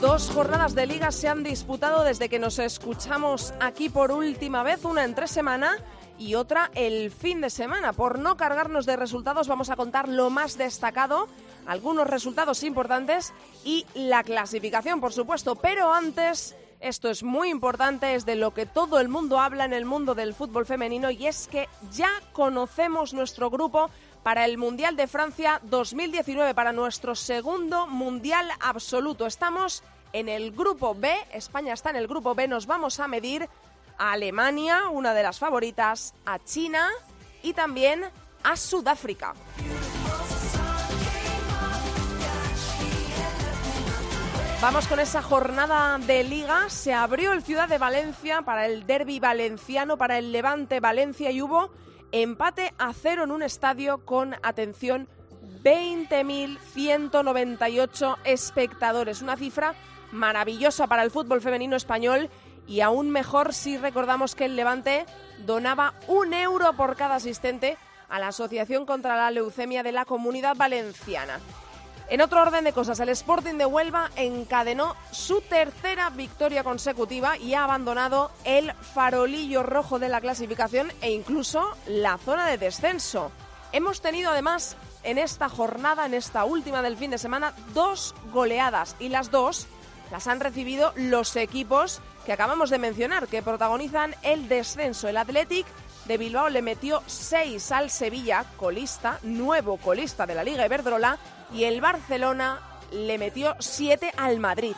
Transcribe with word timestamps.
Dos 0.00 0.30
jornadas 0.30 0.74
de 0.74 0.86
liga 0.86 1.12
se 1.12 1.28
han 1.28 1.42
disputado 1.42 2.04
desde 2.04 2.30
que 2.30 2.38
nos 2.38 2.58
escuchamos 2.58 3.52
aquí 3.60 3.90
por 3.90 4.12
última 4.12 4.62
vez, 4.62 4.86
una 4.86 5.04
entre 5.04 5.28
semana 5.28 5.76
y 6.18 6.36
otra 6.36 6.70
el 6.74 7.10
fin 7.10 7.42
de 7.42 7.50
semana. 7.50 7.92
Por 7.92 8.18
no 8.18 8.38
cargarnos 8.38 8.86
de 8.86 8.96
resultados 8.96 9.46
vamos 9.46 9.68
a 9.68 9.76
contar 9.76 10.08
lo 10.08 10.30
más 10.30 10.56
destacado, 10.56 11.28
algunos 11.66 12.06
resultados 12.06 12.62
importantes 12.62 13.34
y 13.62 13.84
la 13.94 14.22
clasificación, 14.22 15.02
por 15.02 15.12
supuesto. 15.12 15.56
Pero 15.56 15.92
antes, 15.92 16.56
esto 16.80 17.10
es 17.10 17.22
muy 17.22 17.50
importante, 17.50 18.14
es 18.14 18.24
de 18.24 18.36
lo 18.36 18.54
que 18.54 18.64
todo 18.64 19.00
el 19.00 19.10
mundo 19.10 19.38
habla 19.38 19.66
en 19.66 19.74
el 19.74 19.84
mundo 19.84 20.14
del 20.14 20.32
fútbol 20.32 20.64
femenino 20.64 21.10
y 21.10 21.26
es 21.26 21.46
que 21.46 21.68
ya 21.92 22.08
conocemos 22.32 23.12
nuestro 23.12 23.50
grupo 23.50 23.90
para 24.22 24.44
el 24.44 24.58
Mundial 24.58 24.96
de 24.96 25.06
Francia 25.06 25.60
2019, 25.64 26.54
para 26.54 26.72
nuestro 26.72 27.14
segundo 27.14 27.86
Mundial 27.86 28.50
absoluto. 28.60 29.26
Estamos 29.26 29.82
en 30.12 30.28
el 30.28 30.52
grupo 30.52 30.94
B, 30.94 31.14
España 31.32 31.72
está 31.72 31.90
en 31.90 31.96
el 31.96 32.08
grupo 32.08 32.34
B, 32.34 32.48
nos 32.48 32.66
vamos 32.66 33.00
a 33.00 33.08
medir 33.08 33.48
a 33.98 34.12
Alemania, 34.12 34.88
una 34.90 35.14
de 35.14 35.22
las 35.22 35.38
favoritas, 35.38 36.14
a 36.26 36.38
China 36.38 36.88
y 37.42 37.52
también 37.52 38.04
a 38.42 38.56
Sudáfrica. 38.56 39.34
Vamos 44.60 44.86
con 44.88 45.00
esa 45.00 45.22
jornada 45.22 45.96
de 45.96 46.22
liga. 46.22 46.68
Se 46.68 46.92
abrió 46.92 47.32
el 47.32 47.42
Ciudad 47.42 47.66
de 47.66 47.78
Valencia 47.78 48.42
para 48.42 48.66
el 48.66 48.86
derby 48.86 49.18
valenciano, 49.18 49.96
para 49.96 50.18
el 50.18 50.32
Levante 50.32 50.80
Valencia 50.80 51.30
y 51.30 51.40
hubo 51.40 51.70
empate 52.12 52.74
a 52.78 52.92
cero 52.92 53.24
en 53.24 53.30
un 53.30 53.42
estadio 53.42 54.04
con, 54.04 54.34
atención, 54.42 55.08
20.198 55.62 58.16
espectadores. 58.24 59.22
Una 59.22 59.36
cifra 59.36 59.74
maravillosa 60.12 60.86
para 60.86 61.02
el 61.02 61.10
fútbol 61.10 61.40
femenino 61.40 61.76
español 61.76 62.28
y 62.66 62.80
aún 62.80 63.10
mejor 63.10 63.54
si 63.54 63.78
recordamos 63.78 64.34
que 64.34 64.46
el 64.46 64.56
Levante 64.56 65.06
donaba 65.44 65.94
un 66.08 66.34
euro 66.34 66.72
por 66.74 66.96
cada 66.96 67.16
asistente 67.16 67.76
a 68.08 68.18
la 68.18 68.28
Asociación 68.28 68.86
contra 68.86 69.16
la 69.16 69.30
Leucemia 69.30 69.82
de 69.82 69.92
la 69.92 70.04
Comunidad 70.04 70.56
Valenciana. 70.56 71.40
En 72.10 72.20
otro 72.20 72.42
orden 72.42 72.64
de 72.64 72.72
cosas, 72.72 72.98
el 72.98 73.08
Sporting 73.10 73.54
de 73.54 73.66
Huelva 73.66 74.10
encadenó 74.16 74.96
su 75.12 75.42
tercera 75.42 76.10
victoria 76.10 76.64
consecutiva 76.64 77.38
y 77.38 77.54
ha 77.54 77.62
abandonado 77.62 78.32
el 78.42 78.72
farolillo 78.72 79.62
rojo 79.62 80.00
de 80.00 80.08
la 80.08 80.20
clasificación 80.20 80.92
e 81.02 81.12
incluso 81.12 81.70
la 81.86 82.18
zona 82.18 82.48
de 82.48 82.58
descenso. 82.58 83.30
Hemos 83.70 84.00
tenido 84.00 84.32
además 84.32 84.76
en 85.04 85.18
esta 85.18 85.48
jornada, 85.48 86.04
en 86.04 86.14
esta 86.14 86.44
última 86.44 86.82
del 86.82 86.96
fin 86.96 87.12
de 87.12 87.18
semana, 87.18 87.54
dos 87.74 88.12
goleadas 88.32 88.96
y 88.98 89.08
las 89.08 89.30
dos 89.30 89.68
las 90.10 90.26
han 90.26 90.40
recibido 90.40 90.92
los 90.96 91.36
equipos 91.36 92.00
que 92.26 92.32
acabamos 92.32 92.70
de 92.70 92.78
mencionar, 92.78 93.28
que 93.28 93.40
protagonizan 93.40 94.16
el 94.22 94.48
descenso. 94.48 95.06
El 95.06 95.16
Athletic 95.16 95.64
de 96.06 96.18
Bilbao 96.18 96.48
le 96.48 96.60
metió 96.60 97.04
6 97.06 97.70
al 97.70 97.88
Sevilla, 97.88 98.44
colista, 98.56 99.20
nuevo 99.22 99.76
colista 99.76 100.26
de 100.26 100.34
la 100.34 100.42
Liga 100.42 100.66
Iberdrola, 100.66 101.16
y 101.52 101.64
el 101.64 101.80
Barcelona 101.80 102.60
le 102.92 103.18
metió 103.18 103.56
7 103.58 104.12
al 104.16 104.38
Madrid. 104.38 104.74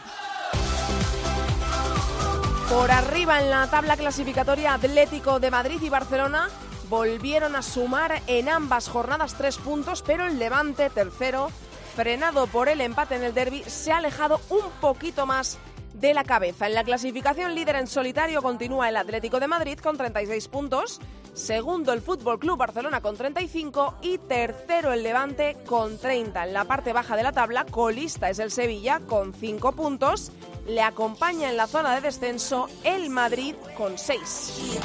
Por 2.69 2.91
arriba 2.91 3.41
en 3.41 3.51
la 3.51 3.67
tabla 3.67 3.97
clasificatoria 3.97 4.75
Atlético 4.75 5.41
de 5.41 5.51
Madrid 5.51 5.81
y 5.83 5.89
Barcelona 5.91 6.49
volvieron 6.89 7.57
a 7.57 7.63
sumar 7.63 8.23
en 8.27 8.49
ambas 8.49 8.89
jornadas 8.89 9.35
tres 9.35 9.59
puntos, 9.59 10.03
pero 10.03 10.27
el 10.27 10.39
Levante, 10.39 10.91
tercero, 10.91 11.51
frenado 11.95 12.47
por 12.47 12.69
el 12.69 12.81
empate 12.81 13.17
en 13.17 13.25
el 13.25 13.35
derby, 13.35 13.63
se 13.67 13.93
ha 13.93 13.99
alejado 13.99 14.41
un 14.49 14.71
poquito 14.81 15.27
más 15.27 15.59
de 15.95 16.15
la 16.15 16.25
cabeza. 16.25 16.67
En 16.67 16.75
la 16.75 16.85
clasificación 16.85 17.55
líder 17.55 17.77
en 17.77 17.87
solitario 17.87 18.43
continúa 18.43 18.89
el 18.89 18.97
Atlético 18.97 19.41
de 19.41 19.49
Madrid 19.49 19.79
con 19.79 19.97
36 19.97 20.49
puntos, 20.49 21.01
segundo 21.35 21.93
el 21.93 22.03
Fútbol 22.03 22.39
Club 22.39 22.59
Barcelona 22.59 23.01
con 23.01 23.17
35 23.17 23.95
y 24.03 24.19
tercero 24.19 24.93
el 24.93 25.03
Levante 25.03 25.57
con 25.67 25.99
30. 25.99 26.47
En 26.47 26.53
la 26.53 26.65
parte 26.65 26.93
baja 26.93 27.17
de 27.17 27.23
la 27.23 27.33
tabla, 27.33 27.65
colista 27.65 28.31
es 28.31 28.39
el 28.39 28.51
Sevilla 28.51 29.01
con 29.01 29.33
5 29.33 29.73
puntos. 29.73 30.33
Le 30.67 30.83
acompaña 30.83 31.51
en 31.51 31.57
la 31.57 31.67
zona 31.67 31.95
de 31.95 32.03
descenso 32.03 32.69
el 32.85 33.11
Madrid 33.11 33.55
con 33.77 33.99
6. 33.99 34.77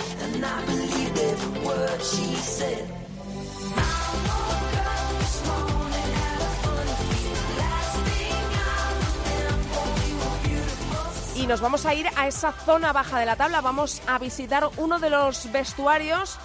Y 11.38 11.46
nos 11.46 11.62
vamos 11.62 11.86
a 11.86 11.94
ir 11.94 12.08
a 12.16 12.28
esa 12.28 12.52
zona 12.52 12.92
baja 12.94 13.20
de 13.20 13.26
la 13.26 13.36
tabla. 13.36 13.62
Vamos 13.62 14.02
a 14.08 14.18
visitar 14.18 14.68
uno 14.78 14.98
de 14.98 15.12
los 15.12 15.52
vestuarios 15.52 16.40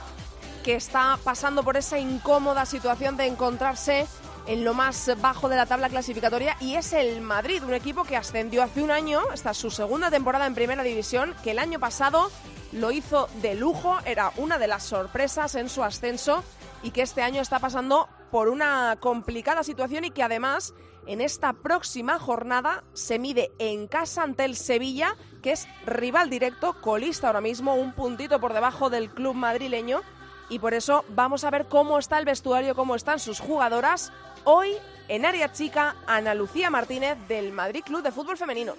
que 0.62 0.74
está 0.74 1.18
pasando 1.24 1.62
por 1.62 1.78
esa 1.78 1.98
incómoda 1.98 2.66
situación 2.66 3.16
de 3.16 3.26
encontrarse 3.26 4.06
en 4.46 4.64
lo 4.64 4.74
más 4.74 5.10
bajo 5.20 5.48
de 5.48 5.56
la 5.56 5.64
tabla 5.64 5.88
clasificatoria 5.88 6.56
y 6.60 6.74
es 6.74 6.92
el 6.92 7.22
Madrid, 7.22 7.62
un 7.64 7.72
equipo 7.72 8.04
que 8.04 8.16
ascendió 8.16 8.62
hace 8.62 8.82
un 8.82 8.90
año, 8.90 9.22
esta 9.32 9.52
es 9.52 9.56
su 9.56 9.70
segunda 9.70 10.10
temporada 10.10 10.46
en 10.46 10.54
primera 10.54 10.82
división, 10.82 11.34
que 11.42 11.52
el 11.52 11.58
año 11.58 11.80
pasado 11.80 12.30
lo 12.72 12.90
hizo 12.92 13.28
de 13.40 13.54
lujo, 13.54 13.98
era 14.04 14.32
una 14.36 14.58
de 14.58 14.66
las 14.66 14.82
sorpresas 14.82 15.54
en 15.54 15.68
su 15.68 15.82
ascenso 15.82 16.44
y 16.82 16.90
que 16.90 17.02
este 17.02 17.22
año 17.22 17.40
está 17.40 17.60
pasando 17.60 18.08
por 18.30 18.48
una 18.48 18.96
complicada 19.00 19.62
situación 19.62 20.04
y 20.04 20.10
que 20.10 20.22
además 20.22 20.74
en 21.06 21.20
esta 21.20 21.52
próxima 21.52 22.18
jornada 22.18 22.84
se 22.92 23.18
mide 23.18 23.52
en 23.58 23.86
casa 23.86 24.22
ante 24.22 24.44
el 24.44 24.56
Sevilla, 24.56 25.16
que 25.42 25.52
es 25.52 25.66
rival 25.86 26.30
directo, 26.30 26.74
colista 26.80 27.26
ahora 27.26 27.40
mismo, 27.40 27.74
un 27.74 27.92
puntito 27.92 28.40
por 28.40 28.52
debajo 28.52 28.90
del 28.90 29.10
club 29.10 29.34
madrileño. 29.34 30.02
Y 30.48 30.58
por 30.58 30.74
eso 30.74 31.04
vamos 31.08 31.44
a 31.44 31.50
ver 31.50 31.66
cómo 31.66 31.98
está 31.98 32.18
el 32.18 32.24
vestuario, 32.24 32.74
cómo 32.74 32.94
están 32.94 33.18
sus 33.18 33.40
jugadoras. 33.40 34.12
Hoy, 34.44 34.72
en 35.08 35.24
área 35.24 35.52
chica, 35.52 35.96
Ana 36.06 36.34
Lucía 36.34 36.70
Martínez 36.70 37.16
del 37.28 37.52
Madrid 37.52 37.82
Club 37.84 38.02
de 38.02 38.12
Fútbol 38.12 38.36
Femenino. 38.36 38.74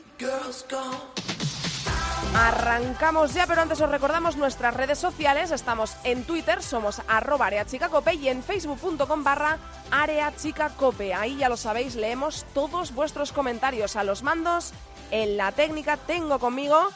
Arrancamos 2.35 3.35
ya, 3.35 3.45
pero 3.45 3.61
antes 3.61 3.79
os 3.79 3.89
recordamos 3.89 4.37
nuestras 4.37 4.73
redes 4.75 4.97
sociales. 4.97 5.51
Estamos 5.51 5.95
en 6.03 6.23
Twitter, 6.23 6.63
somos 6.63 7.01
arroba 7.07 7.45
areachicacope 7.45 8.15
y 8.15 8.27
en 8.27 8.41
facebook.com 8.41 9.23
barra 9.23 9.59
areachicacope. 9.91 11.13
Ahí 11.13 11.37
ya 11.37 11.49
lo 11.49 11.57
sabéis, 11.57 11.95
leemos 11.95 12.45
todos 12.55 12.93
vuestros 12.95 13.31
comentarios 13.31 13.95
a 13.95 14.03
los 14.03 14.23
mandos. 14.23 14.73
En 15.11 15.37
la 15.37 15.51
técnica 15.51 15.97
tengo 15.97 16.39
conmigo 16.39 16.89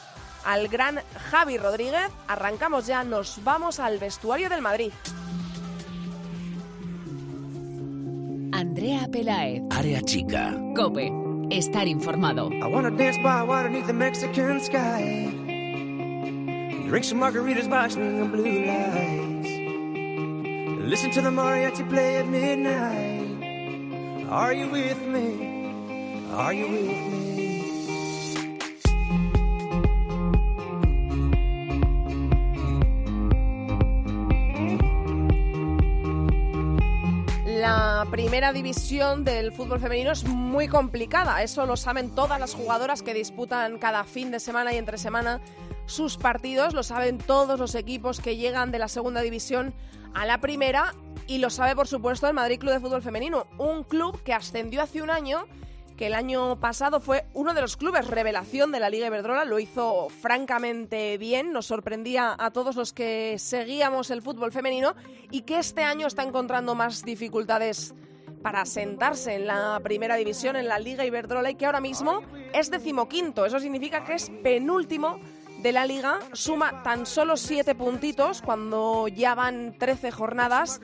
al 0.44 0.66
gran 0.66 1.00
Javi 1.30 1.56
Rodríguez. 1.56 2.10
Arrancamos 2.26 2.86
ya, 2.88 3.04
nos 3.04 3.42
vamos 3.44 3.78
al 3.78 3.98
vestuario 3.98 4.48
del 4.48 4.60
Madrid. 4.60 4.92
Andrea 8.52 9.06
Pelaez. 9.12 9.62
Área 9.70 10.00
chica. 10.02 10.56
Cope. 10.74 11.27
Estar 11.50 11.88
informado. 11.88 12.52
I 12.62 12.66
wanna 12.66 12.90
dance 12.90 13.16
by 13.18 13.42
water 13.42 13.70
the 13.70 13.92
Mexican 13.94 14.60
sky. 14.60 15.30
Drink 16.86 17.04
some 17.04 17.20
margaritas 17.20 17.68
by 17.70 17.88
swinging 17.88 18.28
blue 18.28 18.66
lights. 18.66 19.48
Listen 20.84 21.10
to 21.12 21.22
the 21.22 21.30
mariachi 21.30 21.88
play 21.88 22.16
at 22.16 22.28
midnight. 22.28 24.26
Are 24.30 24.52
you 24.52 24.68
with 24.68 25.00
me? 25.06 26.26
Are 26.32 26.52
you 26.52 26.68
with 26.68 27.12
me? 27.12 27.17
La 37.78 38.08
primera 38.10 38.52
división 38.52 39.22
del 39.22 39.52
fútbol 39.52 39.78
femenino 39.78 40.10
es 40.10 40.24
muy 40.24 40.66
complicada, 40.66 41.44
eso 41.44 41.64
lo 41.64 41.76
saben 41.76 42.12
todas 42.12 42.40
las 42.40 42.52
jugadoras 42.52 43.02
que 43.02 43.14
disputan 43.14 43.78
cada 43.78 44.02
fin 44.02 44.32
de 44.32 44.40
semana 44.40 44.72
y 44.72 44.78
entre 44.78 44.98
semana 44.98 45.40
sus 45.86 46.16
partidos, 46.16 46.74
lo 46.74 46.82
saben 46.82 47.18
todos 47.18 47.60
los 47.60 47.76
equipos 47.76 48.18
que 48.18 48.36
llegan 48.36 48.72
de 48.72 48.80
la 48.80 48.88
segunda 48.88 49.20
división 49.20 49.72
a 50.12 50.26
la 50.26 50.40
primera. 50.40 50.92
Y 51.28 51.38
lo 51.38 51.50
sabe 51.50 51.76
por 51.76 51.86
supuesto 51.86 52.26
el 52.26 52.34
Madrid 52.34 52.58
Club 52.58 52.72
de 52.72 52.80
Fútbol 52.80 53.00
Femenino, 53.00 53.46
un 53.58 53.84
club 53.84 54.20
que 54.24 54.34
ascendió 54.34 54.82
hace 54.82 55.00
un 55.00 55.10
año 55.10 55.46
que 55.98 56.06
el 56.06 56.14
año 56.14 56.60
pasado 56.60 57.00
fue 57.00 57.26
uno 57.34 57.54
de 57.54 57.60
los 57.60 57.76
clubes 57.76 58.06
revelación 58.06 58.70
de 58.70 58.78
la 58.78 58.88
Liga 58.88 59.08
Iberdrola, 59.08 59.44
lo 59.44 59.58
hizo 59.58 60.08
francamente 60.08 61.18
bien, 61.18 61.52
nos 61.52 61.66
sorprendía 61.66 62.36
a 62.38 62.52
todos 62.52 62.76
los 62.76 62.92
que 62.92 63.34
seguíamos 63.38 64.12
el 64.12 64.22
fútbol 64.22 64.52
femenino 64.52 64.94
y 65.32 65.42
que 65.42 65.58
este 65.58 65.82
año 65.82 66.06
está 66.06 66.22
encontrando 66.22 66.76
más 66.76 67.04
dificultades 67.04 67.96
para 68.42 68.64
sentarse 68.64 69.34
en 69.34 69.48
la 69.48 69.80
primera 69.82 70.14
división, 70.14 70.54
en 70.54 70.68
la 70.68 70.78
Liga 70.78 71.04
Iberdrola, 71.04 71.50
y 71.50 71.56
que 71.56 71.66
ahora 71.66 71.80
mismo 71.80 72.22
es 72.54 72.70
decimoquinto. 72.70 73.44
Eso 73.44 73.58
significa 73.58 74.04
que 74.04 74.14
es 74.14 74.30
penúltimo 74.44 75.18
de 75.60 75.72
la 75.72 75.84
liga, 75.84 76.20
suma 76.32 76.84
tan 76.84 77.04
solo 77.06 77.36
siete 77.36 77.74
puntitos 77.74 78.42
cuando 78.42 79.08
ya 79.08 79.34
van 79.34 79.76
13 79.76 80.12
jornadas 80.12 80.80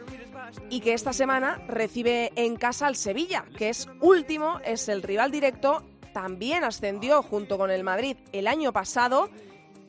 y 0.71 0.81
que 0.81 0.93
esta 0.93 1.13
semana 1.13 1.63
recibe 1.69 2.33
en 2.37 2.57
casa 2.57 2.87
al 2.87 2.97
Sevilla, 2.97 3.45
que 3.57 3.69
es 3.69 3.89
último, 4.01 4.61
es 4.65 4.89
el 4.89 5.03
rival 5.03 5.31
directo, 5.31 5.83
también 6.13 6.65
ascendió 6.65 7.23
junto 7.23 7.59
con 7.59 7.71
el 7.71 7.85
Madrid 7.85 8.17
el 8.33 8.47
año 8.47 8.73
pasado 8.73 9.29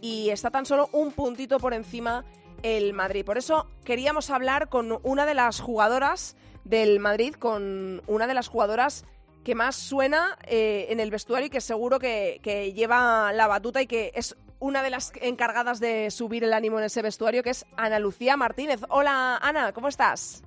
y 0.02 0.30
está 0.30 0.52
tan 0.52 0.66
solo 0.66 0.90
un 0.92 1.12
puntito 1.12 1.60
por 1.60 1.74
encima 1.74 2.26
el 2.64 2.94
Madrid. 2.94 3.24
Por 3.24 3.38
eso 3.38 3.68
queríamos 3.84 4.30
hablar 4.30 4.70
con 4.70 5.00
una 5.04 5.26
de 5.26 5.36
las 5.36 5.60
jugadoras 5.60 6.36
del 6.64 7.00
Madrid, 7.00 7.36
con 7.36 8.02
una 8.08 8.28
de 8.28 8.34
las 8.34 8.48
jugadoras 8.48 9.06
que 9.44 9.54
más 9.54 9.76
suena 9.76 10.38
eh, 10.48 10.88
en 10.90 11.00
el 11.00 11.12
vestuario 11.12 11.48
y 11.48 11.50
que 11.52 11.62
seguro 11.62 12.00
que, 12.00 12.40
que 12.42 12.74
lleva 12.74 13.32
la 13.34 13.48
batuta 13.48 13.82
y 13.82 13.88
que 13.88 14.12
es 14.16 14.36
una 14.60 14.82
de 14.82 14.90
las 14.90 15.14
encargadas 15.22 15.80
de 15.80 16.10
subir 16.10 16.44
el 16.44 16.54
ánimo 16.54 16.80
en 16.80 16.86
ese 16.86 17.04
vestuario, 17.04 17.44
que 17.44 17.52
es 17.52 17.66
Ana 17.78 18.00
Lucía 18.00 18.36
Martínez. 18.36 18.82
Hola 18.90 19.38
Ana, 19.38 19.74
¿cómo 19.74 19.88
estás? 19.88 20.45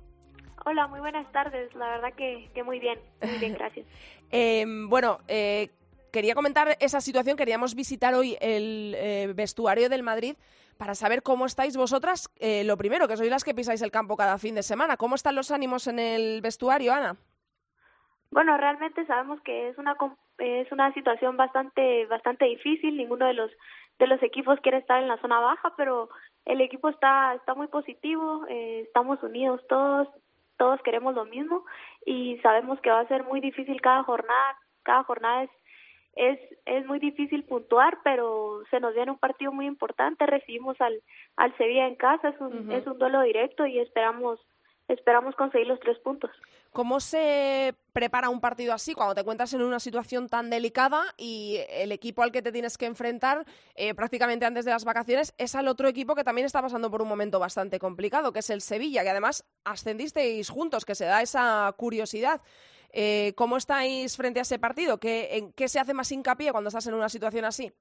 Hola, 0.65 0.87
muy 0.87 0.99
buenas 0.99 1.31
tardes. 1.31 1.73
La 1.75 1.89
verdad 1.89 2.13
que, 2.13 2.49
muy 2.63 2.79
bien, 2.79 2.99
muy 3.21 3.37
bien, 3.37 3.53
gracias. 3.57 3.85
Em, 4.31 4.89
bueno, 4.89 5.19
eh, 5.27 5.69
quería 6.11 6.35
comentar 6.35 6.75
esa 6.79 7.01
situación. 7.01 7.37
Queríamos 7.37 7.75
visitar 7.75 8.13
hoy 8.13 8.37
el 8.41 8.95
eh, 8.97 9.33
vestuario 9.35 9.89
del 9.89 10.03
Madrid 10.03 10.35
para 10.77 10.95
saber 10.95 11.23
cómo 11.23 11.45
estáis 11.45 11.75
vosotras. 11.75 12.29
Eh, 12.39 12.63
lo 12.63 12.77
primero, 12.77 13.07
que 13.07 13.17
sois 13.17 13.29
las 13.29 13.43
que 13.43 13.53
pisáis 13.53 13.81
el 13.81 13.91
campo 13.91 14.15
cada 14.15 14.37
fin 14.37 14.55
de 14.55 14.63
semana. 14.63 14.97
¿Cómo 14.97 15.15
están 15.15 15.35
los 15.35 15.51
ánimos 15.51 15.87
en 15.87 15.99
el 15.99 16.41
vestuario, 16.41 16.93
Ana? 16.93 17.17
Bueno, 18.31 18.57
realmente 18.57 19.05
sabemos 19.05 19.41
que 19.41 19.69
es 19.69 19.77
una 19.77 19.97
es 20.37 20.71
una 20.71 20.93
situación 20.93 21.35
bastante 21.35 22.05
bastante 22.05 22.45
difícil. 22.45 22.95
Ninguno 22.95 23.25
de 23.25 23.33
los 23.33 23.51
de 23.97 24.07
los 24.07 24.21
equipos 24.23 24.59
quiere 24.61 24.77
estar 24.77 25.01
en 25.01 25.07
la 25.09 25.17
zona 25.17 25.39
baja, 25.39 25.73
pero 25.75 26.09
el 26.45 26.61
equipo 26.61 26.89
está 26.89 27.33
está 27.35 27.55
muy 27.55 27.67
positivo. 27.67 28.45
Eh, 28.47 28.83
estamos 28.87 29.21
unidos 29.23 29.61
todos, 29.67 30.07
todos 30.59 30.79
queremos 30.83 31.15
lo 31.15 31.25
mismo 31.25 31.65
y 32.05 32.37
sabemos 32.43 32.79
que 32.81 32.91
va 32.91 32.99
a 32.99 33.07
ser 33.07 33.23
muy 33.23 33.39
difícil 33.41 33.81
cada 33.81 34.03
jornada. 34.03 34.57
Cada 34.83 35.03
jornada 35.03 35.43
es 35.43 35.49
es, 36.15 36.39
es 36.65 36.85
muy 36.85 36.99
difícil 36.99 37.45
puntuar, 37.45 37.99
pero 38.03 38.61
se 38.69 38.79
nos 38.79 38.93
viene 38.93 39.11
un 39.11 39.19
partido 39.19 39.53
muy 39.53 39.65
importante. 39.65 40.25
Recibimos 40.25 40.79
al, 40.81 41.01
al 41.37 41.55
Sevilla 41.57 41.87
en 41.87 41.95
casa, 41.95 42.29
es 42.29 42.41
un, 42.41 42.71
es 42.71 42.85
un 42.85 42.99
duelo 42.99 43.21
directo 43.21 43.65
y 43.65 43.79
esperamos 43.79 44.39
esperamos 44.93 45.35
conseguir 45.35 45.67
los 45.67 45.79
tres 45.79 45.97
puntos. 45.99 46.31
¿Cómo 46.71 46.99
se 46.99 47.73
prepara 47.93 48.29
un 48.29 48.41
partido 48.41 48.73
así 48.73 48.93
cuando 48.93 49.15
te 49.15 49.21
encuentras 49.21 49.53
en 49.53 49.61
una 49.61 49.79
situación 49.79 50.29
tan 50.29 50.49
delicada 50.49 51.03
y 51.17 51.57
el 51.69 51.91
equipo 51.91 52.21
al 52.21 52.31
que 52.31 52.41
te 52.41 52.51
tienes 52.51 52.77
que 52.77 52.85
enfrentar 52.85 53.45
eh, 53.75 53.95
prácticamente 53.95 54.45
antes 54.45 54.65
de 54.65 54.71
las 54.71 54.85
vacaciones 54.85 55.33
es 55.37 55.55
al 55.55 55.67
otro 55.67 55.87
equipo 55.87 56.13
que 56.13 56.23
también 56.23 56.45
está 56.45 56.61
pasando 56.61 56.91
por 56.91 57.01
un 57.01 57.07
momento 57.07 57.39
bastante 57.39 57.79
complicado, 57.79 58.31
que 58.31 58.39
es 58.39 58.49
el 58.49 58.61
Sevilla, 58.61 59.03
que 59.03 59.09
además 59.09 59.47
ascendisteis 59.63 60.49
juntos, 60.49 60.85
que 60.85 60.95
se 60.95 61.05
da 61.05 61.21
esa 61.21 61.73
curiosidad. 61.75 62.41
Eh, 62.91 63.33
¿Cómo 63.35 63.57
estáis 63.57 64.17
frente 64.17 64.39
a 64.39 64.43
ese 64.43 64.59
partido? 64.59 64.99
¿Qué, 64.99 65.37
¿En 65.37 65.53
qué 65.53 65.67
se 65.67 65.79
hace 65.79 65.93
más 65.93 66.11
hincapié 66.11 66.51
cuando 66.51 66.69
estás 66.69 66.87
en 66.87 66.93
una 66.93 67.09
situación 67.09 67.45
así? 67.45 67.71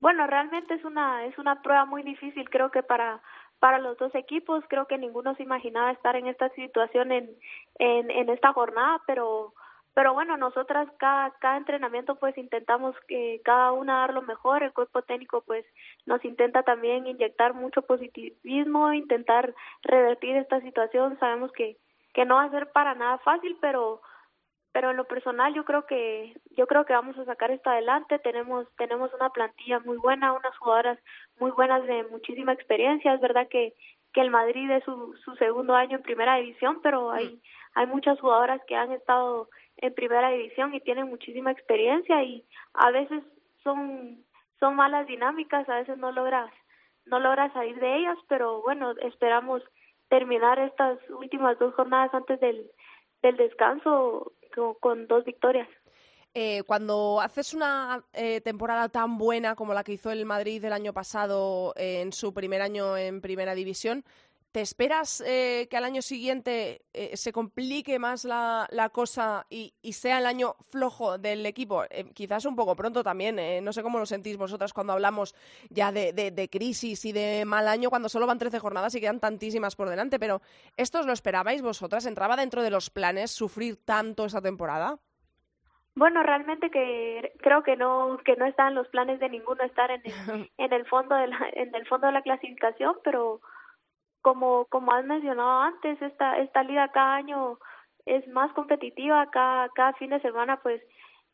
Bueno, 0.00 0.26
realmente 0.26 0.74
es 0.74 0.84
una 0.84 1.24
es 1.26 1.38
una 1.38 1.62
prueba 1.62 1.84
muy 1.84 2.02
difícil, 2.02 2.50
creo 2.50 2.72
que 2.72 2.82
para 2.82 3.22
para 3.62 3.78
los 3.78 3.96
dos 3.96 4.12
equipos, 4.16 4.64
creo 4.68 4.88
que 4.88 4.98
ninguno 4.98 5.36
se 5.36 5.44
imaginaba 5.44 5.92
estar 5.92 6.16
en 6.16 6.26
esta 6.26 6.48
situación 6.48 7.12
en 7.12 7.30
en, 7.78 8.28
esta 8.28 8.52
jornada, 8.52 9.00
pero 9.06 9.54
pero 9.94 10.14
bueno, 10.14 10.36
nosotras 10.36 10.88
cada, 10.98 11.30
cada 11.38 11.58
entrenamiento 11.58 12.16
pues 12.16 12.36
intentamos 12.36 12.96
que 13.06 13.40
cada 13.44 13.70
una 13.70 14.00
dar 14.00 14.14
lo 14.14 14.22
mejor, 14.22 14.64
el 14.64 14.72
cuerpo 14.72 15.02
técnico 15.02 15.42
pues 15.42 15.64
nos 16.06 16.24
intenta 16.24 16.64
también 16.64 17.06
inyectar 17.06 17.54
mucho 17.54 17.82
positivismo, 17.82 18.92
intentar 18.94 19.54
revertir 19.82 20.34
esta 20.34 20.60
situación, 20.60 21.16
sabemos 21.20 21.52
que 21.52 21.76
que 22.14 22.24
no 22.24 22.34
va 22.34 22.44
a 22.44 22.50
ser 22.50 22.72
para 22.72 22.96
nada 22.96 23.18
fácil, 23.18 23.56
pero 23.60 24.02
pero 24.72 24.90
en 24.90 24.96
lo 24.96 25.04
personal 25.04 25.54
yo 25.54 25.64
creo 25.64 25.86
que 25.86 26.34
yo 26.56 26.66
creo 26.66 26.84
que 26.84 26.94
vamos 26.94 27.16
a 27.18 27.24
sacar 27.24 27.50
esto 27.50 27.70
adelante. 27.70 28.18
Tenemos 28.18 28.66
tenemos 28.76 29.12
una 29.14 29.30
plantilla 29.30 29.80
muy 29.80 29.98
buena 29.98 30.32
unas 30.32 30.56
jugadoras 30.58 30.98
muy 31.38 31.50
buenas 31.50 31.86
de 31.86 32.04
muchísima 32.04 32.52
experiencia. 32.52 33.14
Es 33.14 33.20
verdad 33.20 33.48
que 33.48 33.74
que 34.12 34.20
el 34.20 34.30
Madrid 34.30 34.70
es 34.70 34.84
su, 34.84 35.14
su 35.24 35.34
segundo 35.36 35.74
año 35.74 35.96
en 35.96 36.02
primera 36.02 36.36
división 36.36 36.80
pero 36.82 37.10
hay 37.10 37.40
hay 37.74 37.86
muchas 37.86 38.20
jugadoras 38.20 38.60
que 38.66 38.76
han 38.76 38.92
estado 38.92 39.48
en 39.78 39.94
primera 39.94 40.30
división 40.30 40.74
y 40.74 40.80
tienen 40.80 41.08
muchísima 41.08 41.50
experiencia 41.50 42.22
y 42.22 42.44
a 42.74 42.90
veces 42.90 43.22
son 43.62 44.24
son 44.60 44.76
malas 44.76 45.06
dinámicas 45.06 45.68
a 45.68 45.76
veces 45.76 45.98
no 45.98 46.12
logras 46.12 46.52
no 47.06 47.18
logras 47.18 47.52
salir 47.52 47.78
de 47.80 47.96
ellas 47.96 48.18
pero 48.28 48.62
bueno 48.62 48.92
esperamos 49.02 49.62
terminar 50.08 50.58
estas 50.58 50.98
últimas 51.10 51.58
dos 51.58 51.74
jornadas 51.74 52.12
antes 52.12 52.38
del 52.40 52.70
del 53.22 53.36
descanso 53.36 54.32
con, 54.80 55.06
dos 55.06 55.24
victorias. 55.24 55.68
Eh, 56.34 56.62
cuando 56.62 57.20
haces 57.20 57.52
una 57.52 58.04
eh, 58.14 58.40
temporada 58.40 58.88
tan 58.88 59.18
buena 59.18 59.54
como 59.54 59.74
la 59.74 59.84
que 59.84 59.92
hizo 59.92 60.10
el 60.10 60.24
Madrid 60.24 60.64
el 60.64 60.72
año 60.72 60.94
pasado 60.94 61.74
en 61.76 62.12
su 62.12 62.32
primer 62.32 62.62
año 62.62 62.96
en 62.96 63.20
Primera 63.20 63.54
División, 63.54 64.04
¿Te 64.52 64.60
esperas 64.60 65.22
eh, 65.26 65.66
que 65.70 65.78
al 65.78 65.84
año 65.84 66.02
siguiente 66.02 66.82
eh, 66.92 67.16
se 67.16 67.32
complique 67.32 67.98
más 67.98 68.26
la, 68.26 68.66
la 68.70 68.90
cosa 68.90 69.46
y, 69.48 69.72
y, 69.80 69.94
sea 69.94 70.18
el 70.18 70.26
año 70.26 70.56
flojo 70.70 71.16
del 71.16 71.46
equipo? 71.46 71.84
Eh, 71.84 72.04
quizás 72.12 72.44
un 72.44 72.54
poco 72.54 72.76
pronto 72.76 73.02
también, 73.02 73.64
no 73.64 73.72
sé 73.72 73.82
cómo 73.82 73.98
lo 73.98 74.04
sentís 74.04 74.36
vosotras 74.36 74.74
cuando 74.74 74.92
hablamos 74.92 75.34
ya 75.70 75.90
de, 75.90 76.12
de, 76.12 76.32
de, 76.32 76.50
crisis 76.50 77.02
y 77.06 77.12
de 77.12 77.44
mal 77.46 77.66
año, 77.66 77.88
cuando 77.88 78.10
solo 78.10 78.26
van 78.26 78.38
13 78.38 78.58
jornadas 78.58 78.94
y 78.94 79.00
quedan 79.00 79.20
tantísimas 79.20 79.74
por 79.74 79.88
delante, 79.88 80.18
pero 80.18 80.42
¿esto 80.76 81.00
os 81.00 81.06
lo 81.06 81.14
esperabais 81.14 81.62
vosotras? 81.62 82.04
¿Entraba 82.04 82.36
dentro 82.36 82.62
de 82.62 82.68
los 82.68 82.90
planes 82.90 83.30
sufrir 83.30 83.82
tanto 83.82 84.26
esa 84.26 84.42
temporada? 84.42 84.98
Bueno, 85.94 86.22
realmente 86.22 86.70
que 86.70 87.32
creo 87.38 87.62
que 87.62 87.76
no 87.76 88.18
que 88.22 88.36
no 88.36 88.44
están 88.44 88.74
los 88.74 88.88
planes 88.88 89.18
de 89.18 89.30
ninguno 89.30 89.64
estar 89.64 89.90
en 89.90 90.02
el, 90.04 90.50
en 90.58 90.72
el 90.74 90.84
fondo 90.84 91.14
de 91.14 91.28
la, 91.28 91.38
en 91.54 91.74
el 91.74 91.86
fondo 91.86 92.08
de 92.08 92.12
la 92.12 92.22
clasificación, 92.22 92.96
pero 93.02 93.40
como 94.22 94.66
como 94.66 94.92
has 94.92 95.04
mencionado 95.04 95.60
antes 95.60 96.00
esta 96.00 96.38
esta 96.38 96.62
liga 96.62 96.88
cada 96.88 97.16
año 97.16 97.58
es 98.06 98.26
más 98.28 98.52
competitiva 98.52 99.30
cada 99.30 99.68
cada 99.70 99.92
fin 99.94 100.10
de 100.10 100.20
semana 100.20 100.60
pues 100.62 100.82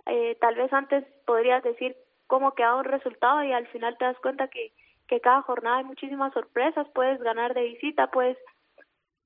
eh, 0.07 0.37
tal 0.41 0.55
vez 0.57 0.73
antes 0.73 1.05
podrías 1.27 1.63
decir 1.63 1.97
cómo 2.27 2.55
queda 2.55 2.77
un 2.77 2.85
resultado 2.85 3.43
y 3.45 3.53
al 3.53 3.67
final 3.69 3.97
te 3.99 4.07
das 4.07 4.19
cuenta 4.21 4.49
que 4.49 4.73
que 5.07 5.21
cada 5.21 5.43
jornada 5.43 5.79
hay 5.79 5.85
muchísimas 5.85 6.33
sorpresas 6.33 6.89
puedes 6.95 7.21
ganar 7.23 7.55
de 7.55 7.63
visita 7.63 8.09
puedes 8.11 8.39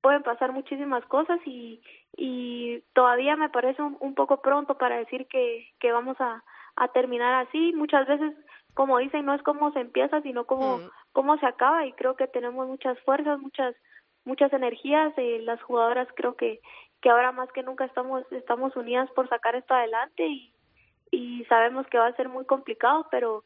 pueden 0.01 0.23
pasar 0.23 0.51
muchísimas 0.51 1.05
cosas 1.05 1.39
y 1.45 1.81
y 2.15 2.81
todavía 2.93 3.35
me 3.35 3.49
parece 3.49 3.81
un, 3.81 4.13
poco 4.13 4.41
pronto 4.41 4.77
para 4.77 4.97
decir 4.97 5.27
que 5.27 5.67
que 5.79 5.91
vamos 5.91 6.17
a 6.19 6.43
a 6.75 6.87
terminar 6.89 7.45
así 7.45 7.71
muchas 7.73 8.07
veces 8.07 8.33
como 8.73 8.97
dicen, 8.97 9.25
no 9.25 9.33
es 9.33 9.43
cómo 9.43 9.71
se 9.71 9.79
empieza, 9.79 10.21
sino 10.21 10.45
cómo, 10.45 10.77
mm. 10.77 10.89
Cómo 11.13 11.37
se 11.37 11.45
acaba 11.45 11.85
y 11.85 11.93
creo 11.93 12.15
que 12.15 12.27
tenemos 12.27 12.67
muchas 12.67 12.99
fuerzas, 13.01 13.39
muchas 13.39 13.75
muchas 14.25 14.51
energías 14.53 15.17
y 15.17 15.39
las 15.39 15.61
jugadoras 15.61 16.07
creo 16.15 16.35
que 16.35 16.59
que 17.01 17.09
ahora 17.09 17.31
más 17.31 17.51
que 17.51 17.63
nunca 17.63 17.85
estamos 17.85 18.23
estamos 18.31 18.75
unidas 18.75 19.09
por 19.11 19.29
sacar 19.29 19.55
esto 19.55 19.73
adelante 19.73 20.25
y 21.11 21.45
sabemos 21.45 21.85
que 21.87 21.99
va 21.99 22.07
a 22.07 22.15
ser 22.15 22.29
muy 22.29 22.45
complicado, 22.45 23.07
pero 23.11 23.43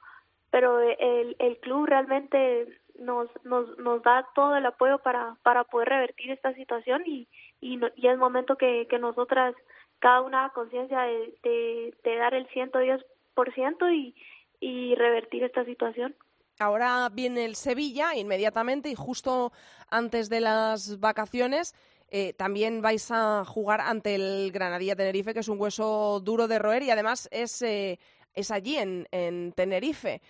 pero 0.51 0.79
el 0.79 1.35
el 1.39 1.57
club 1.59 1.85
realmente 1.85 2.79
nos 2.99 3.29
nos 3.43 3.77
nos 3.77 4.01
da 4.03 4.27
todo 4.33 4.55
el 4.55 4.65
apoyo 4.65 4.99
para 4.99 5.35
para 5.43 5.63
poder 5.65 5.89
revertir 5.89 6.31
esta 6.31 6.53
situación 6.53 7.03
y 7.05 7.27
y, 7.59 7.79
y 7.95 8.07
es 8.07 8.17
momento 8.17 8.55
que 8.55 8.87
que 8.87 8.99
nosotras 8.99 9.55
cada 9.99 10.21
una 10.21 10.45
haga 10.45 10.53
conciencia 10.53 11.01
de, 11.01 11.33
de, 11.43 11.93
de 12.03 12.15
dar 12.17 12.33
el 12.35 12.47
110% 12.49 13.93
y 13.93 14.15
y 14.59 14.95
revertir 14.95 15.43
esta 15.43 15.65
situación. 15.65 16.15
Ahora 16.59 17.09
viene 17.13 17.45
el 17.45 17.55
Sevilla 17.55 18.15
inmediatamente 18.15 18.89
y 18.89 18.95
justo 18.95 19.51
antes 19.89 20.27
de 20.29 20.39
las 20.39 20.99
vacaciones 20.99 21.75
eh, 22.09 22.33
también 22.33 22.81
vais 22.81 23.11
a 23.11 23.43
jugar 23.45 23.81
ante 23.81 24.15
el 24.15 24.51
Granadilla 24.51 24.95
Tenerife, 24.95 25.33
que 25.33 25.41
es 25.41 25.49
un 25.49 25.59
hueso 25.59 26.21
duro 26.21 26.47
de 26.47 26.57
roer 26.57 26.83
y 26.83 26.89
además 26.89 27.27
es, 27.31 27.61
eh, 27.61 27.99
es 28.33 28.49
allí 28.49 28.77
en, 28.77 29.07
en 29.11 29.51
Tenerife. 29.51 30.21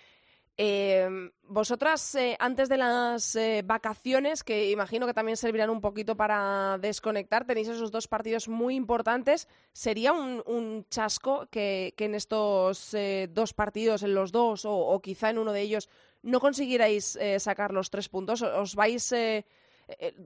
Eh, 0.60 1.08
vosotras, 1.44 2.18
antes 2.40 2.68
de 2.68 2.78
las 2.78 3.38
vacaciones, 3.64 4.42
que 4.42 4.72
imagino 4.72 5.06
que 5.06 5.14
también 5.14 5.36
servirán 5.36 5.70
un 5.70 5.80
poquito 5.80 6.16
para 6.16 6.78
desconectar, 6.78 7.46
tenéis 7.46 7.68
esos 7.68 7.92
dos 7.92 8.08
partidos 8.08 8.48
muy 8.48 8.74
importantes. 8.74 9.46
¿Sería 9.72 10.12
un, 10.12 10.84
chasco 10.90 11.46
que, 11.48 11.94
en 11.96 12.16
estos 12.16 12.94
dos 13.30 13.54
partidos, 13.54 14.02
en 14.02 14.16
los 14.16 14.32
dos 14.32 14.64
o, 14.64 15.00
quizá 15.00 15.30
en 15.30 15.38
uno 15.38 15.52
de 15.52 15.60
ellos, 15.60 15.88
no 16.22 16.40
consiguierais 16.40 17.18
sacar 17.38 17.72
los 17.72 17.90
tres 17.90 18.08
puntos? 18.08 18.42
¿Os 18.42 18.74
vais 18.74 19.12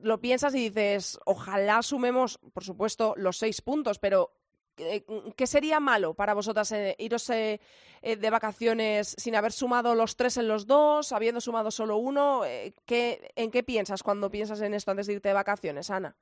lo 0.03 0.21
piensas 0.21 0.55
y 0.55 0.71
dices, 0.71 1.21
ojalá 1.25 1.83
sumemos, 1.83 2.39
por 2.53 2.65
supuesto, 2.65 3.15
los 3.17 3.39
seis 3.39 3.63
puntos, 3.63 3.99
pero 3.99 4.33
eh, 4.79 5.05
¿qué 5.37 5.47
sería 5.47 5.81
malo 5.81 6.15
para 6.15 6.35
vosotras 6.35 6.73
eh, 6.73 6.97
iros 6.99 7.29
eh, 7.31 7.61
de 8.03 8.31
vacaciones 8.31 9.15
sin 9.19 9.37
haber 9.37 9.53
sumado 9.53 9.95
los 9.95 10.17
tres 10.17 10.37
en 10.39 10.49
los 10.49 10.67
dos, 10.67 11.13
habiendo 11.13 11.41
sumado 11.41 11.71
solo 11.71 11.99
uno? 11.99 12.43
¿qué, 12.87 13.31
¿En 13.37 13.51
qué 13.51 13.63
piensas 13.63 14.03
cuando 14.03 14.31
piensas 14.31 14.61
en 14.63 14.75
esto 14.75 14.91
antes 14.91 15.07
de 15.07 15.15
irte 15.15 15.29
de 15.29 15.35
vacaciones, 15.35 15.91
Ana? 15.91 16.17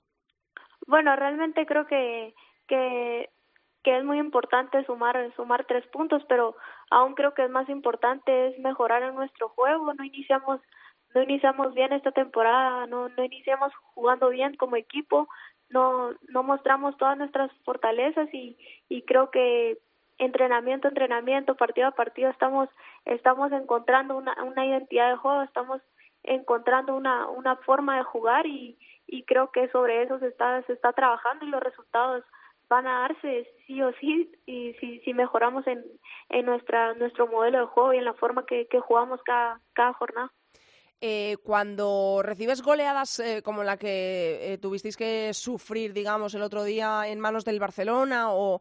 Bueno, 0.86 1.14
realmente 1.16 1.64
creo 1.64 1.86
que, 1.86 2.34
que, 2.66 3.30
que 3.82 3.96
es 3.96 4.04
muy 4.04 4.18
importante 4.18 4.84
sumar, 4.84 5.32
sumar 5.36 5.64
tres 5.64 5.86
puntos, 5.88 6.22
pero 6.28 6.56
aún 6.90 7.14
creo 7.14 7.34
que 7.34 7.44
es 7.44 7.50
más 7.50 7.68
importante 7.68 8.48
es 8.48 8.58
mejorar 8.58 9.02
en 9.02 9.14
nuestro 9.14 9.48
juego. 9.50 9.94
No 9.94 10.04
iniciamos 10.04 10.60
no 11.14 11.22
iniciamos 11.22 11.74
bien 11.74 11.92
esta 11.92 12.12
temporada, 12.12 12.86
no, 12.86 13.08
no 13.08 13.24
iniciamos 13.24 13.72
jugando 13.94 14.28
bien 14.28 14.54
como 14.56 14.76
equipo, 14.76 15.28
no, 15.68 16.12
no 16.28 16.42
mostramos 16.42 16.96
todas 16.98 17.18
nuestras 17.18 17.50
fortalezas 17.64 18.32
y, 18.32 18.56
y 18.88 19.02
creo 19.02 19.30
que 19.30 19.78
entrenamiento 20.18 20.88
entrenamiento, 20.88 21.56
partido 21.56 21.88
a 21.88 21.92
partido 21.92 22.30
estamos 22.30 22.68
estamos 23.06 23.50
encontrando 23.52 24.16
una, 24.16 24.36
una 24.44 24.66
identidad 24.66 25.10
de 25.10 25.16
juego, 25.16 25.42
estamos 25.42 25.80
encontrando 26.22 26.94
una, 26.94 27.28
una 27.28 27.56
forma 27.56 27.96
de 27.96 28.04
jugar 28.04 28.46
y, 28.46 28.78
y 29.06 29.24
creo 29.24 29.50
que 29.50 29.68
sobre 29.68 30.02
eso 30.02 30.18
se 30.18 30.28
está 30.28 30.62
se 30.62 30.74
está 30.74 30.92
trabajando 30.92 31.44
y 31.44 31.48
los 31.48 31.62
resultados 31.62 32.22
van 32.70 32.86
a 32.86 33.00
darse 33.00 33.46
sí 33.66 33.82
o 33.82 33.92
sí 34.00 34.32
y 34.46 34.72
si, 34.80 35.00
si 35.00 35.12
mejoramos 35.12 35.66
en, 35.66 35.84
en 36.30 36.46
nuestra 36.46 36.94
nuestro 36.94 37.26
modelo 37.26 37.58
de 37.58 37.66
juego 37.66 37.92
y 37.92 37.98
en 37.98 38.04
la 38.06 38.14
forma 38.14 38.46
que, 38.46 38.66
que 38.68 38.80
jugamos 38.80 39.20
cada, 39.24 39.60
cada 39.74 39.92
jornada. 39.92 40.32
Eh, 41.02 41.38
cuando 41.42 42.20
recibes 42.22 42.60
goleadas 42.60 43.20
eh, 43.20 43.40
como 43.42 43.64
la 43.64 43.78
que 43.78 44.52
eh, 44.52 44.58
tuvisteis 44.58 44.98
que 44.98 45.32
sufrir, 45.32 45.94
digamos, 45.94 46.34
el 46.34 46.42
otro 46.42 46.62
día 46.62 47.08
en 47.08 47.18
manos 47.18 47.46
del 47.46 47.58
Barcelona 47.58 48.34
o 48.34 48.60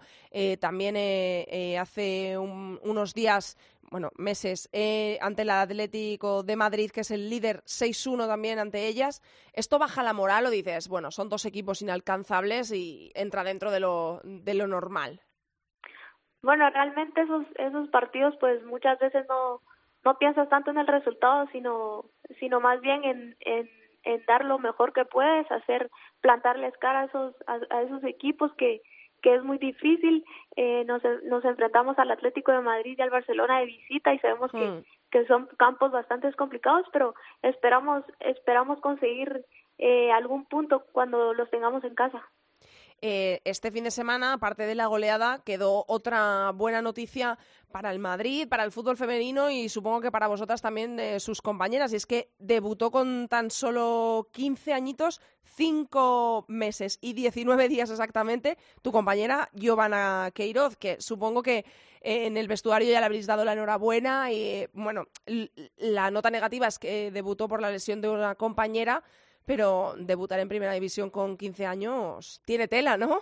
también 0.59 0.95
hace 1.77 2.37
unos 2.37 3.13
días, 3.13 3.57
bueno, 3.91 4.10
meses, 4.17 4.69
ante 5.22 5.41
el 5.41 5.50
Atlético 5.50 6.43
de 6.43 6.55
Madrid, 6.55 6.91
que 6.91 7.01
es 7.01 7.12
el 7.12 7.29
líder 7.29 7.62
6-1 7.63 8.27
también 8.27 8.60
ante 8.60 8.88
ellas, 8.88 9.22
¿esto 9.53 9.79
baja 9.79 10.03
la 10.03 10.13
moral 10.13 10.46
o 10.46 10.50
dices, 10.50 10.88
bueno, 10.88 11.12
son 11.12 11.29
dos 11.29 11.46
equipos 11.46 11.81
inalcanzables 11.81 12.72
y 12.72 13.12
entra 13.15 13.43
dentro 13.43 13.72
de 13.72 13.79
lo, 13.79 14.22
de 14.24 14.53
lo 14.53 14.67
normal? 14.67 15.22
Bueno, 16.41 16.69
realmente 16.69 17.22
esos, 17.22 17.46
esos 17.55 17.89
partidos 17.89 18.36
pues 18.39 18.63
muchas 18.63 18.98
veces 19.00 19.25
no 19.27 19.62
no 20.03 20.17
piensas 20.17 20.48
tanto 20.50 20.72
en 20.72 20.77
el 20.77 20.88
resultado, 20.88 21.48
sino, 21.51 22.05
sino 22.39 22.60
más 22.60 22.79
bien 22.81 23.03
en, 23.03 23.36
en, 23.41 23.69
en 24.03 24.25
dar 24.25 24.46
lo 24.46 24.60
mejor 24.60 24.93
que 24.93 25.05
puedes, 25.05 25.50
hacer, 25.51 25.89
plantarles 26.22 26.75
cara 26.77 27.01
a 27.01 27.05
esos, 27.05 27.36
a, 27.48 27.81
esos 27.81 28.03
equipos 28.03 28.53
que, 28.55 28.81
que 29.21 29.35
es 29.35 29.43
muy 29.43 29.57
difícil. 29.57 30.25
Eh, 30.55 30.83
nos, 30.85 31.01
nos 31.23 31.43
enfrentamos 31.45 31.97
al 31.99 32.11
Atlético 32.11 32.51
de 32.51 32.61
Madrid 32.61 32.95
y 32.97 33.01
al 33.01 33.09
Barcelona 33.09 33.59
de 33.59 33.65
visita 33.65 34.13
y 34.13 34.19
sabemos 34.19 34.51
que, 34.51 34.57
hmm. 34.57 34.83
que 35.11 35.25
son 35.25 35.47
campos 35.57 35.91
bastante 35.91 36.31
complicados, 36.33 36.85
pero 36.91 37.15
esperamos, 37.41 38.03
esperamos 38.19 38.79
conseguir 38.81 39.45
eh, 39.77 40.11
algún 40.11 40.45
punto 40.45 40.83
cuando 40.91 41.33
los 41.33 41.49
tengamos 41.49 41.83
en 41.83 41.95
casa. 41.95 42.21
Eh, 43.01 43.41
este 43.46 43.72
fin 43.72 43.84
de 43.84 43.91
semana, 43.91 44.34
aparte 44.34 44.63
de 44.63 44.75
la 44.75 44.88
goleada, 44.88 45.41
quedó 45.44 45.86
otra 45.88 46.51
buena 46.51 46.82
noticia 46.82 47.38
para 47.72 47.91
el 47.91 48.00
Madrid, 48.00 48.48
para 48.48 48.63
el 48.63 48.72
fútbol 48.72 48.98
femenino 48.98 49.50
y 49.50 49.70
supongo 49.70 50.01
que 50.01 50.12
para 50.12 50.27
vosotras 50.27 50.62
también 50.62 51.20
sus 51.20 51.41
compañeras. 51.41 51.94
Y 51.94 51.98
es 51.98 52.06
que 52.06 52.32
debutó 52.39 52.91
con 52.91 53.27
tan 53.27 53.51
solo 53.51 54.27
15 54.34 54.74
añitos, 54.74 55.22
5 55.56 56.46
meses 56.48 56.98
y 57.01 57.13
19 57.13 57.68
días 57.68 57.89
exactamente, 57.89 58.58
tu 58.82 58.91
compañera 58.91 59.50
Giovanna 59.53 60.32
Queiroz, 60.34 60.77
que 60.77 61.01
supongo 61.01 61.44
que 61.44 61.65
eh, 62.01 62.27
en 62.27 62.38
el 62.38 62.48
vestuario 62.48 62.91
ya 62.91 63.00
le 63.00 63.06
habréis 63.06 63.27
dado 63.27 63.44
la 63.44 63.53
enhorabuena 63.53 64.32
y, 64.32 64.68
bueno, 64.74 65.08
la 65.77 66.12
nota 66.12 66.29
negativa 66.29 66.68
es 66.68 66.79
que 66.79 67.12
debutó 67.12 67.48
por 67.48 67.62
la 67.62 67.72
lesión 67.72 68.01
de 68.01 68.10
una 68.10 68.36
compañera, 68.36 69.03
pero 69.50 69.96
debutar 69.98 70.39
en 70.39 70.48
primera 70.48 70.74
división 70.74 71.10
con 71.10 71.36
15 71.36 71.65
años 71.65 72.39
tiene 72.46 72.68
tela, 72.68 72.98
¿no? 72.98 73.22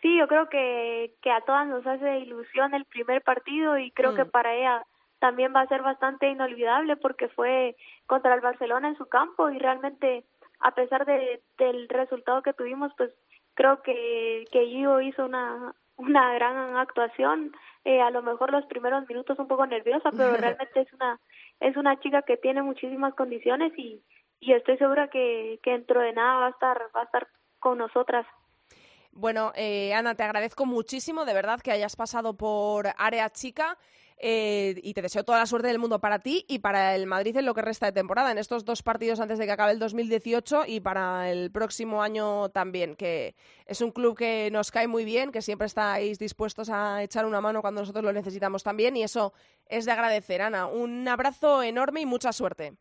Sí, 0.00 0.16
yo 0.16 0.26
creo 0.26 0.48
que, 0.48 1.12
que 1.20 1.30
a 1.30 1.42
todas 1.42 1.68
nos 1.68 1.86
hace 1.86 2.20
ilusión 2.20 2.72
el 2.72 2.86
primer 2.86 3.20
partido 3.20 3.76
y 3.76 3.90
creo 3.90 4.14
que 4.14 4.24
mm. 4.24 4.30
para 4.30 4.54
ella 4.54 4.86
también 5.18 5.52
va 5.54 5.60
a 5.60 5.66
ser 5.66 5.82
bastante 5.82 6.30
inolvidable 6.30 6.96
porque 6.96 7.28
fue 7.28 7.76
contra 8.06 8.34
el 8.34 8.40
Barcelona 8.40 8.88
en 8.88 8.96
su 8.96 9.04
campo 9.04 9.50
y 9.50 9.58
realmente 9.58 10.24
a 10.60 10.70
pesar 10.74 11.04
de, 11.04 11.42
del 11.58 11.90
resultado 11.90 12.40
que 12.40 12.54
tuvimos, 12.54 12.90
pues 12.96 13.10
creo 13.52 13.82
que, 13.82 14.46
que 14.50 14.64
Gio 14.64 15.02
hizo 15.02 15.26
una, 15.26 15.74
una 15.96 16.32
gran 16.32 16.78
actuación, 16.78 17.52
eh, 17.84 18.00
a 18.00 18.08
lo 18.08 18.22
mejor 18.22 18.50
los 18.50 18.64
primeros 18.64 19.06
minutos 19.06 19.38
un 19.38 19.46
poco 19.46 19.66
nerviosa, 19.66 20.08
pero 20.10 20.36
realmente 20.38 20.80
es 20.80 20.92
una 20.94 21.20
es 21.60 21.76
una 21.76 22.00
chica 22.00 22.22
que 22.22 22.38
tiene 22.38 22.62
muchísimas 22.62 23.14
condiciones 23.14 23.72
y, 23.78 24.02
y 24.42 24.52
estoy 24.52 24.76
segura 24.76 25.08
que, 25.08 25.60
que 25.62 25.70
dentro 25.70 26.00
de 26.00 26.12
nada 26.12 26.40
va 26.40 26.46
a 26.48 26.50
estar, 26.50 26.82
va 26.94 27.02
a 27.02 27.04
estar 27.04 27.28
con 27.60 27.78
nosotras. 27.78 28.26
Bueno, 29.12 29.52
eh, 29.54 29.94
Ana, 29.94 30.16
te 30.16 30.24
agradezco 30.24 30.66
muchísimo, 30.66 31.24
de 31.24 31.32
verdad, 31.32 31.60
que 31.60 31.70
hayas 31.70 31.94
pasado 31.94 32.36
por 32.36 32.88
Área 32.98 33.30
Chica. 33.30 33.78
Eh, 34.24 34.80
y 34.84 34.94
te 34.94 35.02
deseo 35.02 35.24
toda 35.24 35.38
la 35.38 35.46
suerte 35.46 35.66
del 35.66 35.80
mundo 35.80 36.00
para 36.00 36.20
ti 36.20 36.44
y 36.46 36.60
para 36.60 36.94
el 36.94 37.08
Madrid 37.08 37.36
en 37.36 37.44
lo 37.44 37.54
que 37.54 37.62
resta 37.62 37.86
de 37.86 37.92
temporada, 37.92 38.30
en 38.30 38.38
estos 38.38 38.64
dos 38.64 38.84
partidos 38.84 39.18
antes 39.18 39.36
de 39.36 39.46
que 39.46 39.50
acabe 39.50 39.72
el 39.72 39.80
2018 39.80 40.62
y 40.68 40.78
para 40.78 41.28
el 41.32 41.50
próximo 41.50 42.04
año 42.04 42.48
también, 42.50 42.94
que 42.94 43.34
es 43.66 43.80
un 43.80 43.90
club 43.90 44.16
que 44.16 44.48
nos 44.52 44.70
cae 44.70 44.86
muy 44.86 45.04
bien, 45.04 45.32
que 45.32 45.42
siempre 45.42 45.66
estáis 45.66 46.20
dispuestos 46.20 46.70
a 46.70 47.02
echar 47.02 47.26
una 47.26 47.40
mano 47.40 47.62
cuando 47.62 47.80
nosotros 47.80 48.04
lo 48.04 48.12
necesitamos 48.12 48.62
también 48.62 48.96
y 48.96 49.02
eso 49.02 49.32
es 49.66 49.86
de 49.86 49.92
agradecer. 49.92 50.40
Ana, 50.40 50.66
un 50.66 51.08
abrazo 51.08 51.64
enorme 51.64 52.02
y 52.02 52.06
mucha 52.06 52.32
suerte. 52.32 52.74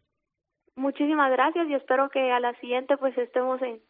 Muchísimas 0.75 1.29
gracias 1.31 1.67
y 1.67 1.73
espero 1.73 2.09
que 2.09 2.31
a 2.31 2.39
la 2.39 2.53
siguiente 2.59 2.97
pues 2.97 3.17
estemos 3.17 3.61
en, 3.61 3.81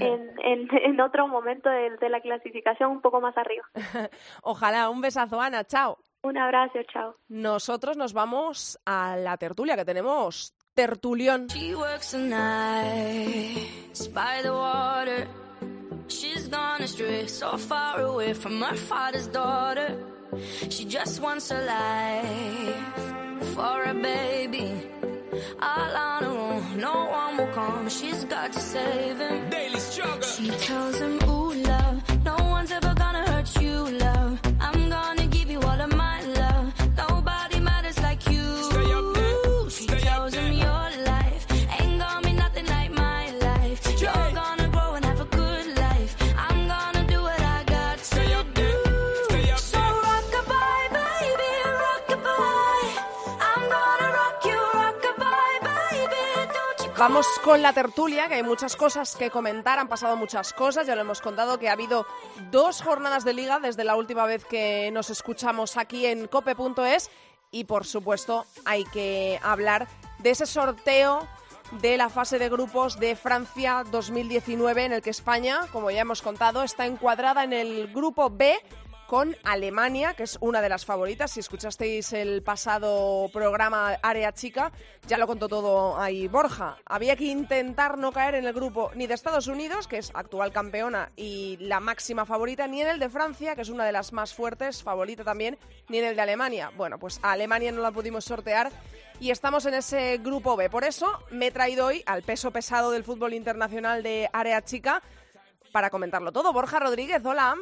en, 0.00 0.68
en, 0.72 1.00
otro 1.00 1.28
momento 1.28 1.68
de, 1.68 1.96
de, 1.96 2.08
la 2.08 2.20
clasificación 2.20 2.90
un 2.90 3.00
poco 3.02 3.20
más 3.20 3.36
arriba. 3.36 3.64
Ojalá, 4.42 4.88
un 4.88 5.00
besazo 5.00 5.40
Ana, 5.40 5.64
chao. 5.64 5.98
Un 6.22 6.36
abrazo, 6.38 6.78
chao. 6.92 7.16
Nosotros 7.28 7.96
nos 7.96 8.12
vamos 8.12 8.78
a 8.84 9.16
la 9.16 9.36
tertulia 9.36 9.76
que 9.76 9.84
tenemos 9.84 10.54
tertulión. 10.74 11.48
She 11.48 11.74
works 11.74 12.14
by 14.12 14.42
the 14.42 14.50
water. 14.50 15.26
She's 16.08 16.48
gone 16.48 16.82
astray, 16.82 17.28
so 17.28 17.56
far 17.56 18.00
away 18.00 18.34
from 18.34 18.60
her 18.62 18.76
father's 18.76 19.30
daughter. 19.30 19.96
She 20.68 20.84
just 20.84 21.22
wants 21.22 21.50
a 21.50 21.60
life 21.64 23.54
for 23.54 23.84
a 23.84 23.94
baby. 23.94 24.90
all 25.60 25.96
on. 25.96 26.29
No 26.80 27.04
one 27.04 27.36
will 27.36 27.46
come, 27.48 27.90
she's 27.90 28.24
got 28.24 28.54
to 28.54 28.58
save 28.58 29.18
him. 29.18 29.50
Daily 29.50 29.78
struggle. 29.80 30.22
She 30.22 30.48
tells 30.50 30.98
him, 30.98 31.18
Ooh, 31.28 31.52
love, 31.52 31.79
Vamos 57.00 57.26
con 57.42 57.62
la 57.62 57.72
tertulia, 57.72 58.28
que 58.28 58.34
hay 58.34 58.42
muchas 58.42 58.76
cosas 58.76 59.16
que 59.16 59.30
comentar, 59.30 59.78
han 59.78 59.88
pasado 59.88 60.16
muchas 60.16 60.52
cosas, 60.52 60.86
ya 60.86 60.94
lo 60.94 61.00
hemos 61.00 61.22
contado 61.22 61.58
que 61.58 61.70
ha 61.70 61.72
habido 61.72 62.04
dos 62.50 62.82
jornadas 62.82 63.24
de 63.24 63.32
liga 63.32 63.58
desde 63.58 63.84
la 63.84 63.96
última 63.96 64.26
vez 64.26 64.44
que 64.44 64.90
nos 64.92 65.08
escuchamos 65.08 65.78
aquí 65.78 66.04
en 66.04 66.26
cope.es 66.26 67.10
y 67.50 67.64
por 67.64 67.86
supuesto 67.86 68.44
hay 68.66 68.84
que 68.84 69.40
hablar 69.42 69.88
de 70.18 70.28
ese 70.28 70.44
sorteo 70.44 71.26
de 71.80 71.96
la 71.96 72.10
fase 72.10 72.38
de 72.38 72.50
grupos 72.50 73.00
de 73.00 73.16
Francia 73.16 73.82
2019 73.90 74.84
en 74.84 74.92
el 74.92 75.00
que 75.00 75.08
España, 75.08 75.60
como 75.72 75.90
ya 75.90 76.02
hemos 76.02 76.20
contado, 76.20 76.62
está 76.62 76.84
encuadrada 76.84 77.44
en 77.44 77.54
el 77.54 77.90
grupo 77.94 78.28
B 78.28 78.60
con 79.10 79.36
Alemania, 79.42 80.14
que 80.14 80.22
es 80.22 80.38
una 80.40 80.62
de 80.62 80.68
las 80.68 80.86
favoritas. 80.86 81.32
Si 81.32 81.40
escuchasteis 81.40 82.12
el 82.12 82.44
pasado 82.44 83.28
programa 83.32 83.98
Área 84.04 84.32
Chica, 84.32 84.70
ya 85.08 85.18
lo 85.18 85.26
contó 85.26 85.48
todo 85.48 85.98
ahí 85.98 86.28
Borja. 86.28 86.76
Había 86.86 87.16
que 87.16 87.24
intentar 87.24 87.98
no 87.98 88.12
caer 88.12 88.36
en 88.36 88.44
el 88.44 88.52
grupo 88.52 88.92
ni 88.94 89.08
de 89.08 89.14
Estados 89.14 89.48
Unidos, 89.48 89.88
que 89.88 89.98
es 89.98 90.12
actual 90.14 90.52
campeona 90.52 91.10
y 91.16 91.56
la 91.58 91.80
máxima 91.80 92.24
favorita, 92.24 92.68
ni 92.68 92.82
en 92.82 92.86
el 92.86 93.00
de 93.00 93.08
Francia, 93.08 93.56
que 93.56 93.62
es 93.62 93.68
una 93.68 93.84
de 93.84 93.90
las 93.90 94.12
más 94.12 94.32
fuertes, 94.32 94.84
favorita 94.84 95.24
también, 95.24 95.58
ni 95.88 95.98
en 95.98 96.04
el 96.04 96.14
de 96.14 96.22
Alemania. 96.22 96.70
Bueno, 96.76 96.96
pues 97.00 97.18
a 97.24 97.32
Alemania 97.32 97.72
no 97.72 97.82
la 97.82 97.90
pudimos 97.90 98.24
sortear 98.24 98.70
y 99.18 99.32
estamos 99.32 99.66
en 99.66 99.74
ese 99.74 100.18
grupo 100.18 100.54
B. 100.54 100.70
Por 100.70 100.84
eso 100.84 101.18
me 101.32 101.48
he 101.48 101.50
traído 101.50 101.86
hoy 101.86 102.04
al 102.06 102.22
peso 102.22 102.52
pesado 102.52 102.92
del 102.92 103.02
fútbol 103.02 103.34
internacional 103.34 104.04
de 104.04 104.30
Área 104.32 104.62
Chica 104.62 105.02
para 105.72 105.90
comentarlo 105.90 106.30
todo. 106.30 106.52
Borja 106.52 106.78
Rodríguez, 106.78 107.24
hola. 107.24 107.56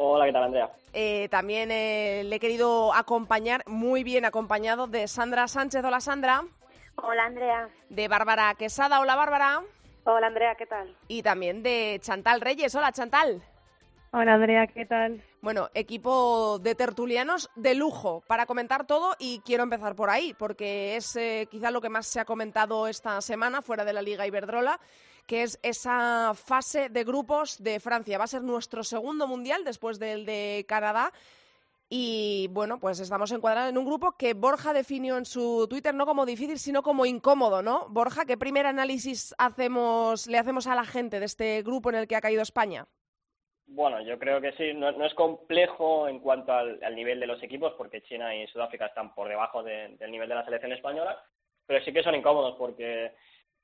Hola, 0.00 0.26
¿qué 0.26 0.32
tal, 0.32 0.44
Andrea? 0.44 0.70
Eh, 0.92 1.28
también 1.28 1.72
eh, 1.72 2.22
le 2.24 2.36
he 2.36 2.38
querido 2.38 2.94
acompañar, 2.94 3.64
muy 3.66 4.04
bien 4.04 4.24
acompañado, 4.24 4.86
de 4.86 5.08
Sandra 5.08 5.48
Sánchez. 5.48 5.82
Hola, 5.84 6.00
Sandra. 6.00 6.44
Hola, 6.94 7.24
Andrea. 7.24 7.68
De 7.88 8.06
Bárbara 8.06 8.54
Quesada. 8.54 9.00
Hola, 9.00 9.16
Bárbara. 9.16 9.60
Hola, 10.04 10.28
Andrea, 10.28 10.54
¿qué 10.54 10.66
tal? 10.66 10.96
Y 11.08 11.24
también 11.24 11.64
de 11.64 11.98
Chantal 12.00 12.40
Reyes. 12.40 12.72
Hola, 12.76 12.92
Chantal. 12.92 13.42
Hola, 14.12 14.34
Andrea, 14.34 14.68
¿qué 14.68 14.86
tal? 14.86 15.20
Bueno, 15.40 15.68
equipo 15.74 16.60
de 16.60 16.76
tertulianos 16.76 17.50
de 17.56 17.74
lujo 17.74 18.22
para 18.28 18.46
comentar 18.46 18.86
todo 18.86 19.16
y 19.18 19.40
quiero 19.40 19.64
empezar 19.64 19.96
por 19.96 20.10
ahí, 20.10 20.32
porque 20.38 20.94
es 20.94 21.16
eh, 21.16 21.48
quizá 21.50 21.72
lo 21.72 21.80
que 21.80 21.88
más 21.88 22.06
se 22.06 22.20
ha 22.20 22.24
comentado 22.24 22.86
esta 22.86 23.20
semana 23.20 23.62
fuera 23.62 23.84
de 23.84 23.92
la 23.92 24.02
Liga 24.02 24.28
Iberdrola 24.28 24.78
que 25.28 25.42
es 25.42 25.60
esa 25.62 26.32
fase 26.34 26.88
de 26.88 27.04
grupos 27.04 27.62
de 27.62 27.78
Francia. 27.78 28.16
Va 28.16 28.24
a 28.24 28.34
ser 28.34 28.42
nuestro 28.42 28.82
segundo 28.82 29.28
mundial 29.28 29.62
después 29.62 29.98
del 29.98 30.24
de 30.24 30.64
Canadá. 30.66 31.12
Y 31.90 32.48
bueno, 32.50 32.80
pues 32.80 32.98
estamos 32.98 33.30
encuadrados 33.32 33.70
en 33.70 33.78
un 33.78 33.84
grupo 33.84 34.16
que 34.18 34.32
Borja 34.32 34.72
definió 34.72 35.18
en 35.18 35.26
su 35.26 35.66
Twitter 35.68 35.94
no 35.94 36.06
como 36.06 36.24
difícil, 36.24 36.58
sino 36.58 36.82
como 36.82 37.04
incómodo, 37.04 37.62
¿no? 37.62 37.86
Borja, 37.90 38.24
¿qué 38.24 38.38
primer 38.38 38.66
análisis 38.66 39.34
hacemos, 39.38 40.26
le 40.26 40.38
hacemos 40.38 40.66
a 40.66 40.74
la 40.74 40.84
gente 40.84 41.20
de 41.20 41.26
este 41.26 41.62
grupo 41.62 41.90
en 41.90 41.96
el 41.96 42.08
que 42.08 42.16
ha 42.16 42.22
caído 42.22 42.42
España? 42.42 42.86
Bueno, 43.66 44.00
yo 44.00 44.18
creo 44.18 44.40
que 44.40 44.52
sí, 44.52 44.72
no, 44.72 44.88
es 45.04 45.14
complejo 45.14 46.08
en 46.08 46.20
cuanto 46.20 46.52
al, 46.52 46.96
nivel 46.96 47.20
de 47.20 47.26
los 47.26 47.42
equipos, 47.42 47.74
porque 47.76 48.02
China 48.02 48.34
y 48.34 48.46
Sudáfrica 48.46 48.86
están 48.86 49.14
por 49.14 49.28
debajo 49.28 49.62
del 49.62 50.10
nivel 50.10 50.28
de 50.28 50.34
la 50.34 50.44
selección 50.44 50.72
española, 50.72 51.22
pero 51.66 51.84
sí 51.84 51.92
que 51.92 52.02
son 52.02 52.14
incómodos 52.14 52.56
porque 52.56 53.12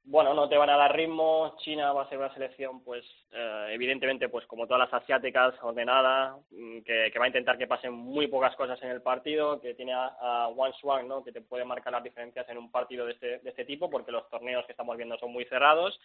bueno, 0.07 0.35
no 0.35 0.49
te 0.49 0.57
van 0.59 0.69
a 0.69 0.77
dar 0.77 0.95
ritmo. 0.95 1.57
China 1.61 1.93
va 1.93 2.03
a 2.03 2.09
ser 2.09 2.19
una 2.19 2.33
selección, 2.35 2.85
pues, 2.85 3.05
eh, 3.33 3.69
evidentemente, 3.71 4.29
pues 4.29 4.47
como 4.47 4.67
todas 4.67 4.91
las 4.91 5.03
asiáticas, 5.03 5.55
ordenada, 5.63 6.37
mm, 6.51 6.81
que, 6.81 7.19
va 7.19 7.25
a 7.25 7.29
intentar 7.29 7.57
que 7.57 7.67
pasen 7.67 7.93
muy 7.93 8.27
pocas 8.27 8.55
cosas 8.55 8.81
en 8.83 8.91
el 8.91 9.01
partido, 9.01 9.61
que 9.63 9.73
tiene 9.75 9.95
a, 9.95 10.49
One 10.55 10.75
Swan, 10.79 11.09
¿no? 11.09 11.25
Que 11.25 11.33
te 11.33 11.41
puede 11.41 11.65
marcar 11.65 11.93
las 11.93 12.03
diferencias 12.03 12.47
en 12.51 12.59
un 12.59 12.71
partido 12.71 13.07
de 13.07 13.13
este, 13.13 13.39
de 13.39 13.51
este 13.51 13.65
tipo, 13.65 13.89
porque 13.89 14.13
los 14.13 14.29
torneos 14.29 14.67
que 14.67 14.73
estamos 14.73 14.97
viendo 14.97 15.17
son 15.19 15.33
muy 15.33 15.47
cerrados. 15.47 15.99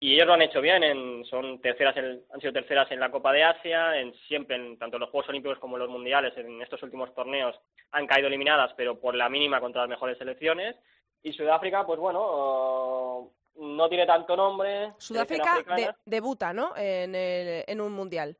Y 0.00 0.14
ellos 0.14 0.26
lo 0.26 0.34
han 0.34 0.42
hecho 0.42 0.60
bien, 0.60 0.82
en, 0.82 1.24
son 1.24 1.60
terceras 1.60 1.96
han 1.96 2.40
sido 2.40 2.52
terceras 2.52 2.90
en 2.90 3.00
la 3.00 3.10
Copa 3.10 3.32
de 3.32 3.44
Asia, 3.44 3.98
en 3.98 4.12
siempre, 4.28 4.56
en 4.56 4.76
tanto 4.76 4.98
los 4.98 5.08
Juegos 5.10 5.28
Olímpicos 5.30 5.58
como 5.58 5.78
los 5.78 5.88
Mundiales, 5.88 6.36
en 6.36 6.60
estos 6.60 6.82
últimos 6.82 7.14
torneos 7.14 7.58
han 7.92 8.06
caído 8.06 8.26
eliminadas, 8.28 8.74
pero 8.76 8.98
por 9.00 9.14
la 9.14 9.28
mínima 9.28 9.60
contra 9.60 9.82
las 9.82 9.88
mejores 9.88 10.18
selecciones. 10.18 10.76
Y 11.22 11.32
Sudáfrica, 11.32 11.84
pues 11.84 11.98
bueno, 11.98 13.30
no 13.56 13.88
tiene 13.88 14.06
tanto 14.06 14.36
nombre. 14.36 14.92
Sudáfrica 14.98 15.64
debuta, 16.04 16.52
¿no? 16.52 16.76
En, 16.76 17.14
en 17.14 17.80
un 17.80 17.92
mundial. 17.92 18.36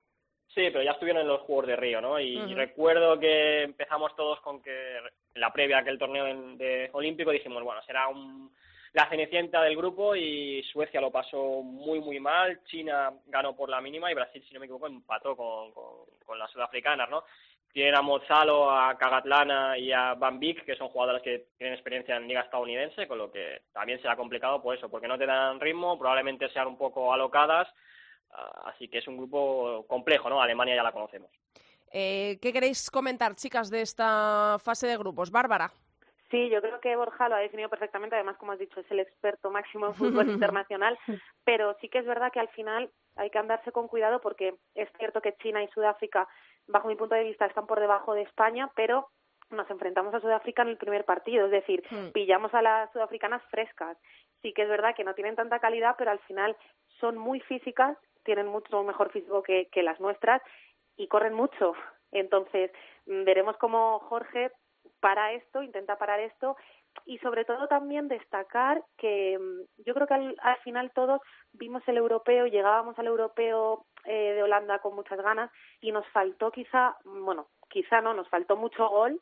Sí, 0.56 0.62
pero 0.72 0.82
ya 0.82 0.92
estuvieron 0.92 1.20
en 1.20 1.28
los 1.28 1.42
Juegos 1.42 1.66
de 1.66 1.76
Río, 1.76 2.00
¿no? 2.00 2.18
Y 2.18 2.54
recuerdo 2.54 3.18
que 3.20 3.64
empezamos 3.64 4.16
todos 4.16 4.40
con 4.40 4.62
que 4.62 5.00
la 5.34 5.52
previa 5.52 5.76
a 5.76 5.80
aquel 5.80 5.98
torneo 5.98 6.24
de, 6.56 6.88
olímpico 6.94 7.30
dijimos, 7.30 7.62
bueno, 7.62 7.82
será 7.82 8.08
un, 8.08 8.50
la 8.94 9.06
cenicienta 9.10 9.60
del 9.60 9.76
grupo 9.76 10.16
y 10.16 10.62
Suecia 10.72 10.98
lo 11.02 11.10
pasó 11.10 11.62
muy, 11.62 12.00
muy 12.00 12.20
mal. 12.20 12.64
China 12.64 13.12
ganó 13.26 13.54
por 13.54 13.68
la 13.68 13.82
mínima 13.82 14.10
y 14.10 14.14
Brasil, 14.14 14.42
si 14.48 14.54
no 14.54 14.60
me 14.60 14.64
equivoco, 14.64 14.86
empató 14.86 15.36
con, 15.36 15.72
con, 15.72 16.06
con 16.24 16.38
las 16.38 16.50
sudafricanas, 16.50 17.10
¿no? 17.10 17.24
Tienen 17.76 17.94
a 17.94 18.00
Mozalo, 18.00 18.70
a 18.70 18.96
Cagatlana 18.96 19.76
y 19.76 19.92
a 19.92 20.14
Van 20.14 20.40
Beek, 20.40 20.64
que 20.64 20.76
son 20.76 20.88
jugadoras 20.88 21.20
que 21.20 21.48
tienen 21.58 21.74
experiencia 21.74 22.16
en 22.16 22.26
liga 22.26 22.40
estadounidense, 22.40 23.06
con 23.06 23.18
lo 23.18 23.30
que 23.30 23.64
también 23.70 24.00
será 24.00 24.16
complicado 24.16 24.62
por 24.62 24.74
eso, 24.74 24.88
porque 24.88 25.06
no 25.06 25.18
te 25.18 25.26
dan 25.26 25.60
ritmo, 25.60 25.98
probablemente 25.98 26.48
sean 26.48 26.68
un 26.68 26.78
poco 26.78 27.12
alocadas, 27.12 27.68
ah, 28.30 28.72
así 28.72 28.88
que 28.88 28.96
es 28.96 29.06
un 29.06 29.18
grupo 29.18 29.84
complejo, 29.86 30.30
¿no? 30.30 30.40
Alemania 30.40 30.74
ya 30.74 30.82
la 30.82 30.92
conocemos. 30.92 31.30
Eh, 31.92 32.38
¿Qué 32.40 32.50
queréis 32.50 32.90
comentar, 32.90 33.34
chicas, 33.34 33.68
de 33.68 33.82
esta 33.82 34.56
fase 34.58 34.86
de 34.86 34.96
grupos? 34.96 35.30
Bárbara. 35.30 35.70
Sí, 36.30 36.48
yo 36.48 36.62
creo 36.62 36.80
que 36.80 36.96
Borja 36.96 37.28
lo 37.28 37.34
ha 37.34 37.40
definido 37.40 37.68
perfectamente, 37.68 38.16
además, 38.16 38.38
como 38.38 38.52
has 38.52 38.58
dicho, 38.58 38.80
es 38.80 38.90
el 38.90 39.00
experto 39.00 39.50
máximo 39.50 39.88
en 39.88 39.94
fútbol 39.94 40.30
internacional, 40.30 40.98
pero 41.44 41.76
sí 41.82 41.90
que 41.90 41.98
es 41.98 42.06
verdad 42.06 42.32
que 42.32 42.40
al 42.40 42.48
final 42.48 42.90
hay 43.16 43.28
que 43.28 43.38
andarse 43.38 43.70
con 43.70 43.86
cuidado 43.86 44.22
porque 44.22 44.54
es 44.74 44.88
cierto 44.98 45.20
que 45.20 45.36
China 45.42 45.62
y 45.62 45.68
Sudáfrica 45.68 46.26
bajo 46.66 46.88
mi 46.88 46.96
punto 46.96 47.14
de 47.14 47.24
vista, 47.24 47.46
están 47.46 47.66
por 47.66 47.80
debajo 47.80 48.14
de 48.14 48.22
España, 48.22 48.70
pero 48.74 49.08
nos 49.50 49.70
enfrentamos 49.70 50.12
a 50.14 50.20
Sudáfrica 50.20 50.62
en 50.62 50.68
el 50.68 50.76
primer 50.76 51.04
partido, 51.04 51.46
es 51.46 51.52
decir, 51.52 51.84
hmm. 51.90 52.10
pillamos 52.12 52.52
a 52.54 52.62
las 52.62 52.92
sudafricanas 52.92 53.42
frescas. 53.50 53.96
Sí 54.42 54.52
que 54.52 54.62
es 54.62 54.68
verdad 54.68 54.94
que 54.94 55.04
no 55.04 55.14
tienen 55.14 55.36
tanta 55.36 55.60
calidad, 55.60 55.94
pero 55.96 56.10
al 56.10 56.18
final 56.20 56.56
son 57.00 57.16
muy 57.16 57.40
físicas, 57.40 57.96
tienen 58.24 58.46
mucho 58.46 58.82
mejor 58.82 59.10
físico 59.12 59.42
que, 59.42 59.68
que 59.70 59.82
las 59.82 60.00
nuestras 60.00 60.42
y 60.96 61.08
corren 61.08 61.34
mucho. 61.34 61.74
Entonces, 62.12 62.70
mm, 63.06 63.24
veremos 63.24 63.56
cómo 63.58 64.00
Jorge 64.00 64.50
para 65.00 65.32
esto, 65.32 65.62
intenta 65.62 65.98
parar 65.98 66.20
esto 66.20 66.56
y 67.04 67.18
sobre 67.18 67.44
todo 67.44 67.68
también 67.68 68.08
destacar 68.08 68.82
que 68.96 69.38
mm, 69.38 69.82
yo 69.84 69.94
creo 69.94 70.06
que 70.06 70.14
al, 70.14 70.36
al 70.40 70.56
final 70.58 70.90
todos 70.92 71.20
vimos 71.52 71.82
el 71.86 71.98
europeo, 71.98 72.46
llegábamos 72.46 72.98
al 72.98 73.06
europeo 73.06 73.86
eh, 74.06 74.34
de 74.34 74.42
Holanda 74.42 74.78
con 74.78 74.94
muchas 74.94 75.20
ganas 75.20 75.50
y 75.80 75.92
nos 75.92 76.06
faltó 76.08 76.50
quizá, 76.50 76.96
bueno, 77.04 77.48
quizá 77.68 78.00
no, 78.00 78.14
nos 78.14 78.28
faltó 78.28 78.56
mucho 78.56 78.88
gol 78.88 79.20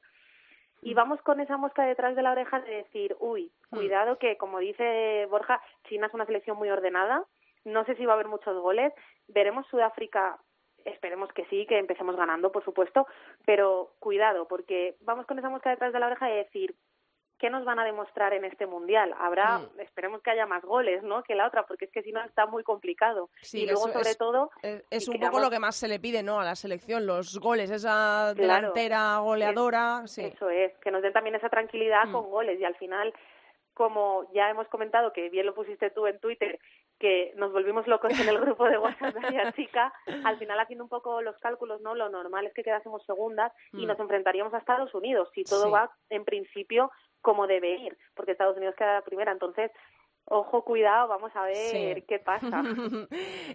y 0.82 0.92
mm. 0.92 0.96
vamos 0.96 1.22
con 1.22 1.40
esa 1.40 1.56
mosca 1.56 1.84
detrás 1.84 2.16
de 2.16 2.22
la 2.22 2.32
oreja 2.32 2.60
de 2.60 2.76
decir, 2.76 3.16
uy, 3.20 3.52
mm. 3.70 3.76
cuidado 3.76 4.18
que 4.18 4.36
como 4.36 4.58
dice 4.58 5.26
Borja, 5.30 5.60
China 5.88 6.06
es 6.06 6.14
una 6.14 6.26
selección 6.26 6.56
muy 6.56 6.70
ordenada, 6.70 7.24
no 7.64 7.84
sé 7.84 7.94
si 7.96 8.04
va 8.04 8.12
a 8.12 8.14
haber 8.14 8.28
muchos 8.28 8.60
goles, 8.60 8.92
veremos 9.28 9.66
Sudáfrica 9.68 10.38
esperemos 10.84 11.32
que 11.32 11.44
sí, 11.46 11.66
que 11.66 11.78
empecemos 11.78 12.16
ganando, 12.16 12.52
por 12.52 12.64
supuesto, 12.64 13.06
pero 13.44 13.92
cuidado, 14.00 14.46
porque 14.46 14.96
vamos 15.00 15.26
con 15.26 15.38
esa 15.38 15.48
mosca 15.48 15.70
detrás 15.70 15.92
de 15.92 15.98
la 15.98 16.06
oreja 16.06 16.26
de 16.26 16.36
decir, 16.36 16.74
¿qué 17.38 17.50
nos 17.50 17.64
van 17.64 17.78
a 17.78 17.84
demostrar 17.84 18.32
en 18.32 18.44
este 18.44 18.66
mundial? 18.66 19.14
Habrá, 19.18 19.58
mm. 19.58 19.80
esperemos 19.80 20.22
que 20.22 20.30
haya 20.30 20.46
más 20.46 20.62
goles, 20.62 21.02
¿no? 21.02 21.22
Que 21.22 21.34
la 21.34 21.46
otra, 21.46 21.64
porque 21.66 21.86
es 21.86 21.90
que 21.90 22.02
si 22.02 22.12
no 22.12 22.22
está 22.22 22.46
muy 22.46 22.62
complicado. 22.62 23.30
y 23.52 23.66
luego, 23.66 23.88
sobre 23.88 24.14
todo. 24.14 24.50
Es, 24.62 25.08
un 25.08 25.18
poco 25.20 25.40
lo 25.40 25.50
que 25.50 25.58
más 25.58 25.76
se 25.76 25.88
le 25.88 25.98
pide, 25.98 26.22
¿no? 26.22 26.40
A 26.40 26.44
la 26.44 26.54
selección, 26.54 27.06
los 27.06 27.38
goles, 27.38 27.70
esa 27.70 28.34
delantera 28.34 29.18
goleadora. 29.18 30.06
sí. 30.06 30.24
Eso 30.24 30.48
es, 30.50 30.72
que 30.78 30.90
nos 30.90 31.02
den 31.02 31.12
también 31.12 31.36
esa 31.36 31.48
tranquilidad 31.48 32.06
mm. 32.06 32.12
con 32.12 32.30
goles 32.30 32.60
y 32.60 32.64
al 32.64 32.76
final. 32.76 33.12
Como 33.74 34.30
ya 34.32 34.48
hemos 34.48 34.68
comentado, 34.68 35.12
que 35.12 35.30
bien 35.30 35.46
lo 35.46 35.52
pusiste 35.52 35.90
tú 35.90 36.06
en 36.06 36.20
Twitter, 36.20 36.60
que 37.00 37.32
nos 37.34 37.52
volvimos 37.52 37.88
locos 37.88 38.12
en 38.20 38.28
el 38.28 38.38
grupo 38.40 38.66
de 38.66 38.78
WhatsApp 38.78 39.16
de 39.16 39.36
la 39.36 39.52
chica, 39.52 39.92
al 40.24 40.38
final 40.38 40.60
haciendo 40.60 40.84
un 40.84 40.88
poco 40.88 41.20
los 41.22 41.36
cálculos, 41.38 41.80
¿no? 41.80 41.96
Lo 41.96 42.08
normal 42.08 42.46
es 42.46 42.54
que 42.54 42.62
quedásemos 42.62 43.04
segundas 43.04 43.52
y 43.72 43.84
mm. 43.84 43.88
nos 43.88 43.98
enfrentaríamos 43.98 44.54
a 44.54 44.58
Estados 44.58 44.94
Unidos, 44.94 45.28
si 45.34 45.42
todo 45.42 45.72
va 45.72 45.90
en 46.08 46.24
principio 46.24 46.92
como 47.24 47.46
debe 47.46 47.70
ir, 47.70 47.98
porque 48.14 48.32
Estados 48.32 48.56
Unidos 48.56 48.76
queda 48.76 48.94
la 48.94 49.02
primera. 49.02 49.32
Entonces, 49.32 49.72
ojo, 50.26 50.62
cuidado, 50.62 51.08
vamos 51.08 51.32
a 51.34 51.44
ver 51.44 52.04
qué 52.04 52.18
pasa. 52.18 52.62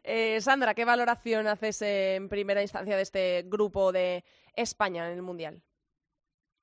eh, 0.03 0.41
Sandra, 0.41 0.73
¿qué 0.73 0.85
valoración 0.85 1.47
haces 1.47 1.81
en 1.83 2.27
primera 2.29 2.63
instancia 2.63 2.95
de 2.97 3.03
este 3.03 3.43
grupo 3.45 3.91
de 3.91 4.23
España 4.55 5.07
en 5.07 5.13
el 5.13 5.21
Mundial? 5.21 5.61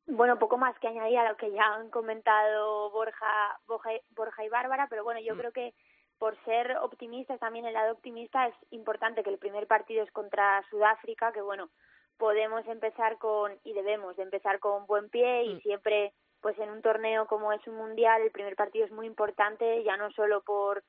Bueno, 0.08 0.38
poco 0.38 0.58
más 0.58 0.76
que 0.80 0.88
añadir 0.88 1.18
a 1.18 1.30
lo 1.30 1.36
que 1.36 1.50
ya 1.52 1.64
han 1.74 1.90
comentado 1.90 2.90
Borja, 2.90 3.60
Borja, 3.66 4.44
y 4.44 4.48
Bárbara, 4.48 4.88
pero 4.90 5.04
bueno, 5.04 5.20
yo 5.20 5.34
mm. 5.34 5.38
creo 5.38 5.52
que 5.52 5.74
por 6.18 6.36
ser 6.44 6.76
optimistas, 6.78 7.38
también 7.38 7.66
el 7.66 7.74
lado 7.74 7.92
optimista 7.92 8.48
es 8.48 8.54
importante 8.70 9.22
que 9.22 9.30
el 9.30 9.38
primer 9.38 9.68
partido 9.68 10.02
es 10.02 10.10
contra 10.10 10.64
Sudáfrica, 10.70 11.32
que 11.32 11.42
bueno, 11.42 11.70
podemos 12.16 12.66
empezar 12.66 13.18
con, 13.18 13.52
y 13.62 13.74
debemos 13.74 14.16
de 14.16 14.24
empezar 14.24 14.58
con 14.58 14.86
buen 14.86 15.08
pie 15.08 15.44
y 15.44 15.54
mm. 15.54 15.60
siempre 15.60 16.12
pues 16.40 16.58
en 16.58 16.70
un 16.70 16.82
torneo 16.82 17.26
como 17.26 17.52
es 17.52 17.66
un 17.66 17.76
mundial 17.76 18.22
el 18.22 18.30
primer 18.30 18.56
partido 18.56 18.84
es 18.84 18.92
muy 18.92 19.06
importante 19.06 19.82
ya 19.84 19.96
no 19.96 20.10
solo 20.12 20.42
por 20.42 20.82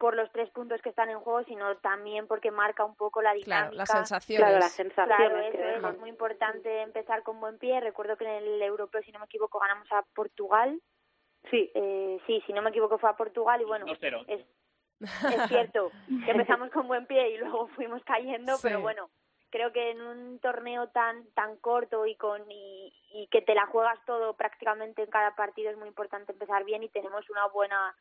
por 0.00 0.16
los 0.16 0.32
tres 0.32 0.48
puntos 0.50 0.80
que 0.80 0.88
están 0.88 1.10
en 1.10 1.20
juego, 1.20 1.44
sino 1.44 1.76
también 1.76 2.26
porque 2.26 2.50
marca 2.50 2.86
un 2.86 2.96
poco 2.96 3.20
la 3.20 3.34
dinámica. 3.34 3.68
Claro, 3.68 3.76
las 3.76 3.90
sensaciones. 3.90 4.40
Claro, 4.40 4.58
las 4.58 4.72
sensaciones. 4.72 5.54
es, 5.54 5.98
muy 5.98 6.08
importante 6.08 6.80
empezar 6.80 7.22
con 7.22 7.38
buen 7.38 7.58
pie. 7.58 7.78
Recuerdo 7.80 8.16
que 8.16 8.24
en 8.24 8.30
el 8.30 8.62
europeo, 8.62 9.02
si 9.02 9.12
no 9.12 9.18
me 9.18 9.26
equivoco, 9.26 9.58
ganamos 9.58 9.86
a 9.92 10.02
Portugal. 10.14 10.80
Sí. 11.50 11.70
Eh, 11.74 12.18
sí, 12.26 12.42
si 12.46 12.54
no 12.54 12.62
me 12.62 12.70
equivoco 12.70 12.96
fue 12.96 13.10
a 13.10 13.16
Portugal 13.16 13.60
y 13.60 13.64
bueno, 13.64 13.84
es, 14.26 14.40
es 15.00 15.48
cierto 15.48 15.90
que 16.24 16.30
empezamos 16.30 16.70
con 16.70 16.88
buen 16.88 17.04
pie 17.04 17.32
y 17.32 17.36
luego 17.36 17.68
fuimos 17.68 18.02
cayendo, 18.04 18.56
pero 18.62 18.80
bueno, 18.80 19.10
creo 19.50 19.72
que 19.72 19.90
en 19.90 20.00
un 20.00 20.38
torneo 20.38 20.88
tan 20.88 21.26
tan 21.34 21.56
corto 21.58 22.06
y 22.06 22.16
con 22.16 22.50
y, 22.50 22.92
y 23.12 23.26
que 23.28 23.42
te 23.42 23.54
la 23.54 23.66
juegas 23.66 23.98
todo 24.06 24.34
prácticamente 24.34 25.02
en 25.02 25.10
cada 25.10 25.34
partido 25.34 25.70
es 25.70 25.76
muy 25.76 25.88
importante 25.88 26.32
empezar 26.32 26.64
bien 26.64 26.82
y 26.82 26.88
tenemos 26.88 27.28
una 27.30 27.46
buena 27.46 27.94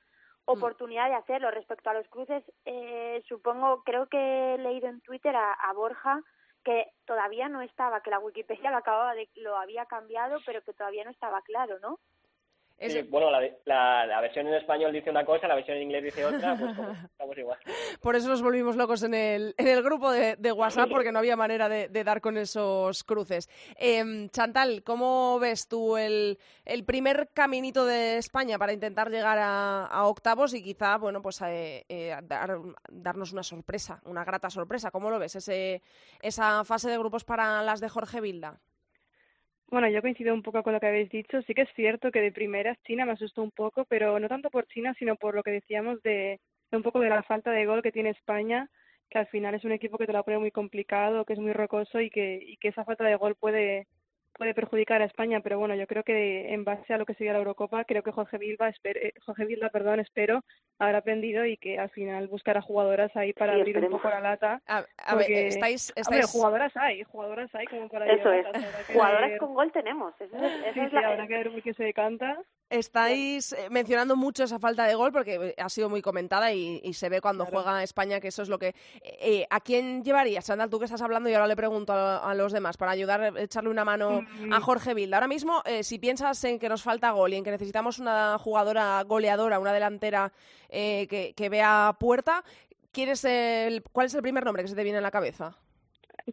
oportunidad 0.45 1.09
de 1.09 1.15
hacerlo. 1.15 1.51
Respecto 1.51 1.89
a 1.89 1.93
los 1.93 2.07
cruces, 2.07 2.43
eh, 2.65 3.23
supongo, 3.27 3.83
creo 3.83 4.07
que 4.07 4.55
he 4.55 4.57
leído 4.57 4.88
en 4.88 5.01
Twitter 5.01 5.35
a, 5.35 5.53
a 5.53 5.73
Borja 5.73 6.21
que 6.63 6.91
todavía 7.05 7.47
no 7.49 7.62
estaba, 7.62 8.01
que 8.01 8.09
la 8.09 8.19
Wikipedia 8.19 8.71
lo 8.71 8.77
acababa 8.77 9.13
de, 9.13 9.29
lo 9.35 9.55
había 9.57 9.85
cambiado, 9.85 10.39
pero 10.45 10.62
que 10.62 10.73
todavía 10.73 11.03
no 11.03 11.12
estaba 11.12 11.41
claro, 11.41 11.79
¿no? 11.79 11.99
Sí, 12.81 13.01
bueno, 13.09 13.29
la, 13.29 13.41
la, 13.65 14.05
la, 14.05 14.21
versión 14.21 14.47
en 14.47 14.53
español 14.53 14.93
dice 14.93 15.09
una 15.09 15.25
cosa, 15.25 15.47
la 15.47 15.55
versión 15.55 15.77
en 15.77 15.83
inglés 15.83 16.03
dice 16.03 16.25
otra, 16.25 16.55
pues 16.57 16.71
estamos 17.11 17.37
igual. 17.37 17.59
Por 18.01 18.15
eso 18.15 18.29
nos 18.29 18.41
volvimos 18.41 18.75
locos 18.75 19.03
en 19.03 19.13
el, 19.13 19.53
en 19.57 19.67
el 19.67 19.83
grupo 19.83 20.11
de, 20.11 20.35
de 20.37 20.51
WhatsApp, 20.51 20.89
porque 20.89 21.11
no 21.11 21.19
había 21.19 21.35
manera 21.35 21.67
de, 21.67 21.89
de 21.89 22.03
dar 22.03 22.21
con 22.21 22.37
esos 22.37 23.03
cruces. 23.03 23.49
Eh, 23.77 24.29
Chantal, 24.31 24.83
¿cómo 24.83 25.39
ves 25.39 25.67
tú 25.67 25.97
el, 25.97 26.39
el 26.65 26.85
primer 26.85 27.29
caminito 27.33 27.85
de 27.85 28.17
España 28.17 28.57
para 28.57 28.73
intentar 28.73 29.09
llegar 29.09 29.37
a, 29.39 29.85
a 29.85 30.05
octavos 30.05 30.53
y 30.53 30.63
quizá, 30.63 30.97
bueno, 30.97 31.21
pues 31.21 31.41
eh, 31.41 31.85
eh, 31.89 32.15
dar, 32.23 32.57
darnos 32.89 33.33
una 33.33 33.43
sorpresa, 33.43 34.01
una 34.05 34.23
grata 34.23 34.49
sorpresa? 34.49 34.91
¿Cómo 34.91 35.09
lo 35.09 35.19
ves 35.19 35.35
ese, 35.35 35.81
esa 36.21 36.63
fase 36.63 36.89
de 36.89 36.97
grupos 36.97 37.25
para 37.25 37.61
las 37.63 37.81
de 37.81 37.89
Jorge 37.89 38.21
Vilda? 38.21 38.59
Bueno, 39.71 39.88
yo 39.88 40.01
coincido 40.01 40.34
un 40.34 40.41
poco 40.41 40.63
con 40.63 40.73
lo 40.73 40.79
que 40.79 40.88
habéis 40.88 41.10
dicho. 41.12 41.41
Sí 41.43 41.53
que 41.53 41.62
es 41.63 41.69
cierto 41.75 42.12
que 42.12 42.21
de 42.21 42.32
primeras 42.32 42.77
China 42.84 43.05
me 43.05 43.12
asustó 43.12 43.43
un 43.43 43.51
poco, 43.51 43.86
pero 43.86 44.19
no 44.19 44.27
tanto 44.27 44.49
por 44.49 44.65
China, 44.67 44.95
sino 44.97 45.15
por 45.15 45.36
lo 45.36 45.43
que 45.43 45.51
decíamos 45.51 46.01
de, 46.01 46.39
un 46.71 46.82
poco 46.82 46.99
de 46.99 47.10
la 47.10 47.21
falta 47.23 47.51
de 47.51 47.65
gol 47.67 47.84
que 47.84 47.91
tiene 47.91 48.10
España, 48.10 48.67
que 49.10 49.19
al 49.19 49.27
final 49.27 49.53
es 49.53 49.63
un 49.65 49.71
equipo 49.71 49.97
que 49.97 50.08
te 50.08 50.13
lo 50.13 50.23
pone 50.23 50.39
muy 50.39 50.51
complicado, 50.51 51.23
que 51.23 51.34
es 51.34 51.39
muy 51.39 51.53
rocoso 51.53 52.01
y 52.01 52.10
que, 52.10 52.39
y 52.41 52.58
que 52.58 52.69
esa 52.69 52.84
falta 52.84 53.03
de 53.03 53.15
gol 53.15 53.36
puede, 53.36 53.88
puede 54.39 54.54
perjudicar 54.54 55.02
a 55.02 55.06
España, 55.06 55.41
pero 55.41 55.60
bueno, 55.60 55.75
yo 55.75 55.86
creo 55.86 56.02
que 56.04 56.54
en 56.54 56.63
base 56.63 56.93
a 56.93 56.97
lo 56.97 57.06
que 57.06 57.13
sería 57.13 57.34
la 57.34 57.39
Eurocopa, 57.39 57.84
creo 57.84 58.02
que 58.04 58.13
Jorge 58.13 58.38
Vilda, 58.38 58.69
espero, 58.69 58.97
Jorge 59.25 59.43
Vilda, 59.45 59.69
perdón, 59.69 59.99
espero 59.99 60.45
haber 60.80 60.95
aprendido 60.95 61.45
y 61.45 61.58
que 61.58 61.78
al 61.78 61.89
final 61.89 62.30
buscará 62.30 62.62
jugadoras 62.62 63.13
ahí 63.17 63.34
para 63.34 63.54
Sí, 63.54 63.60
abrir 63.60 63.78
un 63.80 63.89
poco 63.91 64.10
la 64.10 64.21
lata. 64.21 64.62
A, 64.65 64.86
a 64.97 65.15
ver, 65.15 65.30
estáis, 65.30 65.91
estáis... 65.93 66.32
jugadoras 66.32 66.71
hay, 66.78 67.04
jugadoras 67.04 67.54
hay 67.54 67.67
como 67.67 67.89
para 67.89 68.06
Eso 68.08 68.32
es. 68.32 68.45
habrá 68.45 68.60
que 68.88 68.93
Jugadoras 68.93 69.30
ver- 69.30 69.39
con 69.39 69.54
gol 69.54 69.71
tenemos. 69.73 70.13
Eso 70.21 70.38
es, 70.38 70.54
eso 70.54 70.73
Sí, 70.73 70.80
es 70.80 70.89
sí, 70.89 70.95
la- 70.95 71.08
habrá 71.10 71.28
que 71.28 71.34
ver 71.34 71.49
muy 71.52 71.62
qué 71.62 71.73
se 71.73 71.84
decanta. 71.84 72.41
Estáis 72.69 73.53
eh, 73.53 73.67
mencionando 73.71 74.15
mucho 74.15 74.43
esa 74.43 74.60
falta 74.60 74.86
de 74.86 74.93
gol 74.93 75.12
porque 75.12 75.36
eh, 75.36 75.55
ha 75.58 75.69
sido 75.69 75.89
muy 75.89 76.01
comentada 76.03 76.53
y, 76.53 76.79
y 76.84 76.93
se 76.93 77.10
ve 77.10 77.19
cuando 77.19 77.45
Claro. 77.45 77.63
juega 77.63 77.84
España 77.84 78.19
que 78.19 78.27
eso 78.27 78.43
es 78.43 78.49
lo 78.49 78.60
que... 78.60 78.75
eh, 79.03 79.47
¿A 79.49 79.60
quién 79.60 80.03
llevarías, 80.03 80.45
Sandal, 80.45 80.69
tú 80.69 80.77
que 80.77 80.86
estás 80.86 81.01
hablando 81.01 81.29
y 81.29 81.34
ahora 81.34 81.47
le 81.47 81.55
pregunto 81.55 81.93
a, 81.93 82.17
a 82.29 82.34
los 82.36 82.51
demás 82.53 82.77
para 82.77 82.91
ayudar 82.91 83.21
a 83.21 83.41
echarle 83.41 83.69
una 83.71 83.86
mano 83.86 84.21
Mm. 84.21 84.53
a 84.53 84.62
Jorge 84.62 84.93
Vilda? 84.93 85.17
Ahora 85.17 85.27
mismo, 85.27 85.63
eh, 85.65 85.84
si 85.84 85.97
piensas 85.97 86.43
en 86.43 86.60
que 86.60 86.69
nos 86.69 86.84
falta 86.84 87.10
gol 87.12 87.34
y 87.34 87.38
en 87.38 87.43
que 87.43 87.51
necesitamos 87.51 87.97
una 87.99 88.38
jugadora 88.38 89.01
goleadora, 89.03 89.60
una 89.60 89.73
delantera 89.73 90.32
eh, 90.69 91.08
que, 91.10 91.34
que 91.36 91.49
vea 91.49 91.95
puerta, 91.99 92.43
¿quién 92.91 93.10
es 93.10 93.25
el, 93.25 93.82
¿cuál 93.91 94.05
es 94.08 94.13
el 94.13 94.21
primer 94.21 94.45
nombre 94.45 94.62
que 94.63 94.69
se 94.69 94.75
te 94.75 94.84
viene 94.84 94.99
a 94.99 95.01
la 95.01 95.12
cabeza? 95.12 95.55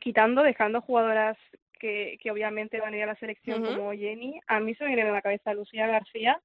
Quitando, 0.00 0.42
dejando 0.42 0.80
jugadoras 0.82 1.38
que, 1.86 2.18
que 2.20 2.30
obviamente 2.32 2.80
van 2.80 2.92
a 2.92 2.96
ir 2.96 3.04
a 3.04 3.06
la 3.06 3.14
selección 3.14 3.64
como 3.64 3.92
Jenny, 3.92 4.40
a 4.48 4.58
mí 4.58 4.74
se 4.74 4.84
me 4.84 4.94
viene 4.94 5.08
a 5.08 5.12
la 5.12 5.22
cabeza 5.22 5.54
Lucía 5.54 5.86
García, 5.86 6.40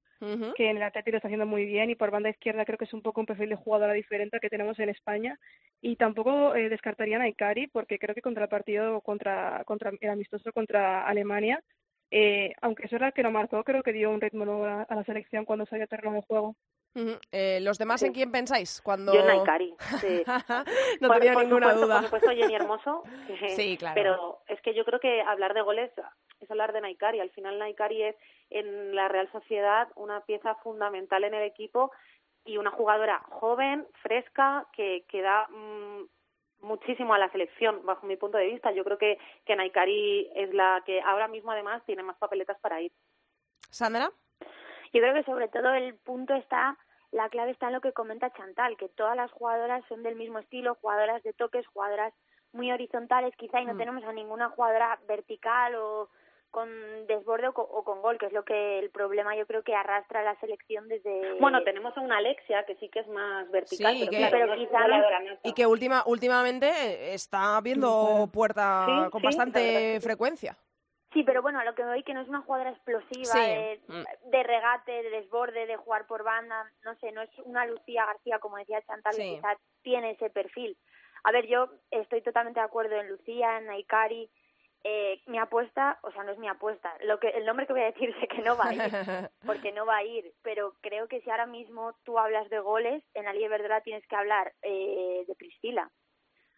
que 0.56 0.70
en 0.70 0.76
el 0.76 0.84
Atlético 0.84 1.14
lo 1.14 1.16
está 1.16 1.26
haciendo 1.26 1.46
muy 1.46 1.64
bien 1.64 1.90
y 1.90 1.96
por 1.96 2.12
banda 2.12 2.30
izquierda 2.30 2.64
creo 2.64 2.78
que 2.78 2.84
es 2.84 2.94
un 2.94 3.02
poco 3.02 3.20
un 3.20 3.26
perfil 3.26 3.48
de 3.48 3.56
jugadora 3.56 3.92
diferente 3.92 4.36
al 4.36 4.40
que 4.40 4.50
tenemos 4.50 4.78
en 4.78 4.88
España. 4.88 5.36
Y 5.80 5.96
tampoco 5.96 6.54
eh, 6.54 6.68
descartaría 6.68 7.20
a 7.20 7.26
Ikari 7.26 7.66
porque 7.66 7.98
creo 7.98 8.14
que 8.14 8.22
contra 8.22 8.44
el 8.44 8.48
partido 8.48 9.00
contra 9.00 9.64
contra 9.64 9.90
el 10.00 10.10
amistoso 10.10 10.52
contra 10.52 11.04
Alemania 11.08 11.60
eh, 12.14 12.52
aunque 12.60 12.84
eso 12.84 12.96
era 12.96 13.06
el 13.06 13.12
que 13.14 13.22
lo 13.22 13.30
marcó 13.30 13.64
creo 13.64 13.82
que 13.82 13.92
dio 13.92 14.10
un 14.10 14.20
ritmo 14.20 14.44
nuevo 14.44 14.66
a, 14.66 14.82
a 14.82 14.94
la 14.94 15.02
selección 15.04 15.46
cuando 15.46 15.64
salió 15.64 15.84
a 15.84 15.88
terreno 15.88 16.12
de 16.12 16.22
juego. 16.22 16.54
Eh, 17.30 17.58
¿Los 17.62 17.78
demás 17.78 18.02
en 18.02 18.12
quién 18.12 18.30
pensáis? 18.30 18.82
Cuando... 18.82 19.14
Yo 19.14 19.20
en 19.20 19.26
Naikari, 19.26 19.74
sí. 19.98 20.22
no 21.00 21.08
por, 21.08 21.18
tenía 21.18 21.32
por 21.32 21.44
ninguna 21.44 21.72
supuesto, 21.72 21.86
duda. 21.86 21.94
Por 21.96 22.04
supuesto, 22.04 22.30
Jenny 22.30 22.54
Hermoso. 22.54 23.02
Sí, 23.56 23.78
claro. 23.78 23.94
Pero 23.94 24.38
es 24.46 24.60
que 24.60 24.74
yo 24.74 24.84
creo 24.84 25.00
que 25.00 25.22
hablar 25.22 25.54
de 25.54 25.62
goles 25.62 25.90
es 26.40 26.50
hablar 26.50 26.74
de 26.74 26.82
Naikari. 26.82 27.20
Al 27.20 27.30
final, 27.30 27.58
Naikari 27.58 28.02
es 28.02 28.16
en 28.50 28.94
la 28.94 29.08
Real 29.08 29.30
Sociedad 29.32 29.88
una 29.96 30.20
pieza 30.20 30.54
fundamental 30.56 31.24
en 31.24 31.32
el 31.32 31.44
equipo 31.44 31.92
y 32.44 32.58
una 32.58 32.72
jugadora 32.72 33.20
joven, 33.30 33.86
fresca, 34.02 34.66
que, 34.74 35.04
que 35.08 35.22
da 35.22 35.46
mm, 35.48 36.04
muchísimo 36.62 37.14
a 37.14 37.18
la 37.18 37.30
selección, 37.30 37.84
bajo 37.84 38.06
mi 38.06 38.16
punto 38.16 38.38
de 38.38 38.46
vista. 38.46 38.72
Yo 38.72 38.84
creo 38.84 38.98
que, 38.98 39.18
que 39.44 39.56
Naikari 39.56 40.30
es 40.34 40.54
la 40.54 40.82
que 40.86 41.00
ahora 41.02 41.28
mismo, 41.28 41.50
además, 41.52 41.82
tiene 41.84 42.02
más 42.02 42.16
papeletas 42.16 42.58
para 42.60 42.80
ir. 42.80 42.92
Sandra. 43.70 44.10
Yo 44.92 45.00
creo 45.00 45.14
que 45.14 45.24
sobre 45.24 45.48
todo 45.48 45.72
el 45.74 45.94
punto 45.96 46.34
está, 46.34 46.78
la 47.10 47.28
clave 47.28 47.52
está 47.52 47.66
en 47.68 47.74
lo 47.74 47.80
que 47.80 47.92
comenta 47.92 48.32
Chantal, 48.32 48.76
que 48.76 48.88
todas 48.90 49.16
las 49.16 49.30
jugadoras 49.32 49.84
son 49.88 50.02
del 50.02 50.16
mismo 50.16 50.38
estilo, 50.38 50.74
jugadoras 50.76 51.22
de 51.22 51.32
toques, 51.32 51.66
jugadoras 51.68 52.12
muy 52.52 52.70
horizontales 52.70 53.34
quizá 53.36 53.60
y 53.60 53.64
no 53.64 53.74
Mm. 53.74 53.78
tenemos 53.78 54.04
a 54.04 54.12
ninguna 54.12 54.50
jugadora 54.50 54.98
vertical 55.08 55.74
o 55.76 56.10
con 56.52 56.68
desborde 57.06 57.48
o 57.48 57.52
con, 57.54 57.66
o 57.68 57.82
con 57.82 58.02
gol, 58.02 58.18
que 58.18 58.26
es 58.26 58.32
lo 58.32 58.44
que 58.44 58.78
el 58.78 58.90
problema 58.90 59.34
yo 59.34 59.46
creo 59.46 59.64
que 59.64 59.74
arrastra 59.74 60.22
la 60.22 60.38
selección 60.38 60.86
desde... 60.86 61.32
Bueno, 61.40 61.64
tenemos 61.64 61.96
a 61.96 62.00
una 62.02 62.18
Alexia 62.18 62.64
que 62.66 62.76
sí 62.76 62.88
que 62.90 63.00
es 63.00 63.08
más 63.08 63.50
vertical, 63.50 63.94
Sí, 63.94 64.00
pero, 64.00 64.10
que- 64.10 64.16
claro, 64.18 64.36
pero 64.38 64.54
quizá 64.54 64.86
no-. 64.86 65.38
Y 65.42 65.54
que 65.54 65.66
última, 65.66 66.02
últimamente 66.06 66.68
eh, 66.68 67.14
está 67.14 67.58
viendo 67.62 68.28
puerta 68.32 68.84
Sí, 68.86 69.10
con 69.10 69.20
sí, 69.22 69.26
bastante 69.26 70.00
frecuencia. 70.02 70.56
Sí, 71.14 71.22
pero 71.24 71.42
bueno, 71.42 71.58
a 71.58 71.64
lo 71.64 71.74
que 71.74 71.82
me 71.84 71.90
voy 71.90 72.02
que 72.04 72.14
no 72.14 72.20
es 72.20 72.28
una 72.28 72.42
jugadora 72.42 72.70
explosiva 72.70 73.24
Sí. 73.24 73.40
de, 73.40 73.80
Mm. 73.88 74.30
de 74.30 74.42
regate, 74.42 74.92
de 75.02 75.10
desborde, 75.10 75.66
de 75.66 75.76
jugar 75.76 76.06
por 76.06 76.22
banda, 76.22 76.70
no 76.84 76.94
sé, 76.96 77.12
no 77.12 77.22
es 77.22 77.30
una 77.44 77.64
Lucía 77.66 78.04
García 78.06 78.38
como 78.38 78.58
decía 78.58 78.82
Chantal, 78.82 79.14
Sí. 79.14 79.22
que 79.22 79.36
quizá 79.36 79.56
tiene 79.82 80.10
ese 80.12 80.30
perfil. 80.30 80.76
A 81.24 81.32
ver, 81.32 81.46
yo 81.46 81.68
estoy 81.90 82.20
totalmente 82.20 82.60
de 82.60 82.66
acuerdo 82.66 82.96
en 82.96 83.08
Lucía, 83.08 83.58
en 83.58 83.66
Naikari, 83.66 84.30
eh, 84.84 85.20
mi 85.26 85.38
apuesta, 85.38 85.98
o 86.02 86.10
sea, 86.12 86.24
no 86.24 86.32
es 86.32 86.38
mi 86.38 86.48
apuesta, 86.48 86.92
lo 87.04 87.18
que 87.20 87.28
el 87.28 87.46
nombre 87.46 87.66
que 87.66 87.72
voy 87.72 87.82
a 87.82 87.92
decir 87.92 88.14
sé 88.20 88.28
que 88.28 88.42
no 88.42 88.56
va 88.56 88.68
a 88.68 88.74
ir, 88.74 89.30
porque 89.46 89.72
no 89.72 89.86
va 89.86 89.96
a 89.96 90.04
ir, 90.04 90.32
pero 90.42 90.74
creo 90.80 91.08
que 91.08 91.20
si 91.20 91.30
ahora 91.30 91.46
mismo 91.46 91.94
tú 92.04 92.18
hablas 92.18 92.48
de 92.50 92.58
goles, 92.58 93.02
en 93.14 93.24
la 93.24 93.80
tienes 93.82 94.06
que 94.06 94.16
hablar 94.16 94.52
eh, 94.62 95.24
de 95.26 95.34
Priscila. 95.34 95.90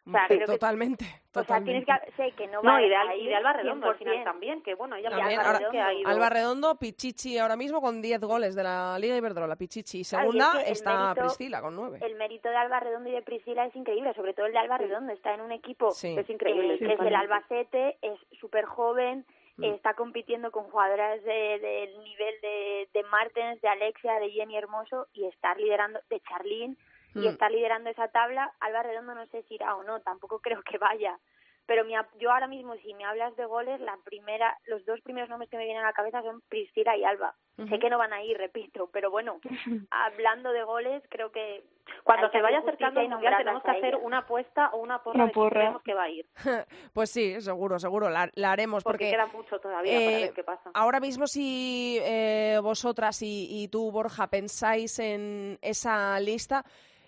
O 0.06 0.10
sea, 0.10 0.26
creo 0.26 0.40
que- 0.40 0.46
totalmente, 0.46 1.04
O 1.34 1.42
sea, 1.44 1.62
tienes 1.64 1.84
totalmente. 1.86 2.12
que, 2.16 2.22
sé 2.30 2.32
que 2.36 2.46
no 2.48 2.62
va 2.62 2.72
No, 2.72 2.80
y 2.84 2.88
de, 2.90 2.94
a 2.96 3.16
ir 3.16 3.22
y 3.22 3.26
de 3.28 3.34
Alba 3.36 3.52
Redondo 3.54 3.88
al 3.88 3.96
final 3.96 4.14
100%. 4.16 4.24
también, 4.24 4.62
que 4.62 4.74
bueno, 4.74 4.96
ella 4.96 5.08
También, 5.08 5.40
ya 5.40 5.46
ahora- 5.46 5.70
que 5.70 5.80
ha 5.80 5.94
ido... 5.94 6.08
Alba 6.10 6.28
Redondo, 6.28 6.74
Pichichi 6.76 7.38
ahora 7.38 7.56
mismo 7.56 7.80
con 7.80 8.02
10 8.02 8.20
goles 8.20 8.54
de 8.54 8.62
la 8.64 8.98
Liga 8.98 9.16
Iberdrola, 9.16 9.56
Pichichi. 9.56 10.00
Y 10.00 10.04
Claro, 10.04 10.24
y 10.26 10.28
es 10.28 10.32
segunda 10.44 10.52
que 10.52 10.66
el 10.66 10.72
está 10.72 10.90
mérito- 11.14 11.20
Priscila 11.22 11.60
con 11.62 11.74
9. 11.76 11.98
el 12.02 12.14
mérito 12.16 12.48
de 12.50 12.56
Alba 12.56 12.80
Redondo 12.80 13.08
y 13.08 13.12
de 13.12 13.22
Priscila 13.22 13.64
es 13.64 13.74
increíble, 13.76 14.12
sobre 14.14 14.34
todo 14.34 14.44
el 14.46 14.52
de 14.52 14.58
Alba 14.58 14.76
Redondo. 14.76 15.12
Está 15.12 15.32
en 15.34 15.40
un 15.40 15.52
equipo 15.52 15.90
Sí. 15.92 16.14
Es 16.18 16.28
increíble, 16.28 16.74
sí, 16.74 16.80
que 16.80 16.84
es 16.84 16.90
el 16.90 16.96
totalmente. 16.98 17.16
Albacete, 17.34 17.98
es 18.02 18.18
súper 18.40 18.66
joven, 18.66 19.24
Mm. 19.56 19.64
está 19.64 19.94
compitiendo 19.94 20.50
con 20.50 20.64
jugadoras 20.64 21.22
de- 21.24 21.58
del 21.60 21.98
nivel 22.04 22.34
de, 22.42 22.88
de 22.92 23.02
Martens, 23.04 23.60
de 23.62 23.68
Alexia, 23.68 24.14
de 24.20 24.30
Jenny 24.32 24.56
Hermoso 24.58 25.06
y 25.14 25.24
estar 25.26 25.56
liderando, 25.58 26.00
de 26.10 26.20
Charlene, 26.28 26.76
y 27.14 27.20
Mm. 27.20 27.28
estar 27.28 27.50
liderando 27.50 27.90
esa 27.90 28.08
tabla. 28.08 28.52
Alba 28.60 28.82
Redondo 28.82 29.14
no 29.14 29.26
sé 29.26 29.42
si 29.44 29.54
irá 29.54 29.74
o 29.76 29.82
no, 29.84 30.00
tampoco 30.00 30.38
creo 30.42 30.62
que 30.62 30.78
vaya. 30.78 31.18
Pero 31.66 31.82
mi 31.86 31.96
ap- 31.96 32.14
yo 32.18 32.30
ahora 32.30 32.46
mismo, 32.46 32.74
si 32.76 32.92
me 32.92 33.04
hablas 33.06 33.34
de 33.36 33.46
goles, 33.46 33.80
la 33.80 33.96
primera, 34.04 34.54
los 34.66 34.84
dos 34.84 35.00
primeros 35.00 35.30
nombres 35.30 35.48
que 35.50 35.56
me 35.56 35.64
vienen 35.64 35.82
a 35.82 35.86
la 35.86 35.92
cabeza 35.94 36.20
son 36.22 36.42
Priscila 36.48 36.94
y 36.96 37.04
Alba. 37.04 37.34
Sé 37.70 37.78
que 37.78 37.88
no 37.88 37.96
van 37.98 38.12
a 38.12 38.22
ir, 38.22 38.36
repito, 38.36 38.90
pero 38.92 39.10
bueno, 39.10 39.38
hablando 39.90 40.52
de 40.52 40.62
goles, 40.64 41.02
creo 41.08 41.30
que 41.32 41.64
Cuando 42.02 42.28
se 42.30 42.42
vaya 42.42 42.58
acercando 42.58 43.00
el 43.00 43.06
y 43.06 43.08
Mundial 43.08 43.36
tenemos 43.38 43.62
que 43.62 43.70
a 43.70 43.74
hacer 43.74 43.96
una 43.96 44.18
apuesta 44.18 44.70
o 44.72 44.78
una 44.78 45.02
porra 45.02 45.24
Una 45.24 45.32
porra. 45.32 45.80
que 45.84 45.94
va 45.94 46.02
a 46.02 46.10
ir. 46.10 46.26
Pues 46.92 47.10
sí, 47.10 47.40
seguro, 47.40 47.78
seguro, 47.78 48.10
la, 48.10 48.28
la 48.34 48.52
haremos. 48.52 48.82
Porque, 48.84 49.04
Porque, 49.06 49.10
queda 49.12 49.26
mucho 49.26 49.58
todavía 49.60 49.92
para 50.04 50.18
eh, 50.18 50.20
ver 50.22 50.32
qué 50.34 50.44
pasa. 50.44 50.70
Ahora 50.74 51.00
mismo, 51.00 51.26
si 51.26 51.98
eh, 52.02 52.58
vosotras 52.62 53.22
y, 53.22 53.46
y 53.50 53.68
tú, 53.68 53.90
Borja, 53.90 54.26
pensáis 54.26 54.98
en 54.98 55.58
esa 55.62 56.18
lista, 56.20 56.64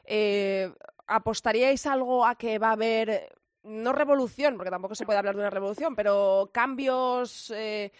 eh, 0.06 0.72
¿apostaríais 1.06 1.86
algo 1.86 2.24
a 2.24 2.36
que 2.36 2.58
va 2.58 2.70
a 2.70 2.72
haber, 2.72 3.36
no 3.62 3.92
revolución, 3.92 4.56
porque 4.56 4.70
tampoco 4.70 4.94
se 4.94 5.04
puede 5.04 5.18
hablar 5.18 5.34
de 5.34 5.42
una 5.42 5.50
revolución, 5.50 5.94
pero 5.94 6.50
cambios 6.52 7.50
eh, 7.54 7.92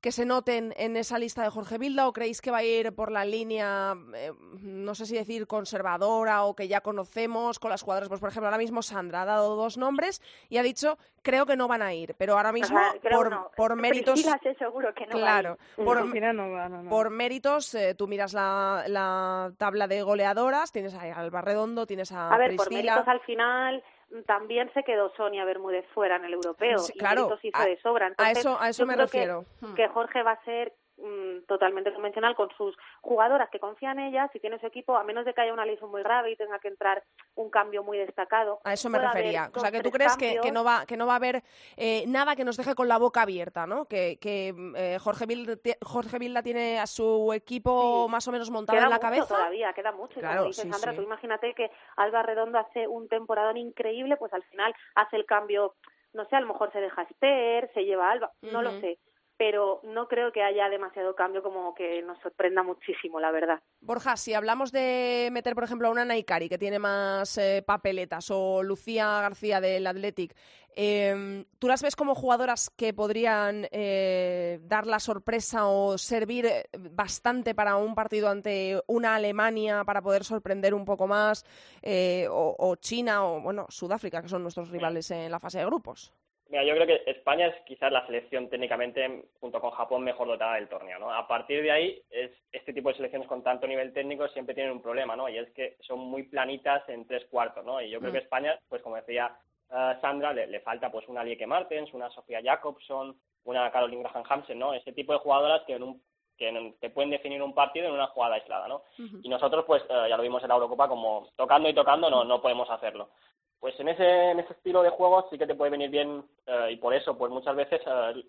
que 0.00 0.12
se 0.12 0.24
noten 0.24 0.72
en 0.76 0.96
esa 0.96 1.18
lista 1.18 1.42
de 1.42 1.50
Jorge 1.50 1.76
Vilda 1.78 2.06
o 2.06 2.12
creéis 2.12 2.40
que 2.40 2.50
va 2.52 2.58
a 2.58 2.62
ir 2.64 2.92
por 2.92 3.10
la 3.10 3.24
línea, 3.24 3.96
eh, 4.14 4.32
no 4.60 4.94
sé 4.94 5.06
si 5.06 5.14
decir 5.16 5.46
conservadora 5.46 6.44
o 6.44 6.54
que 6.54 6.68
ya 6.68 6.80
conocemos 6.80 7.58
con 7.58 7.70
las 7.70 7.82
jugadoras? 7.82 8.08
Pues, 8.08 8.20
por 8.20 8.28
ejemplo, 8.30 8.46
ahora 8.46 8.58
mismo 8.58 8.82
Sandra 8.82 9.22
ha 9.22 9.24
dado 9.24 9.56
dos 9.56 9.76
nombres 9.76 10.22
y 10.48 10.58
ha 10.58 10.62
dicho 10.62 10.98
creo 11.22 11.46
que 11.46 11.56
no 11.56 11.68
van 11.68 11.82
a 11.82 11.92
ir, 11.92 12.14
pero 12.16 12.36
ahora 12.36 12.52
mismo 12.52 12.78
por, 13.10 13.30
no. 13.30 13.50
por 13.56 13.76
méritos... 13.76 14.14
Priscila 14.14 14.38
sé 14.42 14.54
seguro 14.54 14.94
que 14.94 15.04
no 15.06 15.14
va 15.14 15.16
a 15.16 15.20
Claro, 15.40 15.58
ir. 15.76 15.84
por, 15.84 16.00
Priscila 16.02 16.32
no 16.32 16.50
va, 16.52 16.68
no, 16.68 16.82
no. 16.84 16.90
por 16.90 17.10
méritos, 17.10 17.74
eh, 17.74 17.94
tú 17.94 18.06
miras 18.08 18.32
la, 18.32 18.84
la 18.86 19.52
tabla 19.58 19.88
de 19.88 20.02
goleadoras, 20.02 20.72
tienes 20.72 20.94
a 20.94 21.00
Alba 21.18 21.42
Redondo, 21.42 21.86
tienes 21.86 22.12
a, 22.12 22.30
A 22.32 22.38
ver, 22.38 22.56
por 22.56 22.72
méritos 22.72 23.06
al 23.08 23.20
final, 23.20 23.82
también 24.26 24.70
se 24.74 24.82
quedó 24.84 25.12
Sonia 25.16 25.44
Bermúdez 25.44 25.86
fuera 25.94 26.16
en 26.16 26.24
el 26.24 26.34
europeo. 26.34 26.78
Sí, 26.78 26.92
y 26.94 26.98
claro, 26.98 27.36
hizo 27.42 27.56
a- 27.58 27.64
de 27.66 27.76
sobra. 27.80 28.12
a 28.16 28.30
eso- 28.30 28.58
a 28.60 28.68
eso 28.70 28.86
me 28.86 28.94
que- 28.94 29.00
refiero. 29.02 29.44
Hmm. 29.60 29.74
Que, 29.74 29.88
Jorge 29.88 30.22
va 30.22 30.32
a 30.32 30.44
ser 30.44 30.72
mm, 30.98 31.46
totalmente 31.46 31.92
convencional 31.92 32.34
con 32.34 32.50
sus 32.56 32.76
jugadoras 33.00 33.48
que 33.50 33.58
confían 33.60 33.98
en 33.98 34.08
ella, 34.08 34.28
si 34.32 34.40
tiene 34.40 34.58
su 34.58 34.66
equipo, 34.66 34.96
a 34.96 35.04
menos 35.04 35.24
de 35.24 35.32
que 35.34 35.40
haya 35.40 35.52
una 35.52 35.64
lesión 35.64 35.90
muy 35.90 36.02
grave 36.02 36.30
y 36.32 36.36
tenga 36.36 36.58
que 36.58 36.68
entrar 36.68 37.02
un 37.34 37.50
cambio 37.50 37.82
muy 37.82 37.98
destacado. 37.98 38.60
A 38.64 38.72
eso 38.72 38.90
me 38.90 38.98
refería. 38.98 39.50
O 39.54 39.60
sea, 39.60 39.70
que 39.70 39.80
tú 39.80 39.90
crees 39.90 40.16
que, 40.16 40.38
que 40.42 40.52
no 40.52 40.64
va 40.64 40.84
que 40.86 40.96
no 40.96 41.06
va 41.06 41.14
a 41.14 41.16
haber 41.16 41.42
eh, 41.76 42.04
nada 42.06 42.34
que 42.36 42.44
nos 42.44 42.56
deje 42.56 42.74
con 42.74 42.88
la 42.88 42.98
boca 42.98 43.22
abierta, 43.22 43.66
¿no? 43.66 43.86
Que, 43.86 44.18
que 44.20 44.54
eh, 44.76 44.98
Jorge, 45.00 45.26
Vilda, 45.26 45.54
Jorge 45.82 46.18
Vilda 46.18 46.42
tiene 46.42 46.78
a 46.80 46.86
su 46.86 47.32
equipo 47.32 47.68
Sí. 48.06 48.10
más 48.12 48.26
o 48.28 48.32
menos 48.32 48.50
montado 48.50 48.76
Queda 48.76 48.86
en 48.86 48.90
la 48.90 48.96
mucho 48.96 49.06
cabeza. 49.08 49.28
todavía, 49.34 49.72
queda 49.72 49.92
mucho. 49.92 50.18
Y 50.18 50.22
Claro, 50.22 50.44
dice 50.44 50.62
sí, 50.62 50.70
Sandra, 50.70 50.90
sí. 50.92 50.96
tú 50.98 51.02
imagínate 51.02 51.54
que 51.54 51.70
Alba 51.96 52.22
Redondo 52.22 52.58
hace 52.58 52.86
un 52.88 53.08
temporadón 53.08 53.56
increíble, 53.56 54.16
pues 54.16 54.32
al 54.32 54.42
final 54.44 54.74
hace 54.94 55.16
el 55.16 55.26
cambio, 55.26 55.74
no 56.12 56.24
sé, 56.26 56.36
a 56.36 56.40
lo 56.40 56.46
mejor 56.48 56.72
se 56.72 56.80
deja 56.80 57.02
Esther, 57.02 57.70
se 57.74 57.84
lleva 57.84 58.08
a 58.08 58.12
Alba, 58.12 58.32
no 58.42 58.62
lo 58.62 58.72
sé. 58.80 58.98
Pero 59.38 59.80
no 59.84 60.08
creo 60.08 60.32
que 60.32 60.42
haya 60.42 60.68
demasiado 60.68 61.14
cambio 61.14 61.42
como 61.42 61.74
que 61.74 62.02
nos 62.02 62.18
sorprenda 62.18 62.62
muchísimo, 62.62 63.20
la 63.20 63.30
verdad. 63.30 63.60
Borja, 63.80 64.16
si 64.16 64.34
hablamos 64.34 64.72
de 64.72 65.30
meter, 65.32 65.54
por 65.54 65.64
ejemplo, 65.64 65.88
a 65.88 65.90
una 65.90 66.04
Naikari 66.04 66.48
que 66.48 66.58
tiene 66.58 66.78
más 66.78 67.38
eh, 67.38 67.62
papeletas 67.66 68.30
o 68.30 68.62
Lucía 68.62 69.20
García 69.20 69.60
del 69.60 69.86
Athletic, 69.86 70.34
eh, 70.74 71.44
¿tú 71.58 71.66
las 71.68 71.82
ves 71.82 71.96
como 71.96 72.14
jugadoras 72.14 72.70
que 72.70 72.92
podrían 72.92 73.66
eh, 73.70 74.60
dar 74.62 74.86
la 74.86 75.00
sorpresa 75.00 75.66
o 75.66 75.98
servir 75.98 76.46
eh, 76.46 76.64
bastante 76.78 77.54
para 77.54 77.76
un 77.76 77.94
partido 77.94 78.28
ante 78.28 78.80
una 78.86 79.14
Alemania 79.14 79.84
para 79.84 80.02
poder 80.02 80.24
sorprender 80.24 80.74
un 80.74 80.84
poco 80.84 81.06
más? 81.06 81.44
eh, 81.82 82.26
o, 82.30 82.56
o 82.58 82.76
China 82.76 83.24
o, 83.24 83.40
bueno, 83.40 83.66
Sudáfrica, 83.68 84.22
que 84.22 84.28
son 84.28 84.42
nuestros 84.42 84.70
rivales 84.70 85.10
en 85.10 85.30
la 85.30 85.38
fase 85.38 85.58
de 85.58 85.66
grupos. 85.66 86.12
Mira, 86.48 86.64
yo 86.64 86.74
creo 86.74 86.86
que 86.86 87.02
España 87.10 87.46
es 87.48 87.54
quizás 87.66 87.92
la 87.92 88.06
selección 88.06 88.48
técnicamente, 88.48 89.24
junto 89.38 89.60
con 89.60 89.70
Japón, 89.70 90.02
mejor 90.02 90.28
dotada 90.28 90.54
del 90.54 90.68
torneo, 90.68 90.98
¿no? 90.98 91.12
A 91.12 91.28
partir 91.28 91.62
de 91.62 91.70
ahí, 91.70 92.02
es, 92.10 92.30
este 92.52 92.72
tipo 92.72 92.88
de 92.88 92.94
selecciones 92.96 93.28
con 93.28 93.42
tanto 93.42 93.66
nivel 93.66 93.92
técnico 93.92 94.26
siempre 94.28 94.54
tienen 94.54 94.72
un 94.72 94.80
problema, 94.82 95.14
¿no? 95.14 95.28
Y 95.28 95.36
es 95.36 95.50
que 95.50 95.76
son 95.80 95.98
muy 95.98 96.22
planitas 96.22 96.88
en 96.88 97.06
tres 97.06 97.26
cuartos, 97.26 97.64
¿no? 97.66 97.82
Y 97.82 97.90
yo 97.90 97.98
creo 97.98 98.10
Mm. 98.10 98.14
que 98.14 98.20
España, 98.20 98.58
pues 98.68 98.80
como 98.82 98.96
decía 98.96 99.36
eh, 99.70 99.94
Sandra, 100.00 100.32
le, 100.32 100.46
le 100.46 100.60
falta 100.60 100.90
pues 100.90 101.06
una 101.08 101.22
Lieke 101.22 101.46
Martens, 101.46 101.92
una 101.92 102.08
Sofía 102.08 102.40
Jacobson, 102.42 103.14
una 103.44 103.70
Caroline 103.70 104.02
Graham 104.02 104.24
Hansen, 104.26 104.58
¿no? 104.58 104.72
Ese 104.72 104.94
tipo 104.94 105.12
de 105.12 105.18
jugadoras 105.18 105.62
que 105.66 105.74
en 105.74 105.82
un 105.82 106.02
que 106.38 106.74
te 106.80 106.90
pueden 106.90 107.10
definir 107.10 107.42
un 107.42 107.52
partido 107.52 107.88
en 107.88 107.94
una 107.94 108.06
jugada 108.06 108.36
aislada, 108.36 108.68
¿no? 108.68 108.82
Y 109.24 109.28
nosotros, 109.28 109.64
pues, 109.66 109.82
eh, 109.90 110.06
ya 110.08 110.16
lo 110.16 110.22
vimos 110.22 110.40
en 110.44 110.48
la 110.48 110.54
Eurocopa, 110.54 110.86
como 110.88 111.28
tocando 111.34 111.68
y 111.68 111.74
tocando 111.74 112.08
no, 112.08 112.22
no 112.22 112.40
podemos 112.40 112.70
hacerlo. 112.70 113.10
Pues 113.60 113.78
en 113.80 113.88
ese, 113.88 114.30
en 114.30 114.40
ese 114.40 114.52
estilo 114.52 114.82
de 114.82 114.90
juego 114.90 115.26
sí 115.30 115.38
que 115.38 115.46
te 115.46 115.54
puede 115.54 115.72
venir 115.72 115.90
bien 115.90 116.24
eh, 116.46 116.72
y 116.72 116.76
por 116.76 116.94
eso, 116.94 117.18
pues 117.18 117.32
muchas 117.32 117.56
veces 117.56 117.80
eh, 117.86 118.24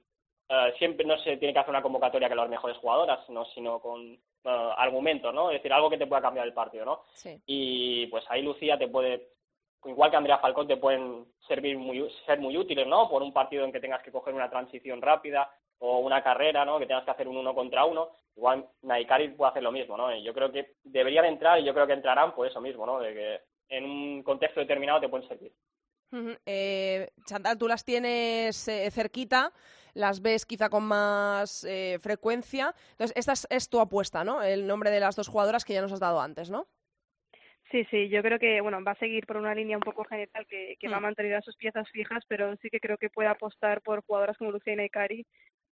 eh, 0.49 0.73
siempre 0.79 1.05
no 1.05 1.15
se 1.19 1.37
tiene 1.37 1.53
que 1.53 1.59
hacer 1.59 1.69
una 1.69 1.83
convocatoria 1.83 2.27
que 2.27 2.35
las 2.35 2.49
mejores 2.49 2.77
jugadoras, 2.77 3.29
no, 3.29 3.45
sino 3.45 3.79
con 3.79 4.01
eh, 4.13 4.19
argumentos, 4.77 5.31
¿no? 5.31 5.51
Es 5.51 5.57
decir, 5.57 5.71
algo 5.71 5.91
que 5.91 5.97
te 5.99 6.07
pueda 6.07 6.23
cambiar 6.23 6.47
el 6.47 6.53
partido, 6.53 6.85
¿no? 6.85 7.03
Sí. 7.13 7.39
Y 7.45 8.07
pues 8.07 8.25
ahí 8.29 8.41
Lucía 8.41 8.75
te 8.75 8.87
puede, 8.87 9.27
igual 9.85 10.09
que 10.09 10.17
Andrea 10.17 10.39
Falcón, 10.39 10.67
te 10.67 10.77
pueden 10.77 11.25
servir 11.47 11.77
muy, 11.77 12.09
ser 12.25 12.39
muy 12.39 12.57
útiles, 12.57 12.87
¿no? 12.87 13.07
Por 13.07 13.21
un 13.21 13.31
partido 13.31 13.63
en 13.63 13.71
que 13.71 13.79
tengas 13.79 14.01
que 14.01 14.11
coger 14.11 14.33
una 14.33 14.49
transición 14.49 15.03
rápida 15.03 15.51
o 15.77 15.99
una 15.99 16.23
carrera, 16.23 16.65
¿no? 16.65 16.79
Que 16.79 16.87
tengas 16.87 17.05
que 17.05 17.11
hacer 17.11 17.27
un 17.27 17.37
uno 17.37 17.53
contra 17.53 17.85
uno. 17.85 18.09
Igual 18.35 18.65
Naikari 18.81 19.29
puede 19.29 19.51
hacer 19.51 19.61
lo 19.61 19.71
mismo, 19.71 19.97
¿no? 19.97 20.15
Y 20.15 20.23
yo 20.23 20.33
creo 20.33 20.51
que 20.51 20.77
deberían 20.83 21.25
entrar 21.25 21.59
y 21.59 21.63
yo 21.63 21.75
creo 21.75 21.85
que 21.85 21.93
entrarán 21.93 22.33
por 22.33 22.47
eso 22.47 22.59
mismo, 22.59 22.87
¿no? 22.87 22.99
De 22.99 23.13
que 23.13 23.41
en 23.69 23.85
un 23.85 24.23
contexto 24.23 24.59
determinado 24.59 24.99
te 25.01 25.09
pueden 25.09 25.27
servir. 25.27 25.51
Eh, 26.45 27.09
Chantal, 27.25 27.57
tú 27.57 27.67
las 27.67 27.85
tienes 27.85 28.67
eh, 28.67 28.89
cerquita, 28.91 29.53
las 29.93 30.21
ves 30.21 30.45
quizá 30.45 30.69
con 30.69 30.83
más 30.83 31.63
eh, 31.65 31.97
frecuencia. 32.01 32.73
Entonces, 32.91 33.15
esta 33.15 33.33
es, 33.33 33.47
es 33.49 33.69
tu 33.69 33.79
apuesta, 33.79 34.23
¿no? 34.23 34.41
El 34.41 34.65
nombre 34.65 34.89
de 34.89 34.99
las 34.99 35.15
dos 35.15 35.27
jugadoras 35.27 35.63
que 35.65 35.73
ya 35.73 35.81
nos 35.81 35.93
has 35.93 35.99
dado 35.99 36.19
antes, 36.19 36.49
¿no? 36.49 36.67
Sí, 37.71 37.85
sí, 37.91 38.09
yo 38.09 38.23
creo 38.23 38.39
que 38.39 38.61
bueno 38.61 38.83
va 38.83 38.93
a 38.93 38.97
seguir 38.99 39.27
por 39.27 39.37
una 39.37 39.53
línea 39.53 39.77
un 39.77 39.83
poco 39.83 40.03
general 40.03 40.47
que, 40.47 40.75
que 40.79 40.87
va 40.89 40.97
a 40.97 40.99
Mm. 40.99 41.03
mantener 41.03 41.35
a 41.35 41.41
sus 41.41 41.55
piezas 41.55 41.87
fijas, 41.91 42.23
pero 42.27 42.55
sí 42.57 42.69
que 42.71 42.79
creo 42.79 42.97
que 42.97 43.11
puede 43.11 43.29
apostar 43.29 43.81
por 43.83 44.03
jugadoras 44.03 44.37
como 44.37 44.51
Lucía 44.51 44.73
y 44.73 44.77
Naikari, 44.77 45.27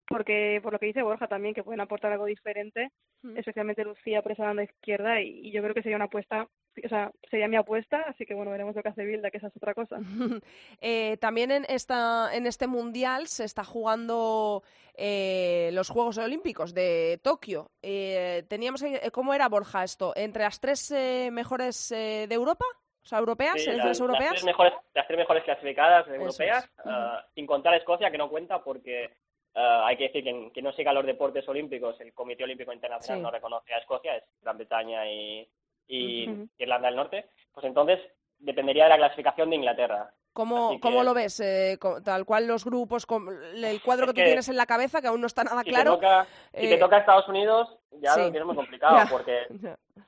porque 0.07 0.59
por 0.61 0.73
lo 0.73 0.77
que 0.79 0.85
dice 0.85 1.01
Borja 1.01 1.27
también, 1.27 1.55
que 1.55 1.63
pueden 1.63 1.81
aportar 1.81 2.11
algo 2.11 2.25
diferente, 2.25 2.91
Mm. 3.23 3.35
especialmente 3.35 3.83
Lucía 3.83 4.21
por 4.21 4.33
esa 4.33 4.43
banda 4.43 4.63
izquierda, 4.63 5.19
y, 5.19 5.47
y 5.47 5.51
yo 5.51 5.63
creo 5.63 5.73
que 5.73 5.81
sería 5.81 5.95
una 5.95 6.05
apuesta, 6.05 6.47
o 6.85 6.89
sea, 6.89 7.11
sería 7.29 7.47
mi 7.47 7.55
apuesta, 7.57 8.01
así 8.07 8.25
que 8.25 8.33
bueno, 8.33 8.51
veremos 8.51 8.75
lo 8.75 8.83
que 8.83 8.89
hace 8.89 9.03
Bilda, 9.05 9.29
que 9.31 9.37
esa 9.37 9.47
es 9.47 9.55
otra 9.57 9.73
cosa. 9.73 9.97
Eh, 10.81 11.17
también 11.17 11.51
en, 11.51 11.65
esta, 11.69 12.29
en 12.35 12.45
este 12.45 12.67
mundial 12.67 13.27
se 13.27 13.43
está 13.45 13.63
jugando 13.63 14.63
eh, 14.95 15.69
los 15.73 15.89
Juegos 15.89 16.17
Olímpicos 16.17 16.73
de 16.73 17.19
Tokio. 17.23 17.71
Eh, 17.81 18.43
teníamos, 18.47 18.81
que- 18.81 19.09
¿Cómo 19.11 19.33
era, 19.33 19.47
Borja, 19.49 19.83
esto? 19.83 20.13
¿Entre 20.15 20.43
las 20.43 20.59
tres 20.59 20.91
eh, 20.91 21.29
mejores 21.31 21.91
eh, 21.91 22.25
de 22.27 22.35
Europa? 22.35 22.65
O 23.03 23.05
sea, 23.07 23.19
europeas, 23.19 23.61
Sí, 23.61 23.71
las, 23.71 23.85
las 23.85 23.99
europeas. 23.99 24.31
tres 24.31 24.43
mejores, 24.43 24.73
las 24.93 25.07
tres 25.07 25.17
mejores 25.17 25.43
clasificadas 25.45 26.05
Eso 26.07 26.15
europeas, 26.15 26.69
eh, 26.85 26.89
sin 27.35 27.45
contar 27.47 27.73
a 27.73 27.77
Escocia, 27.77 28.11
que 28.11 28.17
no 28.17 28.29
cuenta 28.29 28.61
porque 28.63 29.05
eh, 29.05 29.11
hay 29.55 29.95
que 29.97 30.03
decir 30.05 30.23
que 30.23 30.29
en- 30.29 30.51
que 30.51 30.61
no 30.61 30.73
siga 30.73 30.91
los 30.93 31.05
deportes 31.05 31.47
olímpicos, 31.47 31.99
el 32.01 32.13
Comité 32.13 32.43
Olímpico 32.43 32.73
Internacional 32.73 33.19
Sí. 33.19 33.23
no 33.23 33.31
reconoce 33.31 33.73
a 33.73 33.77
Escocia, 33.79 34.15
es 34.17 34.23
Gran 34.41 34.57
Bretaña 34.57 35.09
y, 35.09 35.47
y. 35.87 36.47
Irlanda 36.57 36.87
del 36.87 36.95
Norte, 36.97 37.29
pues 37.53 37.65
entonces 37.65 37.99
dependería 38.39 38.83
de 38.83 38.89
la 38.91 38.97
clasificación 38.97 39.49
de 39.49 39.55
Inglaterra. 39.57 40.11
¿Cómo, 40.33 40.69
Así 40.69 40.79
cómo 40.79 40.99
que- 40.99 41.03
lo 41.05 41.13
ves? 41.15 41.39
Eh, 41.39 41.79
tal 42.05 42.23
cual 42.25 42.45
los 42.45 42.63
grupos, 42.63 43.07
el 43.55 43.81
cuadro 43.81 44.05
que 44.05 44.09
Es 44.11 44.13
tú 44.13 44.15
que- 44.15 44.23
tienes 44.25 44.49
en 44.49 44.55
la 44.57 44.67
cabeza, 44.67 45.01
que 45.01 45.07
aún 45.07 45.19
no 45.21 45.25
está 45.27 45.43
nada 45.43 45.63
Si, 45.63 45.69
claro. 45.69 45.95
te, 45.95 45.97
toca, 46.05 46.27
si 46.53 46.61
te 46.67 46.73
eh, 46.75 46.77
toca 46.77 46.97
Estados 46.99 47.27
Unidos, 47.27 47.79
ya 47.93 48.13
sí. 48.13 48.19
lo 48.21 48.29
tienes 48.31 48.45
muy 48.45 48.55
complicado, 48.55 48.97
Ya. 49.03 49.07
porque 49.09 49.47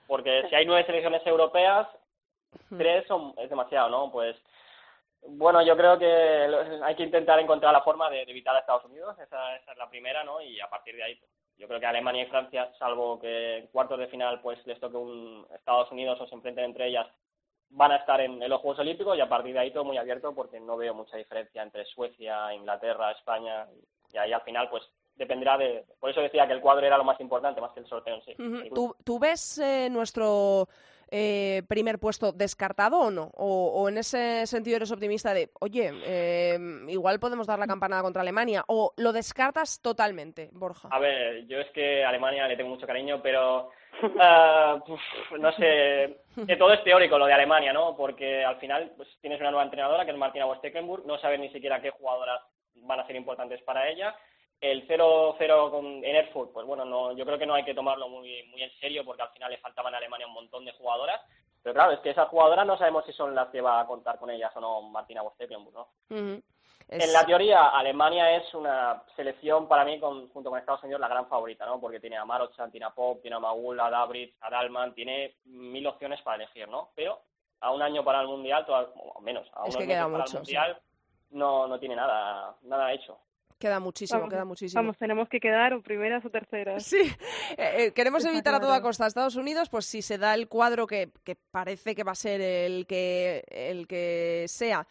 porque 0.05 0.43
si 0.49 0.55
hay 0.55 0.65
nueve 0.67 0.85
selecciones 0.85 1.25
europeas, 1.25 1.87
tres 2.77 3.05
son, 3.07 3.33
es 3.37 3.49
demasiado, 3.49 3.89
¿no? 3.89 4.11
Pues 4.11 4.35
bueno, 5.27 5.61
yo 5.65 5.75
creo 5.75 5.97
que 5.97 6.05
hay 6.83 6.95
que 6.95 7.03
intentar 7.03 7.39
encontrar 7.39 7.73
la 7.73 7.81
forma 7.81 8.09
de, 8.09 8.25
de 8.25 8.31
evitar 8.31 8.55
a 8.55 8.59
Estados 8.59 8.85
Unidos, 8.85 9.17
esa, 9.19 9.55
esa 9.57 9.71
es 9.71 9.77
la 9.77 9.89
primera, 9.89 10.23
¿no? 10.23 10.41
Y 10.41 10.59
a 10.59 10.69
partir 10.69 10.95
de 10.95 11.03
ahí, 11.03 11.15
pues, 11.15 11.31
yo 11.59 11.67
creo 11.67 11.79
que 11.79 11.85
Alemania 11.85 12.23
y 12.23 12.27
Francia, 12.27 12.71
salvo 12.79 13.19
que 13.19 13.57
en 13.57 13.67
cuartos 13.67 13.99
de 13.99 14.07
final 14.07 14.41
pues 14.41 14.65
les 14.65 14.79
toque 14.79 14.97
un 14.97 15.45
Estados 15.53 15.91
Unidos 15.91 16.19
o 16.21 16.27
se 16.27 16.35
enfrenten 16.35 16.65
entre 16.65 16.87
ellas, 16.87 17.05
van 17.69 17.91
a 17.91 17.97
estar 17.97 18.19
en, 18.21 18.41
en 18.41 18.49
los 18.49 18.61
Juegos 18.61 18.79
Olímpicos 18.79 19.17
y 19.17 19.21
a 19.21 19.29
partir 19.29 19.53
de 19.53 19.59
ahí 19.59 19.71
todo 19.71 19.83
muy 19.83 19.97
abierto 19.97 20.33
porque 20.33 20.59
no 20.59 20.77
veo 20.77 20.93
mucha 20.93 21.17
diferencia 21.17 21.61
entre 21.61 21.85
Suecia, 21.85 22.53
Inglaterra, 22.53 23.11
España 23.11 23.67
y 24.11 24.17
ahí 24.17 24.31
al 24.31 24.41
final 24.41 24.69
pues 24.69 24.83
dependerá 25.15 25.57
de... 25.57 25.85
Por 25.99 26.09
eso 26.09 26.21
decía 26.21 26.47
que 26.47 26.53
el 26.53 26.61
cuadro 26.61 26.85
era 26.85 26.97
lo 26.97 27.03
más 27.03 27.19
importante, 27.19 27.59
más 27.61 27.73
que 27.73 27.81
el 27.81 27.87
sorteo 27.87 28.15
en 28.15 28.23
sí. 28.23 28.69
¿Tú, 28.73 28.95
tú 29.03 29.19
ves 29.19 29.57
eh, 29.59 29.89
nuestro 29.91 30.67
eh, 31.11 31.63
primer 31.67 31.99
puesto 31.99 32.31
descartado 32.31 32.99
o 32.99 33.11
no? 33.11 33.31
O, 33.35 33.71
o 33.81 33.89
en 33.89 33.97
ese 33.97 34.45
sentido 34.47 34.77
eres 34.77 34.91
optimista 34.91 35.33
de, 35.33 35.49
oye, 35.59 35.91
eh, 36.05 36.57
igual 36.87 37.19
podemos 37.19 37.47
dar 37.47 37.59
la 37.59 37.67
campanada 37.67 38.01
contra 38.01 38.21
Alemania? 38.21 38.63
¿O 38.67 38.93
lo 38.97 39.11
descartas 39.13 39.81
totalmente, 39.81 40.49
Borja? 40.53 40.89
A 40.91 40.99
ver, 40.99 41.45
yo 41.47 41.59
es 41.59 41.69
que 41.71 42.03
a 42.03 42.09
Alemania 42.09 42.47
le 42.47 42.57
tengo 42.57 42.69
mucho 42.69 42.87
cariño, 42.87 43.21
pero 43.21 43.69
uf, 44.87 45.01
no 45.39 45.51
sé, 45.53 46.17
que 46.47 46.55
todo 46.57 46.73
es 46.73 46.83
teórico 46.83 47.17
lo 47.17 47.25
de 47.25 47.33
Alemania, 47.33 47.73
¿no? 47.73 47.95
Porque 47.95 48.43
al 48.43 48.57
final 48.57 48.91
pues 48.95 49.09
tienes 49.21 49.39
una 49.39 49.51
nueva 49.51 49.65
entrenadora 49.65 50.05
que 50.05 50.11
es 50.11 50.17
Martina 50.17 50.45
Wostekenburg, 50.45 51.05
no 51.05 51.17
sabes 51.19 51.39
ni 51.39 51.49
siquiera 51.49 51.81
qué 51.81 51.91
jugadoras 51.91 52.41
van 52.75 52.99
a 52.99 53.07
ser 53.07 53.15
importantes 53.15 53.61
para 53.63 53.89
ella. 53.89 54.15
El 54.61 54.85
0-0 54.87 55.71
con 55.71 55.85
en 55.85 56.15
Erfurt, 56.15 56.51
pues 56.51 56.65
bueno, 56.65 56.83
no, 56.85 57.13
yo 57.13 57.25
creo 57.25 57.37
que 57.39 57.45
no 57.45 57.53
hay 57.53 57.63
que 57.63 57.73
tomarlo 57.73 58.09
muy 58.09 58.43
muy 58.47 58.61
en 58.61 58.71
serio 58.79 59.05
porque 59.05 59.21
al 59.21 59.29
final 59.29 59.51
le 59.51 59.57
faltaban 59.59 59.93
a 59.93 59.97
Alemania 59.97 60.27
un 60.27 60.33
montón 60.33 60.65
de 60.65 60.73
jugadoras. 60.73 61.21
Pero 61.63 61.73
claro, 61.75 61.91
es 61.91 61.99
que 61.99 62.09
esas 62.11 62.27
jugadoras 62.29 62.65
no 62.65 62.77
sabemos 62.77 63.05
si 63.05 63.13
son 63.13 63.35
las 63.35 63.49
que 63.49 63.61
va 63.61 63.81
a 63.81 63.85
contar 63.87 64.17
con 64.17 64.29
ellas 64.29 64.51
o 64.55 64.61
no 64.61 64.81
Martina 64.81 65.23
Wostekenburg, 65.23 65.73
¿no? 65.75 65.87
En 66.91 67.01
Es- 67.01 67.13
la 67.13 67.25
teoría, 67.25 67.67
Alemania 67.67 68.35
es 68.37 68.53
una 68.53 69.03
selección 69.15 69.67
para 69.67 69.85
mí, 69.85 69.99
con- 69.99 70.29
junto 70.29 70.49
con 70.49 70.57
Estados 70.57 70.83
Unidos, 70.83 70.99
la 71.01 71.07
gran 71.07 71.27
favorita, 71.27 71.65
¿no? 71.65 71.79
Porque 71.79 71.99
tiene 71.99 72.17
a 72.17 72.25
Marochan, 72.25 72.71
tiene 72.71 72.85
a 72.87 72.89
Pop, 72.89 73.21
tiene 73.21 73.35
a 73.35 73.39
Magul, 73.39 73.79
a 73.79 73.89
Dabritz, 73.89 74.35
a 74.41 74.49
Dalman, 74.49 74.93
tiene 74.95 75.35
mil 75.45 75.85
opciones 75.85 76.21
para 76.21 76.37
elegir, 76.37 76.67
¿no? 76.67 76.89
Pero 76.95 77.19
a 77.61 77.71
un 77.71 77.81
año 77.81 78.03
para 78.03 78.21
el 78.21 78.27
Mundial, 78.27 78.65
o 78.67 79.21
menos, 79.21 79.47
a 79.53 79.65
queda 79.85 80.07
meses 80.07 80.11
para 80.11 80.23
mucho, 80.23 80.31
el 80.31 80.39
Mundial, 80.39 80.81
no, 81.31 81.67
no 81.67 81.79
tiene 81.79 81.95
nada, 81.95 82.55
nada 82.63 82.91
hecho. 82.93 83.19
Queda 83.59 83.79
muchísimo, 83.81 84.21
Vamos, 84.21 84.33
queda 84.33 84.45
muchísimo. 84.45 84.81
Vamos, 84.81 84.97
tenemos 84.97 85.27
que 85.27 85.39
quedar 85.39 85.73
o 85.73 85.81
primeras 85.81 86.23
o 86.25 86.29
terceras. 86.29 86.83
Sí, 86.83 87.01
Eh, 87.57 87.87
eh, 87.87 87.91
queremos 87.91 88.23
Está 88.23 88.31
evitar 88.31 88.55
a 88.55 88.59
toda 88.59 88.81
costa 88.81 89.03
a 89.03 89.07
Estados 89.07 89.35
Unidos, 89.35 89.69
pues 89.69 89.85
si 89.85 90.01
se 90.01 90.17
da 90.17 90.33
el 90.33 90.47
cuadro 90.47 90.87
que, 90.87 91.11
que 91.23 91.35
parece 91.35 91.93
que 91.93 92.03
va 92.03 92.13
a 92.13 92.15
ser 92.15 92.39
el 92.39 92.87
que, 92.87 93.43
el 93.49 93.85
que 93.85 94.45
sea, 94.47 94.87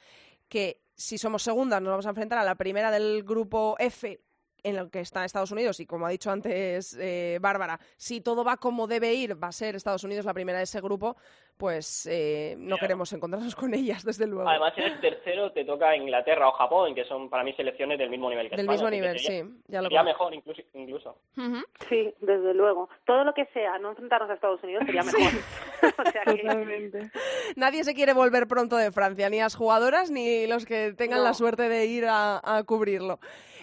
que 0.48 0.82
si 0.94 1.16
somos 1.16 1.42
segundas 1.42 1.80
nos 1.80 1.90
vamos 1.92 2.06
a 2.06 2.10
enfrentar 2.10 2.38
a 2.38 2.44
la 2.44 2.56
primera 2.56 2.90
del 2.90 3.22
grupo 3.22 3.76
F 3.78 4.20
en 4.62 4.76
el 4.76 4.90
que 4.90 5.00
está 5.00 5.24
Estados 5.24 5.50
Unidos 5.50 5.80
y 5.80 5.86
como 5.86 6.06
ha 6.06 6.10
dicho 6.10 6.30
antes 6.30 6.96
eh, 7.00 7.38
Bárbara, 7.40 7.78
si 7.96 8.20
todo 8.20 8.44
va 8.44 8.56
como 8.56 8.86
debe 8.86 9.14
ir, 9.14 9.42
va 9.42 9.48
a 9.48 9.52
ser 9.52 9.76
Estados 9.76 10.04
Unidos 10.04 10.24
la 10.24 10.34
primera 10.34 10.58
de 10.58 10.64
ese 10.64 10.80
grupo, 10.80 11.16
pues 11.56 12.06
eh, 12.06 12.54
no 12.58 12.76
queremos 12.76 13.12
encontrarnos 13.12 13.54
con 13.56 13.74
ellas, 13.74 14.04
desde 14.04 14.26
luego. 14.26 14.48
Además, 14.48 14.72
si 14.74 14.80
eres 14.80 15.00
tercero, 15.00 15.50
te 15.50 15.64
toca 15.64 15.96
Inglaterra 15.96 16.48
o 16.48 16.52
Japón, 16.52 16.94
que 16.94 17.04
son 17.04 17.28
para 17.28 17.42
mí 17.42 17.52
selecciones 17.54 17.98
del 17.98 18.10
mismo 18.10 18.30
nivel 18.30 18.48
que 18.48 18.56
Del 18.56 18.68
mismo 18.68 18.88
nivel, 18.88 19.18
sí. 19.18 19.42
Ya 19.66 19.82
lo 19.82 20.04
mejor 20.04 20.32
incluso. 20.34 20.62
incluso. 20.74 21.18
Sí, 21.88 22.14
desde 22.20 22.54
luego. 22.54 22.88
Todo 23.04 23.24
lo 23.24 23.34
que 23.34 23.46
sea 23.46 23.78
no 23.78 23.90
enfrentarnos 23.90 24.30
a 24.30 24.34
Estados 24.34 24.62
Unidos 24.62 24.84
sería 24.86 25.02
mejor. 25.02 25.32
Nadie 27.56 27.84
se 27.84 27.94
quiere 27.94 28.12
volver 28.12 28.46
pronto 28.46 28.76
de 28.76 28.92
Francia, 28.92 29.28
ni 29.28 29.38
las 29.38 29.56
jugadoras 29.56 30.10
ni 30.10 30.46
los 30.46 30.64
que 30.64 30.92
tengan 30.92 31.24
la 31.24 31.34
suerte 31.34 31.68
de 31.68 31.86
ir 31.86 32.06
a, 32.08 32.62
cubrirlo. 32.66 33.18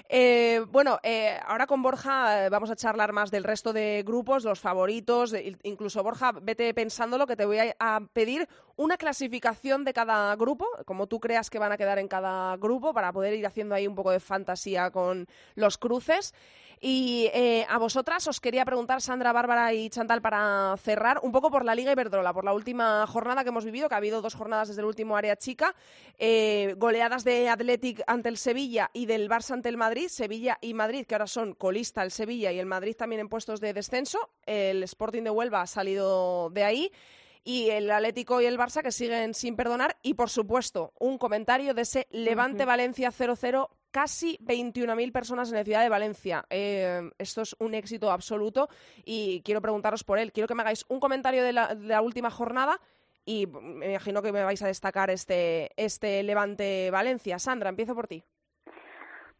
Eh, 0.07 0.63
bueno, 0.69 0.99
eh, 1.01 1.39
ahora 1.47 1.65
con 1.65 1.81
Borja 1.81 2.45
eh, 2.45 2.49
vamos 2.49 2.69
a 2.69 2.75
charlar 2.75 3.11
más 3.11 3.31
del 3.31 3.43
resto 3.43 3.73
de 3.73 4.03
grupos, 4.05 4.43
los 4.43 4.59
favoritos, 4.59 5.33
incluso 5.63 6.03
Borja, 6.03 6.31
vete 6.31 6.71
pensándolo 6.75 7.25
que 7.25 7.35
te 7.35 7.45
voy 7.45 7.57
a 7.79 8.01
pedir 8.13 8.47
una 8.75 8.97
clasificación 8.97 9.83
de 9.83 9.93
cada 9.93 10.35
grupo, 10.35 10.67
como 10.85 11.07
tú 11.07 11.19
creas 11.19 11.49
que 11.49 11.57
van 11.57 11.71
a 11.71 11.77
quedar 11.77 11.97
en 11.97 12.07
cada 12.07 12.55
grupo, 12.57 12.93
para 12.93 13.11
poder 13.11 13.33
ir 13.33 13.47
haciendo 13.47 13.73
ahí 13.73 13.87
un 13.87 13.95
poco 13.95 14.11
de 14.11 14.19
fantasía 14.19 14.91
con 14.91 15.27
los 15.55 15.77
cruces. 15.79 16.35
Y 16.79 17.29
eh, 17.33 17.65
a 17.69 17.77
vosotras 17.77 18.27
os 18.27 18.39
quería 18.39 18.65
preguntar, 18.65 19.01
Sandra, 19.01 19.31
Bárbara 19.31 19.73
y 19.73 19.89
Chantal, 19.89 20.21
para 20.21 20.75
cerrar 20.77 21.19
un 21.23 21.31
poco 21.31 21.49
por 21.49 21.65
la 21.65 21.75
Liga 21.75 21.91
Iberdrola, 21.91 22.33
por 22.33 22.45
la 22.45 22.53
última 22.53 23.05
jornada 23.07 23.43
que 23.43 23.49
hemos 23.49 23.65
vivido, 23.65 23.89
que 23.89 23.95
ha 23.95 23.97
habido 23.97 24.21
dos 24.21 24.35
jornadas 24.35 24.67
desde 24.67 24.81
el 24.81 24.87
último 24.87 25.17
área 25.17 25.35
chica, 25.35 25.75
eh, 26.17 26.75
goleadas 26.77 27.23
de 27.23 27.49
Athletic 27.49 28.03
ante 28.07 28.29
el 28.29 28.37
Sevilla 28.37 28.89
y 28.93 29.05
del 29.05 29.29
Barça 29.29 29.51
ante 29.51 29.69
el 29.69 29.77
Madrid, 29.77 30.07
Sevilla 30.09 30.57
y 30.61 30.73
Madrid, 30.73 31.05
que 31.05 31.15
ahora 31.15 31.27
son 31.27 31.53
colista 31.53 32.03
el 32.03 32.11
Sevilla 32.11 32.51
y 32.51 32.59
el 32.59 32.65
Madrid 32.65 32.95
también 32.95 33.21
en 33.21 33.29
puestos 33.29 33.61
de 33.61 33.73
descenso, 33.73 34.29
el 34.45 34.83
Sporting 34.83 35.23
de 35.23 35.29
Huelva 35.29 35.61
ha 35.61 35.67
salido 35.67 36.49
de 36.49 36.63
ahí 36.63 36.91
y 37.45 37.69
el 37.69 37.89
Atlético 37.91 38.41
y 38.41 38.45
el 38.45 38.57
Barça 38.57 38.81
que 38.81 38.91
siguen 38.91 39.33
sin 39.33 39.55
perdonar. 39.55 39.97
Y 40.01 40.15
por 40.15 40.29
supuesto 40.29 40.91
un 40.99 41.17
comentario 41.17 41.73
de 41.73 41.83
ese 41.83 42.07
Levante 42.09 42.65
Valencia 42.65 43.11
0-0 43.11 43.69
casi 43.95 44.37
21.000 44.39 45.13
personas 45.13 45.49
en 45.49 45.55
la 45.55 45.63
ciudad 45.63 45.81
de 45.81 45.87
Valencia. 45.87 46.43
Eh, 46.49 47.09
esto 47.17 47.43
es 47.43 47.55
un 47.59 47.73
éxito 47.73 48.11
absoluto 48.11 48.67
y 49.05 49.41
quiero 49.43 49.61
preguntaros 49.61 50.03
por 50.03 50.19
él. 50.19 50.33
Quiero 50.33 50.49
que 50.49 50.53
me 50.53 50.63
hagáis 50.63 50.83
un 50.89 50.99
comentario 50.99 51.41
de 51.45 51.53
la, 51.53 52.01
última 52.01 52.29
jornada 52.29 52.81
y 53.23 53.47
me 53.47 53.91
imagino 53.91 54.21
que 54.21 54.33
me 54.33 54.43
vais 54.43 54.61
a 54.61 54.67
destacar 54.67 55.09
este, 55.11 55.71
este 55.77 56.23
Levante 56.23 56.91
Valencia. 56.91 57.39
Sandra, 57.39 57.69
empiezo 57.69 57.95
por 57.95 58.07
ti. 58.07 58.21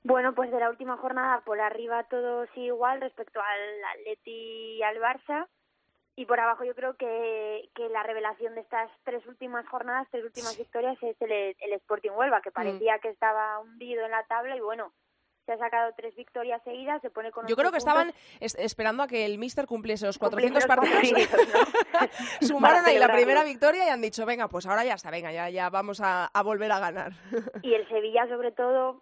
Bueno, 0.03 0.33
pues 0.33 0.49
de 0.49 0.59
la 0.61 0.69
última 0.69 0.95
jornada 0.95 1.41
por 1.45 1.59
arriba 1.59 2.05
todo 2.05 2.45
sigue 2.53 2.67
igual 2.67 3.01
respecto 3.01 3.41
al 3.41 3.99
Atleti 3.99 4.77
y 4.77 4.83
al 4.83 4.95
Barça. 4.99 5.49
Y 6.17 6.25
por 6.25 6.39
abajo 6.39 6.63
yo 6.63 6.73
creo 6.75 6.95
que, 6.95 7.69
que 7.75 7.89
la 7.89 8.03
revelación 8.03 8.55
de 8.55 8.61
estas 8.61 8.89
tres 9.03 9.25
últimas 9.27 9.67
jornadas, 9.67 10.07
tres 10.11 10.23
últimas 10.23 10.57
victorias, 10.57 10.97
es 11.01 11.21
el, 11.21 11.31
el 11.31 11.73
Sporting 11.73 12.11
Huelva, 12.11 12.41
que 12.41 12.51
mm. 12.51 12.53
parecía 12.53 12.99
que 12.99 13.09
estaba 13.09 13.59
hundido 13.59 14.05
en 14.05 14.11
la 14.11 14.23
tabla 14.23 14.55
y 14.55 14.61
bueno, 14.61 14.93
se 15.45 15.51
ha 15.51 15.57
sacado 15.57 15.93
tres 15.95 16.15
victorias 16.15 16.61
seguidas, 16.63 17.01
se 17.01 17.09
pone 17.09 17.31
con 17.31 17.47
Yo 17.47 17.55
creo 17.55 17.71
que 17.71 17.77
estaban 17.77 18.13
esperando 18.39 19.03
a 19.03 19.07
que 19.07 19.25
el 19.25 19.37
Mister 19.37 19.67
cumpliese 19.67 20.05
los 20.05 20.17
400 20.17 20.65
partidos. 20.65 20.95
Sumaron 22.41 22.85
ahí 22.85 22.97
la 22.97 23.11
primera 23.11 23.43
victoria 23.43 23.85
y 23.85 23.89
han 23.89 24.01
dicho, 24.01 24.25
venga, 24.25 24.47
pues 24.47 24.65
ahora 24.65 24.83
ya 24.83 24.95
está, 24.95 25.11
venga, 25.11 25.31
ya, 25.31 25.49
ya 25.49 25.69
vamos 25.69 26.01
a, 26.01 26.25
a 26.25 26.43
volver 26.43 26.71
a 26.71 26.79
ganar. 26.79 27.11
Y 27.61 27.73
el 27.73 27.87
Sevilla, 27.87 28.27
sobre 28.27 28.51
todo, 28.51 28.99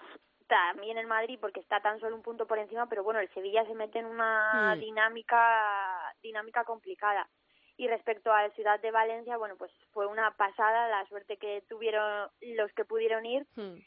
también 0.54 1.00
el 1.00 1.08
Madrid 1.08 1.40
porque 1.42 1.62
está 1.62 1.80
tan 1.80 2.00
solo 2.00 2.16
un 2.16 2.22
punto 2.22 2.46
por 2.46 2.60
encima, 2.60 2.88
pero 2.88 3.04
bueno, 3.04 3.20
el 3.20 3.34
Sevilla 3.34 3.66
se 3.66 3.74
mete 3.74 3.98
en 3.98 4.06
una 4.06 4.76
hmm. 4.76 4.80
dinámica 4.80 6.14
dinámica 6.22 6.64
complicada. 6.64 7.28
Y 7.76 7.88
respecto 7.88 8.32
a 8.32 8.44
la 8.44 8.50
ciudad 8.52 8.80
de 8.80 8.92
Valencia, 8.92 9.38
bueno, 9.38 9.56
pues 9.58 9.72
fue 9.92 10.06
una 10.06 10.30
pasada 10.38 10.88
la 10.90 11.08
suerte 11.08 11.38
que 11.38 11.64
tuvieron 11.68 12.30
los 12.42 12.72
que 12.74 12.86
pudieron 12.86 13.26
ir. 13.26 13.48
Hmm. 13.56 13.80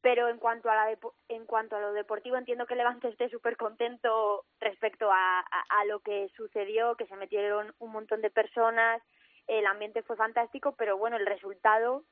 Pero 0.00 0.28
en 0.28 0.38
cuanto 0.38 0.70
a 0.70 0.74
la 0.74 0.98
en 1.28 1.44
cuanto 1.44 1.76
a 1.76 1.80
lo 1.80 1.92
deportivo 1.92 2.36
entiendo 2.36 2.66
que 2.66 2.74
Levante 2.74 3.08
esté 3.08 3.28
súper 3.28 3.58
contento 3.58 4.46
respecto 4.60 5.10
a, 5.10 5.40
a 5.40 5.84
lo 5.84 6.00
que 6.00 6.30
sucedió, 6.36 6.94
que 6.94 7.06
se 7.06 7.16
metieron 7.16 7.74
un 7.78 7.92
montón 7.92 8.22
de 8.22 8.30
personas, 8.30 9.02
el 9.46 9.66
ambiente 9.66 10.02
fue 10.02 10.16
fantástico, 10.16 10.74
pero 10.76 10.96
bueno, 10.96 11.16
el 11.16 11.26
resultado 11.26 12.02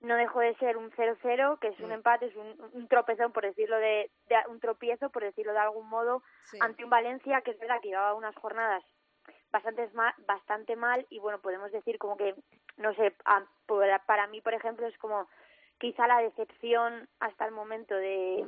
no 0.00 0.14
dejó 0.16 0.40
de 0.40 0.54
ser 0.56 0.76
un 0.76 0.90
0-0, 0.92 1.58
que 1.58 1.68
es 1.68 1.80
un 1.80 1.90
empate, 1.90 2.26
es 2.26 2.36
un, 2.36 2.70
un, 2.72 2.88
tropezón, 2.88 3.32
por 3.32 3.44
decirlo 3.44 3.76
de, 3.78 4.10
un 4.48 4.60
tropiezo, 4.60 5.10
por 5.10 5.24
decirlo 5.24 5.52
de 5.52 5.58
algún 5.58 5.88
modo, 5.88 6.22
ante 6.60 6.84
un 6.84 6.90
Valencia 6.90 7.40
que 7.40 7.50
es 7.50 7.58
verdad 7.58 7.80
que 7.82 7.88
llevaba 7.88 8.14
unas 8.14 8.34
jornadas 8.36 8.84
bastante 9.50 9.88
mal, 9.94 10.14
bastante 10.26 10.76
mal 10.76 11.06
y 11.10 11.18
bueno, 11.18 11.40
podemos 11.40 11.72
decir 11.72 11.98
como 11.98 12.16
que, 12.16 12.34
no 12.76 12.94
sé, 12.94 13.16
para 14.06 14.26
mí, 14.28 14.40
por 14.40 14.54
ejemplo, 14.54 14.86
es 14.86 14.96
como 14.98 15.28
quizá 15.78 16.06
la 16.06 16.20
decepción 16.20 17.08
hasta 17.18 17.44
el 17.46 17.52
momento 17.52 17.94
de, 17.94 18.46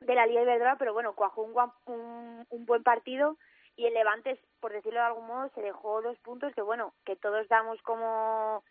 de 0.00 0.14
la 0.14 0.26
Liga 0.26 0.42
Iberdrola, 0.42 0.76
pero 0.76 0.92
bueno, 0.92 1.14
cuajó 1.14 1.42
un, 1.42 1.54
un, 1.86 2.46
un 2.48 2.66
buen 2.66 2.82
partido 2.82 3.36
y 3.76 3.86
el 3.86 3.94
Levante, 3.94 4.38
por 4.60 4.72
decirlo 4.72 5.00
de 5.00 5.06
algún 5.06 5.26
modo, 5.26 5.48
se 5.54 5.62
dejó 5.62 6.02
dos 6.02 6.18
puntos 6.18 6.54
que 6.54 6.62
bueno, 6.62 6.94
que 7.04 7.16
todos 7.16 7.48
damos 7.48 7.80
como 7.82 8.62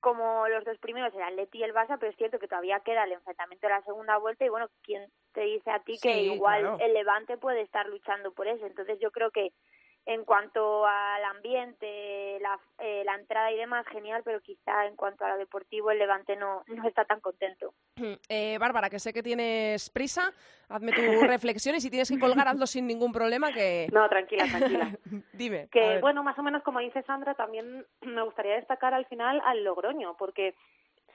como 0.00 0.46
los 0.48 0.64
dos 0.64 0.78
primeros, 0.78 1.14
el 1.14 1.22
Atleti 1.22 1.58
y 1.58 1.62
el 1.62 1.74
Barça, 1.74 1.96
pero 1.98 2.10
es 2.10 2.16
cierto 2.16 2.38
que 2.38 2.48
todavía 2.48 2.80
queda 2.80 3.04
el 3.04 3.12
enfrentamiento 3.12 3.66
de 3.66 3.72
la 3.72 3.82
segunda 3.82 4.16
vuelta 4.18 4.44
y 4.44 4.48
bueno, 4.48 4.68
¿quién 4.82 5.10
te 5.32 5.42
dice 5.42 5.70
a 5.70 5.80
ti 5.80 5.98
que 6.00 6.22
igual 6.22 6.76
el 6.80 6.94
Levante 6.94 7.36
puede 7.36 7.62
estar 7.62 7.86
luchando 7.88 8.32
por 8.32 8.46
eso? 8.46 8.66
Entonces 8.66 8.98
yo 9.00 9.10
creo 9.10 9.30
que 9.30 9.52
en 10.08 10.24
cuanto 10.24 10.86
al 10.86 11.22
ambiente, 11.22 12.38
la, 12.40 12.58
eh, 12.78 13.02
la 13.04 13.14
entrada 13.14 13.52
y 13.52 13.58
demás, 13.58 13.86
genial, 13.88 14.22
pero 14.24 14.40
quizá 14.40 14.86
en 14.86 14.96
cuanto 14.96 15.22
a 15.26 15.28
lo 15.28 15.36
deportivo, 15.36 15.90
el 15.90 15.98
Levante 15.98 16.34
no, 16.34 16.64
no 16.66 16.88
está 16.88 17.04
tan 17.04 17.20
contento. 17.20 17.74
Eh, 18.30 18.56
Bárbara, 18.58 18.88
que 18.88 19.00
sé 19.00 19.12
que 19.12 19.22
tienes 19.22 19.90
prisa, 19.90 20.32
hazme 20.70 20.92
tu 20.92 21.02
reflexión 21.28 21.76
y 21.76 21.82
si 21.82 21.90
tienes 21.90 22.08
que 22.08 22.18
colgar, 22.18 22.48
hazlo 22.48 22.66
sin 22.66 22.86
ningún 22.86 23.12
problema. 23.12 23.52
que 23.52 23.86
No, 23.92 24.08
tranquila, 24.08 24.46
tranquila. 24.48 24.98
Dime. 25.34 25.68
Que, 25.70 25.98
bueno, 26.00 26.22
más 26.22 26.38
o 26.38 26.42
menos 26.42 26.62
como 26.62 26.78
dice 26.78 27.02
Sandra, 27.02 27.34
también 27.34 27.84
me 28.00 28.22
gustaría 28.22 28.54
destacar 28.54 28.94
al 28.94 29.04
final 29.06 29.42
al 29.44 29.62
Logroño, 29.62 30.16
porque 30.16 30.54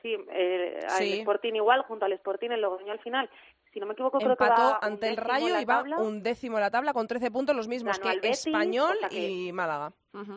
sí, 0.04 0.16
eh, 0.32 0.80
al 0.88 1.04
Sporting 1.04 1.54
igual, 1.54 1.82
junto 1.82 2.06
al 2.06 2.14
Sporting, 2.14 2.52
el 2.52 2.62
Logroño 2.62 2.92
al 2.92 3.00
final 3.00 3.28
si 3.74 3.80
no 3.80 3.88
me 3.88 3.94
equivoco, 3.94 4.20
creo 4.20 4.36
que 4.36 4.48
va 4.48 4.78
ante 4.82 5.10
el 5.10 5.18
Rayo 5.18 5.60
y 5.60 5.66
va 5.66 5.82
un 5.98 6.22
décimo 6.22 6.58
en 6.58 6.62
la 6.62 6.70
tabla 6.70 6.94
con 6.94 7.08
13 7.08 7.32
puntos, 7.32 7.56
los 7.56 7.68
mismos 7.68 8.00
que 8.00 8.20
Español 8.30 8.96
y 9.10 9.52
Málaga. 9.52 9.92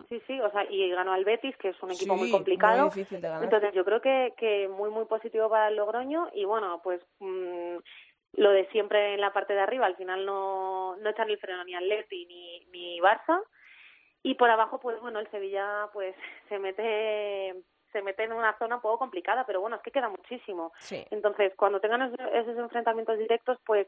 Sí, 0.09 0.23
sí, 0.27 0.41
o 0.41 0.51
sea, 0.51 0.65
y 0.71 0.89
ganó 0.89 1.13
al 1.13 1.25
Betis, 1.25 1.55
que 1.59 1.69
es 1.69 1.83
un 1.83 1.91
equipo 1.91 2.17
muy 2.17 2.31
complicado. 2.31 2.91
Entonces, 2.97 3.75
yo 3.75 3.85
creo 3.85 4.01
que, 4.01 4.33
que 4.39 4.69
muy, 4.69 4.89
muy 4.89 5.05
positivo 5.05 5.51
para 5.51 5.69
el 5.69 5.77
Logroño 5.77 6.31
y 6.33 6.47
bueno, 6.47 6.81
pues 6.83 7.03
mm, 7.21 7.77
lo 8.39 8.51
de 8.51 8.67
siempre 8.69 9.15
en 9.15 9.21
la 9.21 9.35
parte 9.35 9.53
de 9.53 9.61
arriba, 9.61 9.85
al 9.85 9.97
final 9.97 10.25
no, 10.25 10.97
no 10.97 11.11
echan 11.11 11.29
el 11.29 11.39
freno 11.39 11.63
ni 11.65 11.75
Atleti 11.75 12.25
ni, 12.25 12.65
ni 12.73 13.01
Barça. 13.01 13.39
Y 14.23 14.35
por 14.35 14.49
abajo, 14.49 14.81
pues 14.81 14.99
bueno, 15.01 15.21
el 15.21 15.31
Sevilla 15.31 15.91
pues 15.93 16.17
se 16.49 16.59
mete 16.59 17.55
se 17.97 18.03
mete 18.03 18.25
en 18.25 18.35
una 18.35 18.53
zona 18.59 18.77
un 18.77 18.83
poco 18.83 18.99
complicada, 18.99 19.47
pero 19.47 19.63
bueno, 19.63 19.77
es 19.77 19.83
que 19.83 19.91
queda 19.91 20.11
muchísimo. 20.11 20.73
Entonces, 21.11 21.55
cuando 21.57 21.81
tengan 21.81 22.03
esos, 22.03 22.59
enfrentamientos 22.59 23.17
directos, 23.19 23.59
pues 23.65 23.87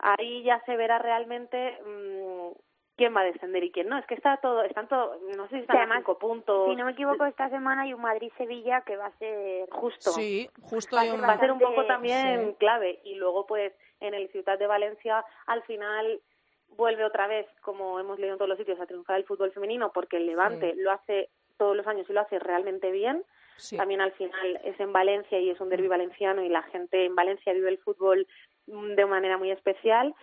ahí 0.00 0.42
ya 0.42 0.60
se 0.66 0.76
verá 0.76 0.98
realmente 0.98 1.78
mmm, 1.86 2.50
quién 2.96 3.14
va 3.14 3.20
a 3.20 3.24
descender 3.24 3.62
y 3.62 3.70
quién 3.70 3.88
no. 3.88 3.98
Es 3.98 4.06
que 4.06 4.14
está 4.14 4.38
todo, 4.38 4.64
están 4.64 4.88
todo, 4.88 5.16
no 5.36 5.44
sé 5.46 5.56
si 5.56 5.60
están 5.60 5.92
a 5.92 5.98
cinco 5.98 6.18
puntos. 6.18 6.68
Si 6.68 6.74
no 6.74 6.86
me 6.86 6.90
equivoco, 6.90 7.24
esta 7.24 7.48
semana 7.50 7.82
hay 7.82 7.94
un 7.94 8.00
Madrid-Sevilla 8.00 8.80
que 8.80 8.96
va 8.96 9.06
a 9.06 9.18
ser 9.18 9.70
justo. 9.70 10.10
Sí, 10.10 10.50
justo. 10.62 10.96
Va, 10.96 11.04
va 11.28 11.34
a 11.34 11.38
ser 11.38 11.52
un 11.52 11.60
poco 11.60 11.86
también 11.86 12.54
clave. 12.54 12.98
Y 13.04 13.14
luego, 13.14 13.46
pues, 13.46 13.72
en 14.00 14.14
el 14.14 14.28
Ciudad 14.30 14.58
de 14.58 14.66
Valencia, 14.66 15.24
al 15.46 15.62
final 15.62 16.20
vuelve 16.70 17.04
otra 17.04 17.28
vez, 17.28 17.46
como 17.60 18.00
hemos 18.00 18.18
leído 18.18 18.34
en 18.34 18.38
todos 18.38 18.48
los 18.48 18.58
sitios, 18.58 18.80
a 18.80 18.86
triunfar 18.86 19.18
el 19.18 19.24
fútbol 19.24 19.52
femenino, 19.52 19.92
porque 19.92 20.16
el 20.16 20.26
Levante 20.26 20.74
lo 20.74 20.90
hace 20.90 21.30
todos 21.56 21.76
los 21.76 21.86
años 21.86 22.10
y 22.10 22.12
lo 22.12 22.20
hace 22.20 22.38
realmente 22.38 22.90
bien. 22.90 23.24
También 23.76 24.00
al 24.00 24.12
final 24.12 24.60
es 24.64 24.78
en 24.80 24.92
Valencia 24.92 25.38
y 25.38 25.50
es 25.50 25.60
un 25.60 25.68
derby 25.68 25.86
mm. 25.86 25.90
valenciano 25.90 26.42
y 26.42 26.48
la 26.48 26.62
gente 26.64 27.04
en 27.04 27.14
Valencia 27.14 27.52
vive 27.52 27.70
el 27.70 27.78
fútbol 27.78 28.26
mm, 28.66 28.94
de 28.94 29.04
una 29.04 29.16
manera 29.16 29.38
muy 29.38 29.50
especial. 29.50 30.14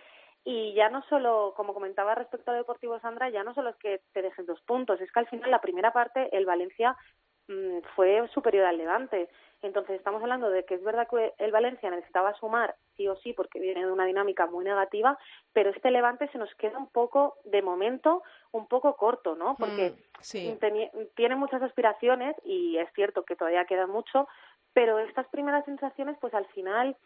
Y 0.44 0.74
ya 0.74 0.90
no 0.90 1.02
solo, 1.08 1.54
como 1.56 1.72
comentaba 1.72 2.14
respecto 2.14 2.50
al 2.50 2.58
Deportivo 2.58 3.00
Sandra, 3.00 3.30
ya 3.30 3.42
no 3.44 3.54
solo 3.54 3.70
es 3.70 3.76
que 3.76 4.02
te 4.12 4.20
dejen 4.20 4.44
dos 4.44 4.60
puntos, 4.62 5.00
es 5.00 5.10
que 5.10 5.20
al 5.20 5.28
final 5.28 5.50
la 5.50 5.62
primera 5.62 5.92
parte 5.92 6.28
el 6.36 6.44
Valencia 6.44 6.96
mm, 7.48 7.78
fue 7.96 8.28
superior 8.28 8.66
al 8.66 8.76
Levante. 8.76 9.28
Entonces 9.66 9.96
estamos 9.96 10.22
hablando 10.22 10.50
de 10.50 10.64
que 10.64 10.74
es 10.74 10.84
verdad 10.84 11.08
que 11.08 11.32
el 11.38 11.52
Valencia 11.52 11.90
necesitaba 11.90 12.34
sumar 12.34 12.74
sí 12.96 13.08
o 13.08 13.16
sí 13.16 13.32
porque 13.32 13.60
viene 13.60 13.84
de 13.84 13.90
una 13.90 14.04
dinámica 14.04 14.46
muy 14.46 14.64
negativa, 14.64 15.18
pero 15.52 15.70
este 15.70 15.90
Levante 15.90 16.28
se 16.28 16.38
nos 16.38 16.54
queda 16.56 16.78
un 16.78 16.88
poco, 16.88 17.36
de 17.44 17.62
momento, 17.62 18.22
un 18.52 18.66
poco 18.66 18.96
corto, 18.96 19.34
¿no? 19.34 19.56
Porque 19.56 19.94
mm, 20.34 21.14
tiene 21.14 21.36
muchas 21.36 21.62
aspiraciones 21.62 22.36
y 22.44 22.76
es 22.76 22.92
cierto 22.94 23.24
que 23.24 23.36
todavía 23.36 23.64
queda 23.64 23.86
mucho, 23.86 24.28
pero 24.74 24.98
estas 24.98 25.26
primeras 25.28 25.64
sensaciones, 25.64 26.16
pues 26.20 26.34
al 26.34 26.46
final 26.46 26.96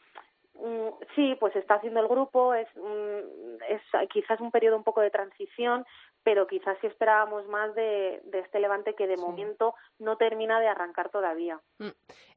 mm, 0.54 0.88
sí, 1.14 1.36
pues 1.38 1.54
está 1.54 1.74
haciendo 1.74 2.00
el 2.00 2.08
grupo, 2.08 2.54
es, 2.54 2.68
mm, 2.74 3.57
es 3.68 3.82
quizás 4.10 4.40
un 4.40 4.50
periodo 4.50 4.76
un 4.76 4.84
poco 4.84 5.00
de 5.00 5.10
transición, 5.10 5.84
pero 6.22 6.46
quizás 6.46 6.76
sí 6.80 6.86
esperábamos 6.86 7.46
más 7.48 7.74
de, 7.74 8.20
de 8.24 8.40
este 8.40 8.60
Levante 8.60 8.94
que 8.94 9.06
de 9.06 9.16
momento 9.16 9.74
no 9.98 10.16
termina 10.16 10.60
de 10.60 10.68
arrancar 10.68 11.10
todavía. 11.10 11.60
Mm. 11.78 11.88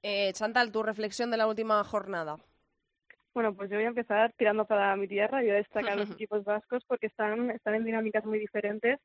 Eh, 0.04 0.34
Chantal, 0.34 0.72
tu 0.72 0.84
reflexión 0.84 1.32
de 1.32 1.38
la 1.38 1.48
última 1.48 1.84
jornada. 1.84 2.38
Bueno, 3.34 3.56
pues 3.56 3.70
yo 3.70 3.78
voy 3.78 3.86
a 3.86 3.90
empezar 3.90 4.34
tirando 4.38 4.66
para 4.66 4.96
mi 4.96 5.08
tierra 5.08 5.42
y 5.42 5.48
voy 5.48 5.56
a 5.56 5.58
destacar 5.58 5.98
los 5.98 6.10
equipos 6.12 6.44
vascos 6.44 6.84
porque 6.86 7.08
están, 7.08 7.52
están 7.52 7.76
en 7.76 7.86
dinámicas 7.86 8.26
muy 8.26 8.40
diferentes. 8.40 9.00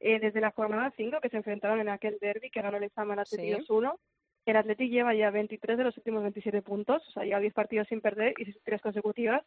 Eh, 0.00 0.18
desde 0.18 0.40
la 0.40 0.50
jornada 0.50 0.92
5 0.96 1.20
que 1.20 1.28
se 1.28 1.36
enfrentaron 1.36 1.78
en 1.78 1.90
aquel 1.90 2.18
derby 2.20 2.50
que 2.50 2.62
ganó 2.62 2.78
el 2.78 2.84
examen 2.84 3.18
Atleti 3.18 3.52
2-1, 3.52 3.94
el 4.46 4.56
Atleti 4.56 4.88
lleva 4.88 5.14
ya 5.14 5.30
23 5.30 5.76
de 5.76 5.84
los 5.84 5.96
últimos 5.98 6.22
27 6.22 6.62
puntos, 6.62 7.06
o 7.06 7.10
sea, 7.12 7.24
lleva 7.24 7.38
10 7.40 7.52
partidos 7.52 7.88
sin 7.88 8.00
perder 8.00 8.32
y 8.38 8.50
3 8.50 8.80
consecutivas. 8.80 9.42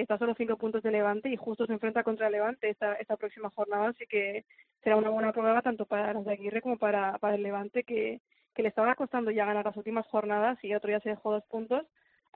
Está 0.00 0.18
solo 0.18 0.34
5 0.34 0.56
puntos 0.56 0.82
de 0.82 0.90
Levante 0.90 1.28
y 1.28 1.36
justo 1.36 1.66
se 1.66 1.72
enfrenta 1.72 2.02
contra 2.04 2.30
Levante 2.30 2.70
esta, 2.70 2.94
esta 2.94 3.16
próxima 3.16 3.50
jornada, 3.50 3.88
así 3.88 4.06
que 4.06 4.44
será 4.82 4.96
una 4.96 5.10
buena 5.10 5.32
prueba 5.32 5.62
tanto 5.62 5.86
para 5.86 6.12
los 6.12 6.24
de 6.24 6.32
Aguirre 6.32 6.62
como 6.62 6.78
para, 6.78 7.18
para 7.18 7.34
el 7.34 7.42
Levante, 7.42 7.84
que, 7.84 8.20
que 8.54 8.62
le 8.62 8.68
estaba 8.68 8.94
costando 8.94 9.30
ya 9.30 9.46
ganar 9.46 9.64
las 9.64 9.76
últimas 9.76 10.06
jornadas 10.06 10.58
y 10.62 10.74
otro 10.74 10.90
ya 10.90 11.00
se 11.00 11.10
dejó 11.10 11.32
dos 11.32 11.44
puntos 11.46 11.86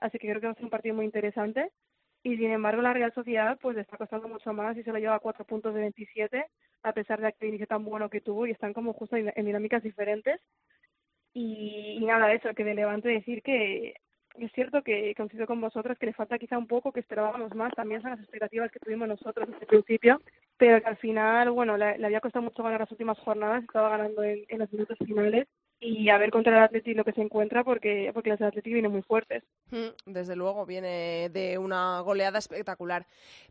así 0.03 0.19
que 0.19 0.27
creo 0.27 0.41
que 0.41 0.47
va 0.47 0.51
a 0.51 0.55
ser 0.55 0.65
un 0.65 0.69
partido 0.69 0.95
muy 0.95 1.05
interesante. 1.05 1.71
Y 2.23 2.37
sin 2.37 2.51
embargo, 2.51 2.81
la 2.81 2.93
Real 2.93 3.13
Sociedad 3.13 3.57
pues 3.61 3.75
le 3.75 3.81
está 3.81 3.97
costando 3.97 4.27
mucho 4.27 4.53
más 4.53 4.77
y 4.77 4.83
se 4.83 4.91
lo 4.91 4.99
lleva 4.99 5.15
a 5.15 5.19
cuatro 5.19 5.45
puntos 5.45 5.73
de 5.73 5.81
27, 5.81 6.45
a 6.83 6.93
pesar 6.93 7.19
de 7.19 7.27
aquel 7.27 7.49
inicio 7.49 7.67
tan 7.67 7.83
bueno 7.83 8.09
que 8.09 8.21
tuvo 8.21 8.45
y 8.47 8.51
están 8.51 8.73
como 8.73 8.93
justo 8.93 9.17
en, 9.17 9.31
dinámicas 9.45 9.83
diferentes. 9.83 10.39
Y, 11.33 11.99
nada, 12.05 12.31
eso, 12.33 12.53
que 12.53 12.63
de 12.63 12.75
Levante 12.75 13.09
decir 13.09 13.41
que 13.41 13.95
es 14.39 14.51
cierto 14.53 14.81
que 14.81 15.13
coincido 15.15 15.45
con 15.45 15.61
vosotros 15.61 15.97
que 15.97 16.07
le 16.07 16.13
falta 16.13 16.39
quizá 16.39 16.57
un 16.57 16.67
poco, 16.67 16.91
que 16.91 16.99
esperábamos 17.01 17.53
más, 17.55 17.73
también 17.73 18.01
son 18.01 18.11
las 18.11 18.19
expectativas 18.19 18.71
que 18.71 18.79
tuvimos 18.79 19.07
nosotros 19.07 19.47
desde 19.47 19.61
el 19.61 19.67
principio, 19.67 20.21
pero 20.57 20.81
que 20.81 20.87
al 20.87 20.97
final, 20.97 21.51
bueno, 21.51 21.77
le, 21.77 22.05
había 22.05 22.21
costado 22.21 22.43
mucho 22.43 22.63
ganar 22.63 22.79
las 22.79 22.91
últimas 22.91 23.17
jornadas, 23.19 23.63
estaba 23.63 23.89
ganando 23.89 24.23
en, 24.23 24.43
en 24.47 24.59
los 24.59 24.71
minutos 24.71 24.97
finales 25.05 25.47
y 25.83 26.09
a 26.09 26.17
ver 26.17 26.31
contra 26.31 26.55
el 26.55 26.63
Atleti 26.63 26.93
lo 26.93 27.03
que 27.03 27.11
se 27.11 27.21
encuentra 27.21 27.63
porque, 27.63 28.09
porque 28.13 28.29
los 28.29 28.41
Atleti 28.41 28.71
vienen 28.71 28.91
muy 28.91 29.01
fuertes. 29.01 29.43
Mm, 29.71 30.11
desde 30.11 30.35
luego, 30.35 30.65
viene 30.65 31.29
de 31.29 31.57
una 31.57 31.99
goleada 31.99 32.39
espectacular. 32.39 33.05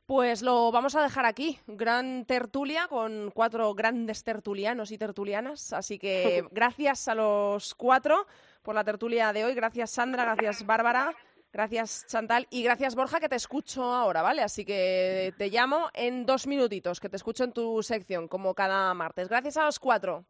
Pues 0.07 0.43
lo 0.43 0.73
vamos 0.73 0.97
a 0.97 1.03
dejar 1.03 1.27
aquí. 1.27 1.59
Gran 1.67 2.25
tertulia 2.25 2.87
con 2.89 3.31
cuatro 3.35 3.75
grandes 3.75 4.25
tertulianos 4.25 4.93
y 4.93 4.99
tertulianas. 4.99 5.73
Así 5.73 5.99
que 5.99 6.45
gracias 6.51 7.07
a 7.09 7.15
los 7.15 7.75
cuatro 7.75 8.27
por 8.63 8.75
la 8.75 8.85
tertulia 8.85 9.33
de 9.33 9.45
hoy. 9.45 9.55
Gracias 9.55 9.91
Sandra, 9.91 10.25
gracias 10.25 10.65
Bárbara. 10.65 11.15
Gracias, 11.53 12.07
Chantal. 12.09 12.47
Y 12.49 12.63
gracias, 12.63 12.95
Borja, 12.95 13.21
que 13.21 13.29
te 13.29 13.37
escucho 13.37 13.85
ahora, 13.85 14.23
¿vale? 14.23 14.43
Así 14.43 14.65
que 14.65 15.35
te 15.37 15.51
llamo 15.51 15.91
en 15.93 16.25
dos 16.25 16.47
minutitos, 16.47 16.99
que 16.99 17.11
te 17.11 17.17
escucho 17.17 17.45
en 17.45 17.53
tu 17.53 17.83
sección, 17.83 18.27
como 18.27 18.55
cada 18.55 18.95
martes. 18.95 19.29
Gracias 19.29 19.59
a 19.59 19.67
los 19.67 19.79
cuatro. 19.79 20.25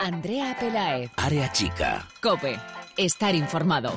Andrea 0.00 0.56
Pelaez. 0.58 1.10
Área 1.16 1.52
chica. 1.52 2.08
Cope. 2.22 2.58
Estar 2.96 3.34
informado. 3.34 3.92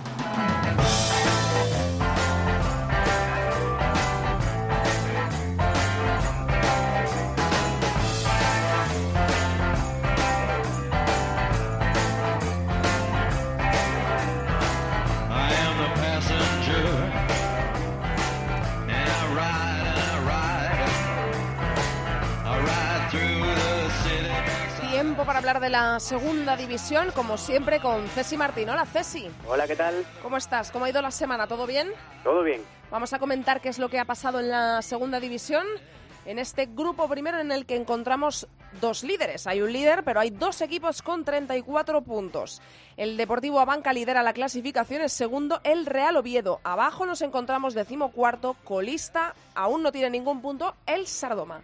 De 25.65 25.71
la 25.71 25.99
segunda 25.99 26.55
división, 26.55 27.09
como 27.15 27.39
siempre, 27.39 27.79
con 27.79 28.07
Ceci 28.09 28.37
Martín. 28.37 28.69
Hola, 28.69 28.85
Ceci. 28.85 29.31
Hola, 29.47 29.65
¿qué 29.65 29.75
tal? 29.75 30.05
¿Cómo 30.21 30.37
estás? 30.37 30.69
¿Cómo 30.69 30.85
ha 30.85 30.91
ido 30.91 31.01
la 31.01 31.09
semana? 31.09 31.47
¿Todo 31.47 31.65
bien? 31.65 31.91
Todo 32.23 32.43
bien. 32.43 32.61
Vamos 32.91 33.13
a 33.13 33.17
comentar 33.17 33.61
qué 33.61 33.69
es 33.69 33.79
lo 33.79 33.89
que 33.89 33.97
ha 33.97 34.05
pasado 34.05 34.39
en 34.39 34.51
la 34.51 34.83
segunda 34.83 35.19
división. 35.19 35.65
En 36.27 36.37
este 36.37 36.67
grupo 36.67 37.09
primero 37.09 37.39
en 37.39 37.51
el 37.51 37.65
que 37.65 37.77
encontramos 37.77 38.47
dos 38.79 39.03
líderes. 39.03 39.47
Hay 39.47 39.63
un 39.63 39.73
líder, 39.73 40.03
pero 40.03 40.19
hay 40.19 40.29
dos 40.29 40.61
equipos 40.61 41.01
con 41.01 41.25
34 41.25 42.01
puntos. 42.01 42.61
El 42.95 43.17
Deportivo 43.17 43.59
Abanca 43.59 43.91
lidera 43.91 44.21
la 44.21 44.33
clasificación, 44.33 45.01
es 45.01 45.13
segundo 45.13 45.61
el 45.63 45.87
Real 45.87 46.15
Oviedo. 46.15 46.59
Abajo 46.63 47.07
nos 47.07 47.23
encontramos 47.23 47.73
decimocuarto, 47.73 48.55
colista, 48.65 49.33
aún 49.55 49.81
no 49.81 49.91
tiene 49.91 50.11
ningún 50.11 50.43
punto, 50.43 50.75
el 50.85 51.07
Sardoma. 51.07 51.63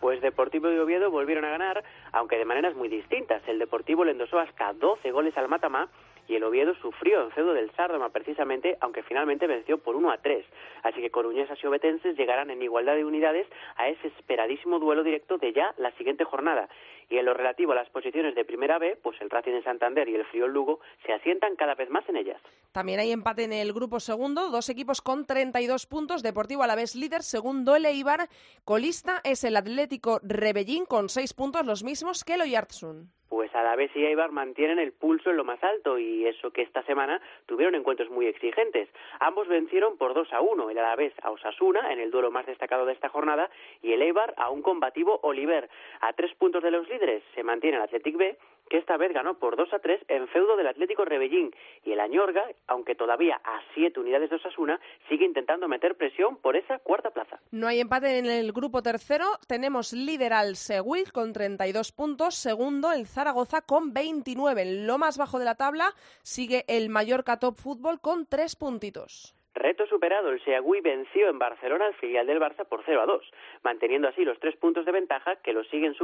Pues 0.00 0.22
Deportivo 0.22 0.72
y 0.72 0.78
Oviedo 0.78 1.10
volvieron 1.10 1.44
a 1.44 1.50
ganar, 1.50 1.84
aunque 2.12 2.38
de 2.38 2.46
maneras 2.46 2.74
muy 2.74 2.88
distintas. 2.88 3.46
El 3.46 3.58
Deportivo 3.58 4.04
le 4.04 4.12
endosó 4.12 4.38
hasta 4.38 4.72
12 4.72 5.10
goles 5.10 5.36
al 5.36 5.48
Matamá 5.48 5.88
y 6.26 6.36
el 6.36 6.44
Oviedo 6.44 6.74
sufrió 6.76 7.22
en 7.22 7.30
feudo 7.32 7.52
del 7.52 7.70
Sárdoma 7.72 8.08
precisamente, 8.10 8.78
aunque 8.80 9.02
finalmente 9.02 9.46
venció 9.46 9.78
por 9.78 9.96
1 9.96 10.10
a 10.10 10.18
3. 10.18 10.46
Así 10.84 11.00
que 11.00 11.10
coruñesas 11.10 11.58
y 11.62 11.66
obetenses 11.66 12.16
llegarán 12.16 12.50
en 12.50 12.62
igualdad 12.62 12.94
de 12.94 13.04
unidades 13.04 13.46
a 13.76 13.88
ese 13.88 14.06
esperadísimo 14.08 14.78
duelo 14.78 15.02
directo 15.02 15.38
de 15.38 15.52
ya 15.52 15.74
la 15.76 15.90
siguiente 15.92 16.24
jornada. 16.24 16.68
Y 17.10 17.18
en 17.18 17.26
lo 17.26 17.34
relativo 17.34 17.72
a 17.72 17.74
las 17.74 17.90
posiciones 17.90 18.34
de 18.34 18.44
Primera 18.44 18.78
B, 18.78 18.96
pues 19.02 19.20
el 19.20 19.28
Racing 19.28 19.52
de 19.52 19.62
Santander 19.62 20.08
y 20.08 20.14
el 20.14 20.24
Friol 20.26 20.52
Lugo 20.52 20.80
se 21.04 21.12
asientan 21.12 21.56
cada 21.56 21.74
vez 21.74 21.90
más 21.90 22.08
en 22.08 22.16
ellas. 22.16 22.40
También 22.72 23.00
hay 23.00 23.10
empate 23.10 23.44
en 23.44 23.52
el 23.52 23.72
grupo 23.72 24.00
segundo, 24.00 24.48
dos 24.50 24.68
equipos 24.68 25.02
con 25.02 25.26
32 25.26 25.86
puntos, 25.86 26.22
Deportivo 26.22 26.62
a 26.62 26.68
la 26.68 26.76
vez 26.76 26.94
líder, 26.94 27.22
segundo 27.22 27.74
el 27.74 27.84
Eibar, 27.84 28.28
colista 28.64 29.20
es 29.24 29.44
el 29.44 29.56
Atlético 29.56 30.20
Rebellín 30.22 30.86
con 30.86 31.08
6 31.08 31.34
puntos, 31.34 31.66
los 31.66 31.82
mismos 31.82 32.24
que 32.24 32.34
el 32.34 32.42
Oyarzún 32.42 33.10
pues 33.30 33.54
Alavés 33.54 33.90
y 33.96 34.04
Eibar 34.04 34.32
mantienen 34.32 34.78
el 34.78 34.92
pulso 34.92 35.30
en 35.30 35.38
lo 35.38 35.44
más 35.44 35.64
alto 35.64 35.98
y 35.98 36.26
eso 36.26 36.50
que 36.50 36.60
esta 36.60 36.82
semana 36.82 37.22
tuvieron 37.46 37.74
encuentros 37.74 38.10
muy 38.10 38.26
exigentes. 38.26 38.88
Ambos 39.18 39.48
vencieron 39.48 39.96
por 39.96 40.12
2 40.12 40.32
a 40.32 40.42
1, 40.42 40.68
el 40.68 40.78
Alavés 40.78 41.14
a 41.22 41.30
Osasuna 41.30 41.90
en 41.90 42.00
el 42.00 42.10
duelo 42.10 42.30
más 42.30 42.44
destacado 42.44 42.84
de 42.84 42.92
esta 42.92 43.08
jornada 43.08 43.48
y 43.80 43.92
el 43.92 44.02
Eibar 44.02 44.34
a 44.36 44.50
un 44.50 44.60
combativo 44.60 45.20
Oliver. 45.22 45.70
A 46.00 46.12
tres 46.12 46.34
puntos 46.34 46.62
de 46.62 46.70
los 46.70 46.86
líderes 46.88 46.99
se 47.34 47.42
mantiene 47.42 47.76
el 47.76 47.82
Athletic 47.82 48.16
B 48.16 48.38
que 48.70 48.78
esta 48.78 48.96
vez 48.96 49.12
ganó 49.12 49.34
por 49.34 49.56
2 49.56 49.74
a 49.74 49.80
3 49.80 50.00
en 50.08 50.28
feudo 50.28 50.56
del 50.56 50.68
Atlético 50.68 51.04
Rebellín. 51.04 51.52
Y 51.84 51.90
el 51.90 52.00
Añorga, 52.00 52.44
aunque 52.68 52.94
todavía 52.94 53.40
a 53.42 53.60
siete 53.74 53.98
unidades 53.98 54.30
de 54.30 54.36
Osasuna, 54.36 54.80
sigue 55.08 55.26
intentando 55.26 55.66
meter 55.66 55.96
presión 55.96 56.36
por 56.36 56.56
esa 56.56 56.78
cuarta 56.78 57.10
plaza. 57.10 57.40
No 57.50 57.66
hay 57.66 57.80
empate 57.80 58.18
en 58.18 58.26
el 58.26 58.52
grupo 58.52 58.80
tercero. 58.80 59.26
Tenemos 59.48 59.92
líder 59.92 60.32
al 60.32 60.54
Seguil 60.54 61.12
con 61.12 61.32
32 61.32 61.90
puntos. 61.90 62.36
Segundo, 62.36 62.92
el 62.92 63.08
Zaragoza 63.08 63.60
con 63.60 63.92
29. 63.92 64.62
En 64.62 64.86
lo 64.86 64.98
más 64.98 65.18
bajo 65.18 65.40
de 65.40 65.46
la 65.46 65.56
tabla 65.56 65.92
sigue 66.22 66.64
el 66.68 66.90
Mallorca 66.90 67.40
Top 67.40 67.56
Fútbol 67.56 68.00
con 68.00 68.26
3 68.26 68.54
puntitos. 68.54 69.39
Reto 69.54 69.84
superado, 69.86 70.30
el 70.30 70.42
Seagüí 70.44 70.80
venció 70.80 71.28
en 71.28 71.38
Barcelona 71.38 71.86
al 71.86 71.94
filial 71.94 72.26
del 72.26 72.40
Barça 72.40 72.64
por 72.64 72.82
0 72.86 73.02
a 73.02 73.06
2, 73.06 73.30
manteniendo 73.64 74.06
así 74.06 74.24
los 74.24 74.38
tres 74.38 74.56
puntos 74.56 74.84
de 74.84 74.92
ventaja 74.92 75.36
que 75.36 75.52
lo 75.52 75.64
siguen 75.64 75.96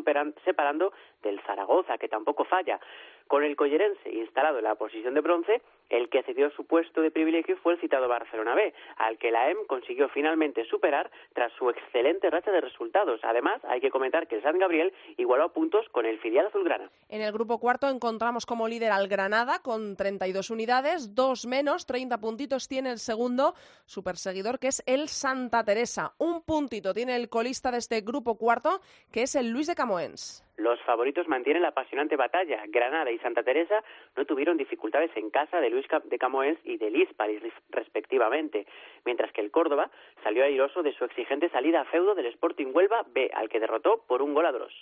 separando 0.45 0.93
del 1.23 1.41
Zaragoza, 1.43 1.97
que 1.97 2.09
tampoco 2.09 2.45
falla. 2.45 2.81
Con 3.29 3.45
el 3.45 3.57
collerense 3.57 4.09
instalado 4.11 4.59
en 4.59 4.65
la 4.65 4.75
posición 4.77 5.15
de 5.15 5.21
bronce, 5.21 5.63
el 5.91 6.09
que 6.09 6.23
cedió 6.23 6.51
su 6.51 6.65
puesto 6.65 7.01
de 7.01 7.11
privilegio 7.11 7.57
fue 7.59 7.75
el 7.75 7.81
citado 7.81 8.09
Barcelona 8.09 8.55
B, 8.55 8.73
al 8.97 9.19
que 9.19 9.31
la 9.31 9.51
EM 9.51 9.67
consiguió 9.67 10.09
finalmente 10.09 10.65
superar 10.65 11.11
tras 11.33 11.53
su 11.53 11.71
excelente 11.71 12.31
racha 12.31 12.51
de 12.51 12.61
resultados. 12.61 13.21
Además, 13.23 13.61
hay 13.65 13.81
que 13.81 13.91
comentar 13.91 14.27
que 14.27 14.37
el 14.37 14.43
San 14.43 14.59
Gabriel 14.59 14.93
igualó 15.17 15.53
puntos 15.53 15.89
con 15.91 16.07
el 16.07 16.19
filial 16.19 16.47
azulgrana. 16.47 16.91
En 17.09 17.23
el 17.23 17.33
grupo 17.33 17.59
cuarto 17.59 17.89
encontramos 17.89 18.47
como 18.47 18.69
líder 18.69 18.93
al 18.93 19.09
Granada 19.09 19.61
con 19.61 19.97
32 19.97 20.51
unidades, 20.51 21.15
dos 21.15 21.47
menos, 21.47 21.87
30 21.87 22.19
puntitos 22.19 22.69
tiene 22.69 22.91
el 22.91 22.99
segundo 22.99 23.36
su 23.85 24.03
perseguidor, 24.03 24.59
que 24.59 24.69
es 24.69 24.83
el 24.87 25.09
Santa 25.09 25.65
Teresa. 25.65 26.15
Un 26.19 26.43
puntito 26.43 26.95
tiene 26.95 27.17
el 27.17 27.29
colista 27.29 27.71
de 27.71 27.79
este 27.79 28.01
grupo 28.01 28.37
cuarto, 28.37 28.81
que 29.13 29.23
es 29.23 29.35
el 29.35 29.51
Luis 29.51 29.67
de 29.67 29.75
Camoens. 29.75 30.43
Los 30.57 30.81
favoritos 30.83 31.29
mantienen 31.29 31.63
la 31.63 31.69
apasionante 31.69 32.17
batalla. 32.17 32.65
Granada 32.69 33.11
y 33.11 33.19
Santa 33.19 33.43
Teresa 33.43 33.85
no 34.17 34.25
tuvieron 34.25 34.57
dificultades 34.57 35.11
en 35.15 35.31
casa 35.31 35.61
de 35.61 35.69
Luis 35.69 35.87
de 36.05 36.19
Camoens 36.19 36.59
y 36.65 36.79
de 36.79 36.91
Lisparis, 36.91 37.43
respectivamente, 37.69 38.67
mientras 39.05 39.31
que 39.33 39.43
el 39.43 39.51
Córdoba 39.51 39.91
salió 40.23 40.45
airoso 40.45 40.83
de 40.83 40.95
su 40.95 41.05
exigente 41.05 41.51
salida 41.51 41.83
a 41.83 41.85
feudo 41.85 42.15
del 42.15 42.27
Sporting 42.27 42.73
Huelva 42.73 43.05
B, 43.13 43.31
al 43.35 43.51
que 43.51 43.61
derrotó 43.61 44.03
por 44.07 44.23
un 44.23 44.33
gol 44.33 44.47
a 44.47 44.53
dos. 44.53 44.73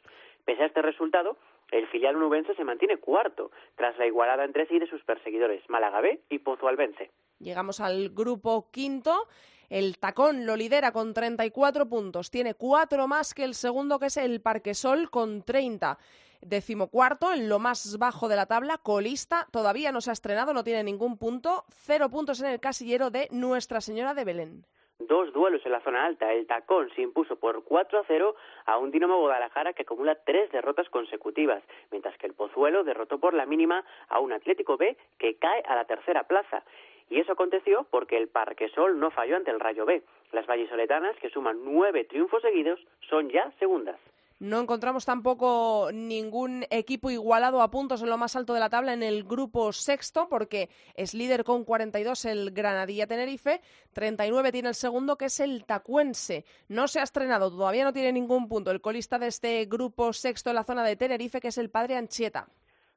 Pese 0.44 0.62
a 0.62 0.66
este 0.66 0.82
resultado, 0.82 1.36
el 1.74 1.88
filial 1.88 2.16
unubense 2.16 2.54
se 2.54 2.64
mantiene 2.64 2.98
cuarto, 2.98 3.50
tras 3.74 3.98
la 3.98 4.06
igualada 4.06 4.44
entre 4.44 4.66
sí 4.66 4.78
de 4.78 4.86
sus 4.86 5.02
perseguidores, 5.02 5.68
Málaga 5.68 6.00
B 6.00 6.20
y 6.30 6.38
Pozo 6.38 6.68
Albense. 6.68 7.10
Llegamos 7.40 7.80
al 7.80 8.10
grupo 8.10 8.70
quinto. 8.70 9.26
El 9.68 9.98
tacón 9.98 10.46
lo 10.46 10.56
lidera 10.56 10.92
con 10.92 11.14
34 11.14 11.88
puntos, 11.88 12.30
tiene 12.30 12.54
cuatro 12.54 13.08
más 13.08 13.34
que 13.34 13.44
el 13.44 13.54
segundo 13.54 13.98
que 13.98 14.06
es 14.06 14.16
el 14.18 14.40
Parquesol 14.40 15.10
con 15.10 15.42
30 15.42 15.98
decimocuarto, 16.42 17.32
en 17.32 17.48
lo 17.48 17.58
más 17.58 17.96
bajo 17.96 18.28
de 18.28 18.36
la 18.36 18.44
tabla, 18.44 18.76
colista, 18.76 19.48
todavía 19.50 19.92
no 19.92 20.02
se 20.02 20.10
ha 20.10 20.12
estrenado, 20.12 20.52
no 20.52 20.62
tiene 20.62 20.84
ningún 20.84 21.16
punto, 21.16 21.64
cero 21.70 22.10
puntos 22.10 22.38
en 22.42 22.48
el 22.48 22.60
casillero 22.60 23.10
de 23.10 23.28
Nuestra 23.30 23.80
Señora 23.80 24.12
de 24.12 24.24
Belén 24.24 24.66
dos 25.06 25.32
duelos 25.32 25.64
en 25.64 25.72
la 25.72 25.80
zona 25.80 26.04
alta. 26.04 26.32
El 26.32 26.46
Tacón 26.46 26.90
se 26.94 27.02
impuso 27.02 27.36
por 27.36 27.64
4 27.64 27.98
a 27.98 28.04
0 28.06 28.34
a 28.66 28.78
un 28.78 28.90
Dinamo 28.90 29.18
Guadalajara 29.20 29.72
que 29.72 29.82
acumula 29.82 30.16
tres 30.24 30.50
derrotas 30.52 30.88
consecutivas, 30.90 31.62
mientras 31.90 32.16
que 32.18 32.26
el 32.26 32.34
Pozuelo 32.34 32.84
derrotó 32.84 33.18
por 33.18 33.34
la 33.34 33.46
mínima 33.46 33.84
a 34.08 34.20
un 34.20 34.32
Atlético 34.32 34.76
B 34.76 34.96
que 35.18 35.36
cae 35.36 35.62
a 35.66 35.74
la 35.74 35.84
tercera 35.84 36.24
plaza. 36.24 36.62
Y 37.10 37.20
eso 37.20 37.32
aconteció 37.32 37.86
porque 37.90 38.16
el 38.16 38.28
Parquesol 38.28 38.98
no 38.98 39.10
falló 39.10 39.36
ante 39.36 39.50
el 39.50 39.60
Rayo 39.60 39.84
B. 39.84 40.02
Las 40.32 40.46
vallisoletanas, 40.46 41.16
que 41.16 41.30
suman 41.30 41.60
nueve 41.64 42.04
triunfos 42.04 42.42
seguidos, 42.42 42.80
son 43.08 43.28
ya 43.28 43.50
segundas. 43.58 44.00
No 44.40 44.60
encontramos 44.60 45.04
tampoco 45.04 45.90
ningún 45.92 46.66
equipo 46.70 47.10
igualado 47.10 47.62
a 47.62 47.70
puntos 47.70 48.02
en 48.02 48.10
lo 48.10 48.18
más 48.18 48.34
alto 48.34 48.52
de 48.52 48.60
la 48.60 48.68
tabla 48.68 48.92
en 48.92 49.02
el 49.02 49.24
grupo 49.24 49.72
sexto, 49.72 50.28
porque 50.28 50.68
es 50.94 51.14
líder 51.14 51.44
con 51.44 51.64
42 51.64 52.24
el 52.24 52.50
Granadilla 52.50 53.06
Tenerife, 53.06 53.60
39 53.92 54.50
tiene 54.50 54.68
el 54.70 54.74
segundo, 54.74 55.16
que 55.16 55.26
es 55.26 55.38
el 55.38 55.64
Tacuense. 55.64 56.44
No 56.68 56.88
se 56.88 56.98
ha 56.98 57.04
estrenado, 57.04 57.50
todavía 57.50 57.84
no 57.84 57.92
tiene 57.92 58.12
ningún 58.12 58.48
punto 58.48 58.72
el 58.72 58.80
colista 58.80 59.18
de 59.18 59.28
este 59.28 59.64
grupo 59.66 60.12
sexto 60.12 60.50
en 60.50 60.56
la 60.56 60.64
zona 60.64 60.82
de 60.82 60.96
Tenerife, 60.96 61.40
que 61.40 61.48
es 61.48 61.58
el 61.58 61.70
Padre 61.70 61.96
Anchieta. 61.96 62.48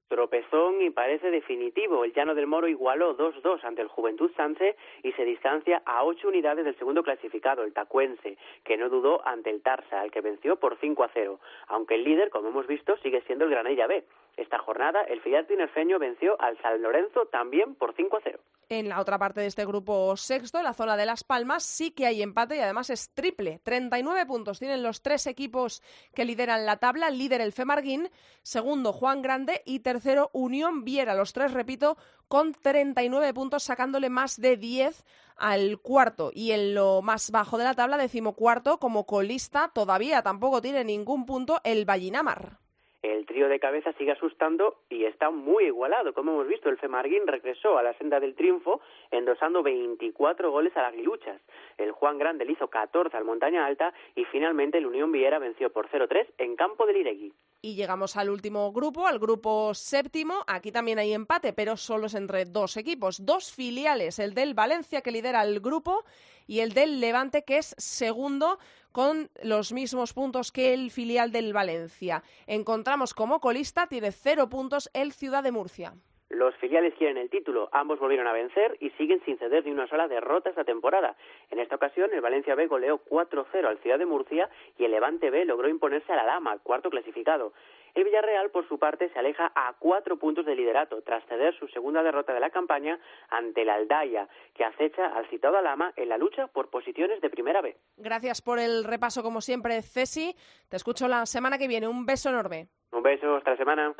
Tropezón 0.08 0.82
y 0.82 0.90
parece 0.90 1.32
definitivo. 1.32 2.04
El 2.04 2.14
Llano 2.14 2.34
del 2.34 2.48
Moro 2.48 2.68
igualó 2.68 3.18
2-2 3.18 3.64
ante 3.64 3.82
el 3.82 3.88
Juventud 3.88 4.32
Sanse 4.36 4.76
y 5.04 5.12
se 5.14 5.26
distancia 5.26 5.82
a 5.86 6.04
ocho 6.04 6.30
unidades 6.30 6.66
del 6.66 6.78
segundo 6.78 7.04
clasificado, 7.04 7.64
el 7.64 7.74
Tacuense, 7.74 8.38
que 8.64 8.78
no 8.78 8.90
dudó 8.90 9.26
ante 9.28 9.50
el 9.50 9.62
Tarsa, 9.62 10.02
al 10.02 10.12
que 10.12 10.22
venció 10.22 10.56
por 10.56 10.78
5-0. 10.80 11.40
Aunque 11.68 11.96
el 11.96 12.04
líder, 12.04 12.30
como 12.30 12.50
hemos 12.50 12.68
visto, 12.68 12.98
sigue 12.98 13.22
siendo 13.22 13.46
el 13.46 13.52
Granella 13.52 13.88
B. 13.88 14.04
Esta 14.38 14.60
jornada, 14.60 15.02
el 15.02 15.20
filial 15.22 15.48
tinerfeño 15.48 15.98
venció 15.98 16.40
al 16.40 16.62
San 16.62 16.80
Lorenzo 16.80 17.26
también 17.26 17.74
por 17.74 17.96
5-0. 17.96 18.38
En 18.70 18.88
la 18.88 19.00
otra 19.00 19.18
parte 19.18 19.42
de 19.42 19.48
este 19.48 19.66
grupo 19.66 20.16
sexto, 20.16 20.60
en 20.60 20.66
la 20.66 20.76
zona 20.76 20.96
de 20.96 21.08
Las 21.08 21.24
Palmas, 21.24 21.64
sí 21.64 21.90
que 21.90 22.06
hay 22.06 22.22
empate 22.22 22.58
y 22.58 22.60
además 22.60 22.92
es 22.92 23.10
triple. 23.16 23.60
39 23.64 24.28
puntos 24.28 24.60
tienen 24.60 24.84
los 24.84 25.02
tres 25.02 25.26
equipos 25.26 25.82
que 26.14 26.24
lideran 26.24 26.68
la 26.68 26.78
tabla. 26.78 27.10
Líder 27.10 27.42
el 27.42 27.52
Femarguín, 27.52 28.10
segundo 28.44 28.94
Juan 28.94 29.24
Grande 29.24 29.64
y 29.66 29.80
tercero 29.80 30.30
Unión 30.34 30.84
Viera. 30.84 31.16
Los 31.16 31.34
tres, 31.34 31.54
repito, 31.54 31.98
con 32.28 32.54
39 32.54 33.34
puntos, 33.34 33.64
sacándole 33.64 34.12
más 34.12 34.40
de 34.40 34.56
10 34.56 35.04
al 35.38 35.80
cuarto. 35.80 36.30
Y 36.32 36.52
en 36.52 36.76
lo 36.76 37.02
más 37.02 37.32
bajo 37.32 37.58
de 37.58 37.64
la 37.64 37.74
tabla, 37.74 37.98
decimocuarto, 37.98 38.78
como 38.78 39.08
colista, 39.08 39.72
todavía 39.74 40.22
tampoco 40.22 40.62
tiene 40.62 40.84
ningún 40.84 41.26
punto 41.26 41.60
el 41.64 41.86
Vallinamar 41.86 42.67
el 43.02 43.26
trío 43.26 43.48
de 43.48 43.60
cabeza 43.60 43.94
sigue 43.94 44.12
asustando 44.12 44.82
y 44.90 45.06
está 45.06 45.30
muy 45.30 45.66
igualado. 45.66 46.14
Como 46.14 46.32
hemos 46.32 46.48
visto, 46.48 46.70
el 46.70 46.78
Femarguín 46.78 47.28
regresó 47.28 47.78
a 47.78 47.84
la 47.84 47.94
senda 47.98 48.20
del 48.20 48.36
triunfo 48.36 48.82
endosando 49.12 49.64
24 49.64 50.52
goles 50.52 50.76
a 50.76 50.82
las 50.82 50.94
Aguiluchas. 50.94 51.42
El 51.78 51.92
Juan 51.92 52.18
Grande 52.18 52.46
le 52.46 52.54
hizo 52.54 52.68
14 52.68 53.16
al 53.16 53.26
Montaña 53.26 53.66
Alta 53.66 53.94
y 54.16 54.26
finalmente 54.26 54.78
el 54.78 54.86
Unión 54.86 55.12
Viera 55.12 55.40
venció 55.40 55.72
por 55.72 55.90
0-3 55.90 56.28
en 56.38 56.56
campo 56.56 56.86
del 56.86 56.98
Iregui. 56.98 57.34
Y 57.62 57.76
llegamos 57.76 58.18
al 58.18 58.30
último 58.30 58.72
grupo, 58.72 59.08
al 59.08 59.20
grupo 59.20 59.74
séptimo. 59.74 60.44
Aquí 60.48 60.72
también 60.72 61.00
hay 61.00 61.14
empate, 61.14 61.54
pero 61.54 61.76
solo 61.76 62.06
es 62.06 62.14
entre 62.14 62.46
dos 62.46 62.78
equipos, 62.78 63.26
dos 63.26 63.52
filiales, 63.52 64.20
el 64.20 64.34
del 64.34 64.54
Valencia 64.54 65.02
que 65.02 65.12
lidera 65.12 65.44
el 65.44 65.60
grupo 65.60 66.04
y 66.48 66.62
el 66.62 66.74
del 66.74 67.00
Levante 67.00 67.44
que 67.44 67.58
es 67.58 67.76
segundo 67.78 68.58
con 68.92 69.30
los 69.44 69.74
mismos 69.74 70.14
puntos 70.14 70.52
que 70.52 70.74
el 70.74 70.90
filial 70.90 71.32
del 71.32 71.54
Valencia. 71.54 72.24
Encontramos 72.48 73.14
como 73.14 73.40
colista, 73.40 73.88
tiene 73.88 74.12
cero 74.12 74.50
puntos 74.50 74.90
el 74.94 75.14
Ciudad 75.14 75.44
de 75.44 75.52
Murcia. 75.52 75.94
Los 76.38 76.56
filiales 76.58 76.94
quieren 76.94 77.18
el 77.18 77.32
título, 77.32 77.68
ambos 77.72 77.98
volvieron 77.98 78.28
a 78.28 78.32
vencer 78.32 78.78
y 78.80 78.92
siguen 78.92 79.20
sin 79.26 79.40
ceder 79.40 79.66
ni 79.66 79.72
una 79.72 79.88
sola 79.88 80.08
derrota 80.08 80.52
esta 80.52 80.64
temporada. 80.64 81.16
En 81.50 81.58
esta 81.58 81.78
ocasión, 81.78 82.12
el 82.14 82.22
Valencia 82.22 82.54
B 82.54 82.68
goleó 82.68 83.00
4-0 83.06 83.66
al 83.66 83.80
Ciudad 83.80 83.98
de 83.98 84.06
Murcia 84.06 84.48
y 84.78 84.86
el 84.86 84.92
Levante 84.92 85.32
B 85.32 85.46
logró 85.46 85.68
imponerse 85.68 86.14
a 86.14 86.16
la 86.16 86.26
Lama, 86.26 86.60
cuarto 86.60 86.92
clasificado. 86.92 87.54
El 87.96 88.04
Villarreal, 88.04 88.52
por 88.52 88.68
su 88.68 88.78
parte, 88.78 89.10
se 89.10 89.18
aleja 89.18 89.52
a 89.56 89.74
cuatro 89.80 90.18
puntos 90.18 90.46
de 90.46 90.56
liderato, 90.56 91.02
tras 91.02 91.26
ceder 91.26 91.58
su 91.58 91.68
segunda 91.70 92.04
derrota 92.04 92.36
de 92.36 92.40
la 92.40 92.52
campaña 92.52 93.00
ante 93.30 93.64
el 93.64 93.70
Aldaya, 93.70 94.28
que 94.54 94.64
acecha 94.64 95.08
al 95.08 95.28
citado 95.30 95.58
Alama 95.58 95.92
en 95.96 96.10
la 96.10 96.20
lucha 96.20 96.46
por 96.46 96.70
posiciones 96.70 97.20
de 97.20 97.32
primera 97.32 97.62
B. 97.62 97.76
Gracias 97.98 98.44
por 98.44 98.60
el 98.60 98.84
repaso, 98.84 99.24
como 99.24 99.42
siempre, 99.42 99.82
Cesi. 99.82 100.36
Te 100.70 100.76
escucho 100.76 101.08
la 101.08 101.26
semana 101.26 101.58
que 101.58 101.68
viene. 101.68 101.88
Un 101.88 102.06
beso 102.06 102.30
enorme. 102.30 102.68
Un 102.92 103.02
beso, 103.02 103.38
hasta 103.38 103.52
la 103.52 103.58
semana. 103.58 103.96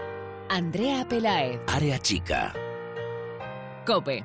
Andrea 0.50 1.06
Pelaez. 1.08 1.60
Área 1.68 2.00
Chica. 2.00 2.54
Cope. 3.86 4.24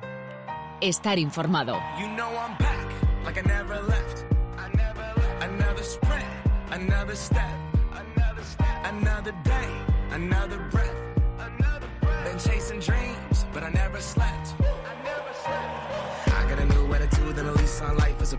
Estar 0.81 1.19
informado. 1.19 1.79
You 1.99 2.07
know 2.15 2.29
I'm 2.37 2.57
back, 2.57 2.87
like 3.25 3.37
I 3.37 3.41
never 3.41 3.81
left. 3.81 4.25
I 4.57 4.69
never 4.75 5.01
left. 5.17 5.43
Another 5.43 5.83
sprint, 5.83 6.25
another 6.71 7.15
step. 7.15 7.51
Another 7.91 8.43
step. 8.43 8.67
Another 8.85 9.33
day, 9.43 9.69
another 10.11 10.59
breath. 10.71 10.95
Another 11.39 11.87
breath. 12.01 12.23
Been 12.23 12.39
chasing 12.39 12.79
dreams, 12.79 13.45
but 13.53 13.63
I 13.63 13.69
never 13.69 13.99
slept. 13.99 14.55
I 14.61 14.82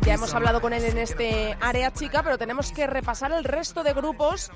Ya 0.02 0.14
hemos 0.14 0.34
hablado 0.34 0.60
con 0.60 0.72
él 0.72 0.84
en 0.84 0.98
este 0.98 1.56
área 1.60 1.92
chica, 1.92 2.22
pero 2.22 2.38
tenemos 2.38 2.72
que 2.72 2.86
repasar 2.86 3.32
el 3.32 3.44
resto 3.44 3.82
de 3.82 3.92
grupos 3.92 4.50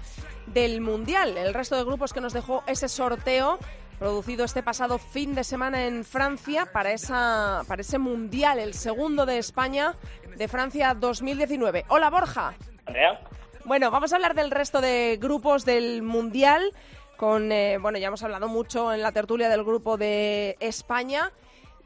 del 0.46 0.80
Mundial, 0.80 1.36
el 1.36 1.54
resto 1.54 1.76
de 1.76 1.84
grupos 1.84 2.12
que 2.12 2.20
nos 2.20 2.32
dejó 2.32 2.62
ese 2.66 2.88
sorteo 2.88 3.58
producido 3.98 4.44
este 4.44 4.62
pasado 4.62 4.98
fin 4.98 5.34
de 5.34 5.44
semana 5.44 5.86
en 5.86 6.04
Francia 6.04 6.70
para, 6.72 6.92
esa, 6.92 7.62
para 7.66 7.82
ese 7.82 7.98
Mundial, 7.98 8.58
el 8.58 8.74
segundo 8.74 9.26
de 9.26 9.38
España 9.38 9.94
de 10.36 10.48
Francia 10.48 10.94
2019. 10.94 11.84
Hola 11.88 12.10
Borja. 12.10 12.54
Andrea. 12.86 13.20
Bueno, 13.64 13.90
vamos 13.90 14.12
a 14.12 14.16
hablar 14.16 14.34
del 14.34 14.50
resto 14.50 14.80
de 14.80 15.18
grupos 15.20 15.64
del 15.64 16.02
Mundial. 16.02 16.72
Con, 17.16 17.50
eh, 17.50 17.78
bueno, 17.78 17.98
ya 17.98 18.06
hemos 18.06 18.22
hablado 18.22 18.48
mucho 18.48 18.92
en 18.92 19.02
la 19.02 19.12
tertulia 19.12 19.48
del 19.48 19.64
grupo 19.64 19.96
de 19.96 20.56
España. 20.60 21.32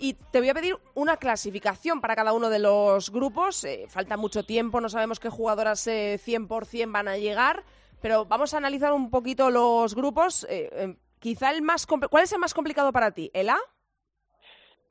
Y 0.03 0.15
te 0.15 0.41
voy 0.41 0.49
a 0.49 0.55
pedir 0.55 0.75
una 0.95 1.17
clasificación 1.17 2.01
para 2.01 2.17
cada 2.17 2.33
uno 2.33 2.51
de 2.51 2.59
los 2.59 3.13
grupos. 3.13 3.63
Eh, 3.63 3.85
falta 3.87 4.17
mucho 4.17 4.43
tiempo, 4.43 4.81
no 4.81 4.89
sabemos 4.89 5.21
qué 5.21 5.29
jugadoras 5.29 5.87
eh, 5.87 6.19
100% 6.19 6.91
van 6.91 7.07
a 7.07 7.17
llegar, 7.17 7.63
pero 8.01 8.25
vamos 8.25 8.53
a 8.53 8.57
analizar 8.57 8.93
un 8.93 9.11
poquito 9.11 9.49
los 9.49 9.95
grupos. 9.95 10.43
Eh, 10.51 10.69
eh, 10.73 10.97
quizá 11.21 11.53
el 11.53 11.63
más 11.63 11.87
¿Cuál 11.87 12.25
es 12.25 12.33
el 12.33 12.41
más 12.41 12.53
complicado 12.53 12.91
para 12.91 13.13
ti? 13.13 13.31
¿El 13.33 13.49
A? 13.49 13.59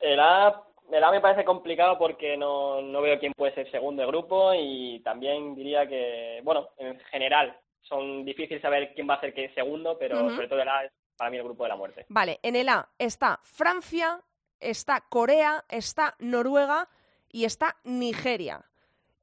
El 0.00 0.18
A, 0.18 0.62
el 0.90 1.04
A 1.04 1.10
me 1.10 1.20
parece 1.20 1.44
complicado 1.44 1.98
porque 1.98 2.38
no, 2.38 2.80
no 2.80 3.02
veo 3.02 3.20
quién 3.20 3.34
puede 3.36 3.54
ser 3.54 3.70
segundo 3.70 4.00
de 4.00 4.08
grupo 4.08 4.54
y 4.54 5.00
también 5.04 5.54
diría 5.54 5.86
que, 5.86 6.40
bueno, 6.42 6.70
en 6.78 6.98
general 7.10 7.54
son 7.82 8.24
difíciles 8.24 8.62
saber 8.62 8.94
quién 8.94 9.10
va 9.10 9.16
a 9.16 9.20
ser 9.20 9.34
qué 9.34 9.50
segundo, 9.50 9.98
pero 9.98 10.30
sobre 10.30 10.48
todo 10.48 10.62
el 10.62 10.68
A 10.70 10.86
es 10.86 10.92
para 11.18 11.30
mí 11.30 11.36
el 11.36 11.44
grupo 11.44 11.64
de 11.64 11.68
la 11.68 11.76
muerte. 11.76 12.06
Vale, 12.08 12.40
en 12.42 12.56
el 12.56 12.70
A 12.70 12.88
está 12.98 13.40
Francia, 13.42 14.18
está 14.62 15.02
Corea, 15.08 15.64
está 15.68 16.14
Noruega 16.18 16.88
y 17.30 17.44
está 17.44 17.76
Nigeria. 17.84 18.62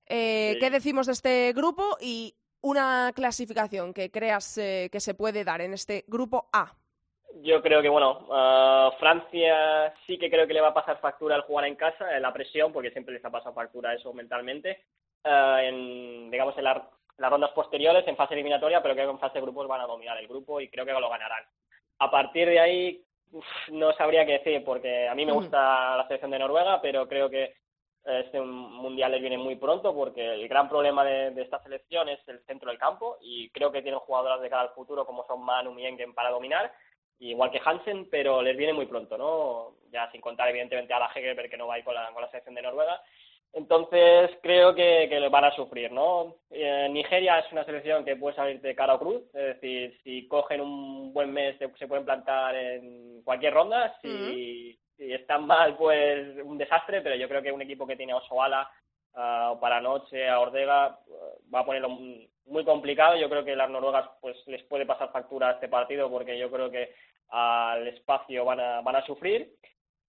Eh, 0.06 0.52
Sí. 0.54 0.60
¿Qué 0.60 0.70
decimos 0.70 1.06
de 1.08 1.14
este 1.14 1.54
grupo 1.54 1.98
y 2.02 2.34
una 2.62 3.12
clasificación 3.16 3.94
que 3.94 4.12
creas 4.12 4.58
eh, 4.58 4.90
que 4.92 5.00
se 5.00 5.14
puede 5.14 5.44
dar 5.44 5.62
en 5.62 5.74
este 5.74 6.04
grupo 6.08 6.50
A? 6.52 6.74
Yo 7.42 7.62
creo 7.62 7.82
que, 7.82 7.90
bueno, 7.90 8.28
ah, 8.32 8.92
Francia 9.00 9.94
sí 10.08 10.18
que 10.18 10.30
creo 10.32 10.48
que 10.48 10.54
le 10.56 10.62
va 10.62 10.70
a 10.70 10.74
pasar 10.74 11.00
factura 11.00 11.36
al 11.36 11.44
jugar 11.44 11.66
en 11.66 11.76
casa, 11.76 12.16
en 12.16 12.22
la 12.24 12.34
presión, 12.34 12.74
porque 12.74 12.90
siempre 12.92 13.14
les 13.14 13.24
ha 13.24 13.30
pasado 13.30 13.54
factura 13.54 13.94
eso 13.94 14.12
mentalmente, 14.14 14.84
ah, 15.24 15.60
en, 15.64 16.32
digamos, 16.32 16.58
en 16.58 16.64
la- 16.64 16.90
las 17.18 17.30
rondas 17.30 17.52
posteriores, 17.52 18.08
en 18.08 18.16
fase 18.18 18.34
eliminatoria, 18.34 18.82
pero 18.82 18.96
creo 18.96 19.08
que 19.08 19.12
en 19.14 19.20
fase 19.20 19.36
de 19.36 19.42
grupos 19.42 19.68
van 19.68 19.82
a 19.82 19.86
dominar 19.88 20.18
el 20.18 20.28
grupo 20.28 20.60
y 20.60 20.70
creo 20.70 20.86
que 20.86 20.92
lo 20.94 21.10
ganarán. 21.10 21.44
A 22.00 22.10
partir 22.10 22.48
de 22.48 22.60
ahí, 22.60 23.04
uf, 23.32 23.46
no 23.70 23.94
sabría 23.94 24.26
qué 24.26 24.40
decir, 24.40 24.64
porque 24.64 25.08
a 25.08 25.16
mí 25.16 25.26
me 25.26 25.32
Ujú. 25.32 25.42
gusta 25.42 25.98
la 25.98 26.08
selección 26.08 26.32
de 26.32 26.40
Noruega, 26.40 26.82
pero 26.82 27.08
creo 27.08 27.30
que 27.30 27.56
este 28.04 28.40
mundial 28.42 29.12
les 29.12 29.22
viene 29.22 29.38
muy 29.38 29.56
pronto, 29.58 29.94
porque 29.94 30.34
el 30.34 30.48
gran 30.48 30.70
problema 30.70 31.04
de, 31.04 31.32
de 31.32 31.42
esta 31.42 31.62
selección 31.62 32.10
es 32.10 32.20
el 32.28 32.44
centro 32.46 32.70
del 32.70 32.80
campo, 32.80 33.18
y 33.22 33.50
creo 33.50 33.72
que 33.72 33.82
tienen 33.82 34.00
jugadoras 34.00 34.42
de 34.42 34.50
cara 34.50 34.64
al 34.64 34.70
futuro 34.70 35.06
como 35.06 35.26
son 35.28 35.44
Manu 35.44 35.74
Miengen 35.74 36.14
para 36.14 36.32
dominar, 36.32 36.74
igual 37.20 37.52
que 37.52 37.62
Hansen, 37.64 38.10
pero 38.10 38.42
les 38.42 38.56
viene 38.56 38.74
muy 38.74 38.86
pronto, 38.86 39.18
¿no? 39.18 39.76
Ya 39.92 40.10
sin 40.12 40.22
contar, 40.22 40.50
evidentemente, 40.50 40.94
a 40.94 41.00
la 41.00 41.12
Hegerberg 41.14 41.50
que 41.50 41.58
no 41.58 41.68
va 41.68 41.76
a 41.76 41.80
ir 41.80 41.84
con 41.84 41.94
la, 41.94 42.12
con 42.14 42.22
la 42.22 42.30
selección 42.30 42.56
de 42.56 42.62
Noruega. 42.62 43.02
Entonces, 43.54 44.32
creo 44.44 44.76
que, 44.76 45.08
que 45.10 45.20
lo 45.20 45.30
van 45.30 45.46
a 45.46 45.56
sufrir, 45.56 45.92
¿no? 45.92 46.36
Eh, 46.52 46.88
Nigeria 46.92 47.40
es 47.40 47.52
una 47.52 47.66
selección 47.66 48.06
que 48.06 48.16
puede 48.16 48.36
salir 48.36 48.62
de 48.62 48.76
cara 48.76 48.96
o 48.96 49.00
cruz, 49.00 49.24
es 49.34 49.56
decir, 49.56 49.98
si 50.04 50.28
cogen 50.28 50.62
un 50.62 51.12
buen 51.14 51.34
mes 51.34 51.58
se, 51.58 51.68
se 51.78 51.88
pueden 51.88 52.06
plantar 52.06 52.56
en 52.56 53.24
cualquier 53.24 53.54
ronda, 53.54 53.96
si, 54.02 54.80
si 54.96 55.14
están 55.14 55.48
mal, 55.48 55.76
pues 55.78 56.38
un 56.44 56.58
desastre, 56.58 57.02
pero 57.02 57.16
yo 57.16 57.28
creo 57.28 57.42
que 57.42 57.52
un 57.52 57.62
equipo 57.62 57.88
que 57.88 57.96
tiene 57.96 58.14
a 58.14 58.18
Osoala, 58.18 58.70
uh, 59.16 59.54
o 59.54 59.60
para 59.60 59.82
noche 59.82 60.30
a 60.30 60.40
Ordega, 60.40 61.00
va 61.54 61.60
a 61.60 61.66
ponerlo 61.66 61.90
muy 62.50 62.66
complicado. 62.66 63.16
Yo 63.16 63.30
creo 63.30 63.46
que 63.46 63.56
las 63.56 63.70
noruegas 63.70 64.10
pues 64.22 64.36
les 64.48 64.64
puede 64.64 64.86
pasar 64.86 65.12
factura 65.12 65.50
a 65.50 65.52
este 65.54 65.68
partido 65.68 66.10
porque 66.10 66.38
yo 66.38 66.52
creo 66.52 66.70
que 66.70 66.94
al 67.30 67.88
espacio 67.88 68.44
van 68.46 68.60
a, 68.60 68.82
van 68.82 68.98
a 68.98 69.06
sufrir. 69.06 69.56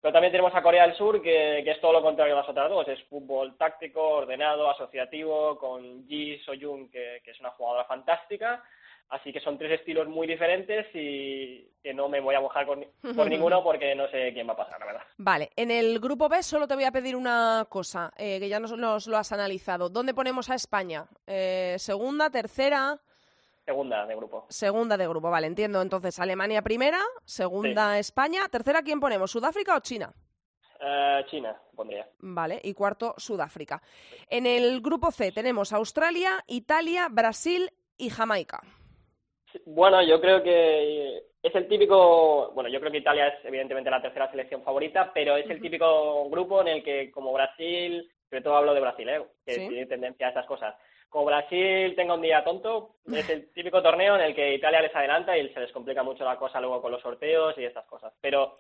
Pero 0.01 0.13
también 0.13 0.33
tenemos 0.33 0.55
a 0.55 0.63
Corea 0.63 0.87
del 0.87 0.97
Sur, 0.97 1.21
que, 1.21 1.59
es 1.59 1.81
todo 1.81 1.93
lo 1.93 2.03
contrario 2.03 2.35
a 2.35 2.41
las 2.41 2.49
otras 2.49 2.71
dos. 2.71 2.89
Es 2.89 3.03
fútbol 3.05 3.57
táctico, 3.57 4.01
ordenado, 4.01 4.71
asociativo, 4.71 5.59
con 5.59 6.07
Ji 6.07 6.39
Soyun, 6.39 6.91
que, 6.91 7.21
que 7.25 7.33
es 7.33 7.41
una 7.41 7.51
jugadora 7.51 7.85
fantástica. 7.85 8.63
Así 9.11 9.33
que 9.33 9.41
son 9.41 9.59
tres 9.59 9.81
estilos 9.81 10.07
muy 10.07 10.27
diferentes 10.27 10.87
y 10.95 11.67
que 11.83 11.93
no 11.93 12.09
me 12.09 12.21
voy 12.21 12.37
a 12.37 12.41
mojar 12.41 12.65
con, 12.65 12.87
por 13.17 13.29
ninguno 13.29 13.63
porque 13.63 13.95
no 13.95 14.09
sé 14.09 14.33
quién 14.33 14.49
va 14.49 14.53
a 14.53 14.57
pasar, 14.57 14.79
la 14.79 14.87
verdad. 14.87 15.03
Vale, 15.17 15.51
en 15.57 15.73
el 15.73 15.99
grupo 15.99 16.29
B 16.29 16.43
solo 16.45 16.69
te 16.69 16.77
voy 16.77 16.85
a 16.85 16.93
pedir 16.93 17.17
una 17.17 17.67
cosa, 17.69 18.13
eh, 18.17 18.39
que 18.39 18.49
ya 18.49 18.61
nos, 18.61 18.77
lo 18.77 19.17
has 19.17 19.33
analizado. 19.33 19.89
¿Dónde 19.89 20.15
ponemos 20.15 20.49
a 20.49 20.55
España? 20.55 21.07
Eh, 21.27 21.75
¿Segunda, 21.79 22.31
tercera? 22.31 23.01
Segunda 23.71 24.05
de 24.05 24.17
grupo. 24.17 24.47
Segunda 24.49 24.97
de 24.97 25.07
grupo, 25.07 25.31
vale, 25.31 25.47
entiendo. 25.47 25.81
Entonces, 25.81 26.19
Alemania 26.19 26.61
primera, 26.61 26.99
segunda 27.25 28.01
España, 28.01 28.49
tercera, 28.51 28.83
¿quién 28.83 28.99
ponemos? 28.99 29.31
¿Sudáfrica 29.31 29.77
o 29.77 29.79
China? 29.79 30.13
Eh, 30.81 31.25
China, 31.31 31.57
pondría. 31.77 32.09
Vale, 32.19 32.61
y 32.65 32.75
cuarto, 32.75 33.15
Sudáfrica. 33.17 33.81
En 34.29 34.45
el 34.45 34.81
grupo 34.81 35.13
C 35.13 35.31
tenemos 35.31 35.73
Australia, 35.73 36.43
Italia, 36.49 37.07
Brasil 37.13 37.71
y 37.97 38.11
Jamaica. 38.11 38.61
Bueno, 39.67 40.03
yo 40.03 40.21
creo 40.21 40.43
que 40.43 41.19
es 41.41 41.55
el 41.55 41.69
típico, 41.69 42.51
bueno, 42.53 42.69
yo 42.69 42.81
creo 42.81 42.91
que 42.91 42.99
Italia 42.99 43.29
es 43.29 43.45
evidentemente 43.45 43.89
la 43.89 44.03
tercera 44.03 44.29
selección 44.33 44.65
favorita, 44.65 45.13
pero 45.15 45.37
es 45.37 45.49
el 45.49 45.61
típico 45.61 46.29
grupo 46.29 46.61
en 46.63 46.69
el 46.69 46.83
que 46.83 47.13
como 47.13 47.33
Brasil, 47.33 48.11
sobre 48.29 48.43
todo 48.43 48.57
hablo 48.57 48.75
de 48.75 48.81
Brasil, 48.81 49.09
¿eh? 49.09 49.23
que 49.47 49.59
tiene 49.69 49.87
tendencia 49.87 50.27
a 50.27 50.31
estas 50.31 50.47
cosas, 50.47 50.75
como 51.11 51.27
Brasil 51.27 51.95
tenga 51.95 52.15
un 52.15 52.23
día 52.23 52.43
tonto, 52.43 52.97
es 53.13 53.29
el 53.29 53.51
típico 53.53 53.83
torneo 53.83 54.15
en 54.15 54.23
el 54.23 54.35
que 54.35 54.55
Italia 54.55 54.81
les 54.81 54.95
adelanta 54.95 55.37
y 55.37 55.49
se 55.53 55.61
les 55.61 55.73
complica 55.73 56.03
mucho 56.03 56.25
la 56.25 56.37
cosa 56.37 56.61
luego 56.61 56.81
con 56.81 56.93
los 56.93 57.03
sorteos 57.03 57.59
y 57.59 57.65
estas 57.65 57.85
cosas. 57.85 58.15
Pero 58.21 58.59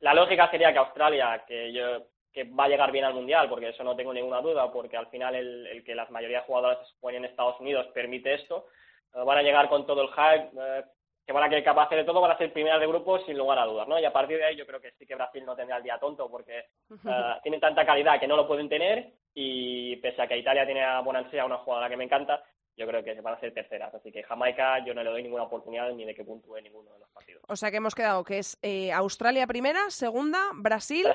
la 0.00 0.12
lógica 0.12 0.50
sería 0.50 0.72
que 0.72 0.78
Australia, 0.78 1.44
que 1.46 1.72
yo 1.72 2.06
que 2.32 2.44
va 2.44 2.64
a 2.64 2.68
llegar 2.68 2.90
bien 2.90 3.04
al 3.04 3.14
mundial, 3.14 3.48
porque 3.48 3.68
eso 3.68 3.84
no 3.84 3.94
tengo 3.94 4.12
ninguna 4.12 4.40
duda, 4.40 4.72
porque 4.72 4.96
al 4.96 5.06
final 5.08 5.34
el, 5.34 5.66
el 5.66 5.84
que 5.84 5.94
las 5.94 6.10
mayoría 6.10 6.38
de 6.38 6.46
jugadores 6.46 6.78
jueguen 6.98 7.24
en 7.24 7.30
Estados 7.30 7.60
Unidos 7.60 7.86
permite 7.92 8.34
esto, 8.34 8.68
eh, 9.14 9.22
van 9.24 9.38
a 9.38 9.42
llegar 9.42 9.68
con 9.68 9.86
todo 9.86 10.02
el 10.02 10.08
hype, 10.08 10.50
eh, 10.58 10.84
que 11.26 11.32
van 11.32 11.44
a 11.44 11.48
querer 11.48 11.62
capaces 11.62 11.96
de 11.96 12.04
todo, 12.04 12.20
van 12.20 12.32
a 12.32 12.38
ser 12.38 12.52
primeras 12.52 12.80
de 12.80 12.86
grupo 12.86 13.18
sin 13.20 13.36
lugar 13.36 13.58
a 13.58 13.66
dudas, 13.66 13.86
¿no? 13.86 13.98
Y 13.98 14.04
a 14.04 14.12
partir 14.12 14.38
de 14.38 14.44
ahí 14.44 14.56
yo 14.56 14.66
creo 14.66 14.80
que 14.80 14.92
sí 14.92 15.06
que 15.06 15.14
Brasil 15.14 15.44
no 15.44 15.54
tendrá 15.54 15.76
el 15.76 15.82
día 15.82 15.98
tonto 15.98 16.28
porque 16.30 16.58
eh, 16.58 17.34
tienen 17.42 17.60
tanta 17.60 17.84
calidad 17.84 18.18
que 18.18 18.26
no 18.26 18.36
lo 18.36 18.48
pueden 18.48 18.68
tener 18.68 19.12
y 19.34 19.96
pese 19.96 20.22
a 20.22 20.28
que 20.28 20.38
Italia 20.38 20.64
tiene 20.64 20.84
a 20.84 21.00
Bonansea, 21.00 21.44
una 21.44 21.58
jugadora 21.58 21.88
que 21.88 21.96
me 21.96 22.04
encanta, 22.04 22.42
yo 22.76 22.86
creo 22.86 23.04
que 23.04 23.20
van 23.20 23.34
a 23.34 23.40
ser 23.40 23.52
terceras. 23.52 23.94
Así 23.94 24.10
que 24.10 24.22
Jamaica 24.22 24.84
yo 24.84 24.94
no 24.94 25.02
le 25.02 25.10
doy 25.10 25.22
ninguna 25.22 25.44
oportunidad 25.44 25.92
ni 25.92 26.04
de 26.04 26.14
que 26.14 26.24
puntúe 26.24 26.60
ninguno 26.62 26.92
de 26.92 27.00
los 27.00 27.10
partidos. 27.10 27.42
O 27.48 27.56
sea 27.56 27.70
que 27.70 27.76
hemos 27.76 27.94
quedado 27.94 28.24
que 28.24 28.38
es 28.38 28.58
Australia 28.94 29.46
primera, 29.46 29.90
segunda, 29.90 30.38
Brasil, 30.54 31.06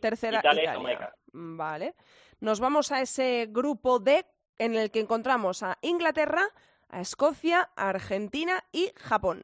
tercera 0.00 0.38
Italia, 0.38 0.72
Jamaica. 0.72 1.14
Vale. 1.32 1.94
Nos 2.40 2.60
vamos 2.60 2.92
a 2.92 3.00
ese 3.00 3.46
grupo 3.50 3.98
D 3.98 4.24
en 4.58 4.74
el 4.74 4.90
que 4.90 5.00
encontramos 5.00 5.62
a 5.62 5.78
Inglaterra, 5.82 6.44
a 6.88 7.00
Escocia, 7.00 7.70
a 7.76 7.90
Argentina 7.90 8.64
y 8.72 8.90
Japón. 8.96 9.42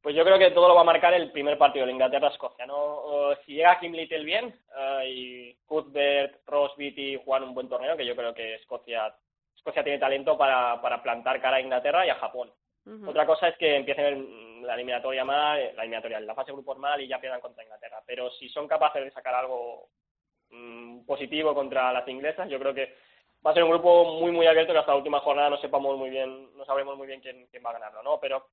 Pues 0.00 0.14
yo 0.14 0.24
creo 0.24 0.38
que 0.38 0.52
todo 0.52 0.68
lo 0.68 0.74
va 0.74 0.82
a 0.82 0.84
marcar 0.84 1.12
el 1.14 1.32
primer 1.32 1.58
partido 1.58 1.84
de 1.84 1.92
Inglaterra-Escocia. 1.92 2.66
¿no? 2.66 3.34
si 3.44 3.54
llega 3.54 3.80
Kim 3.80 3.92
Little 3.92 4.24
bien 4.24 4.54
eh, 4.76 5.08
y 5.08 5.54
Cuthbert, 5.66 6.40
Ross, 6.46 6.72
Beatty 6.76 7.20
juegan 7.24 7.48
un 7.48 7.54
buen 7.54 7.68
torneo, 7.68 7.96
que 7.96 8.06
yo 8.06 8.14
creo 8.14 8.32
que 8.32 8.54
Escocia, 8.54 9.12
Escocia 9.56 9.82
tiene 9.82 9.98
talento 9.98 10.38
para, 10.38 10.80
para 10.80 11.02
plantar 11.02 11.40
cara 11.40 11.56
a 11.56 11.60
Inglaterra 11.60 12.06
y 12.06 12.10
a 12.10 12.16
Japón. 12.16 12.50
Otra 13.06 13.26
cosa 13.26 13.48
es 13.48 13.56
que 13.58 13.76
empiecen 13.76 14.66
la 14.66 14.74
eliminatoria 14.74 15.22
mal, 15.22 15.58
la 15.76 15.82
eliminatoria, 15.82 16.20
la 16.20 16.34
fase 16.34 16.52
de 16.52 16.54
grupos 16.54 16.78
mal 16.78 16.98
y 17.00 17.06
ya 17.06 17.20
pierdan 17.20 17.40
contra 17.40 17.62
Inglaterra. 17.62 18.02
Pero 18.06 18.30
si 18.30 18.48
son 18.48 18.66
capaces 18.66 19.04
de 19.04 19.10
sacar 19.10 19.34
algo 19.34 19.88
mm, 20.50 21.04
positivo 21.04 21.54
contra 21.54 21.92
las 21.92 22.08
inglesas, 22.08 22.48
yo 22.48 22.58
creo 22.58 22.72
que 22.72 22.94
va 23.46 23.50
a 23.50 23.54
ser 23.54 23.62
un 23.62 23.70
grupo 23.70 24.18
muy, 24.18 24.32
muy 24.32 24.46
abierto 24.46 24.72
que 24.72 24.78
hasta 24.78 24.92
la 24.92 24.98
última 24.98 25.20
jornada 25.20 25.50
no 25.50 25.58
sepamos 25.58 25.98
muy 25.98 26.08
bien, 26.08 26.56
no 26.56 26.64
sabremos 26.64 26.96
muy 26.96 27.06
bien 27.06 27.20
quién, 27.20 27.46
quién 27.50 27.62
va 27.62 27.70
a 27.70 27.74
ganarlo, 27.74 28.02
¿no? 28.02 28.18
Pero 28.20 28.46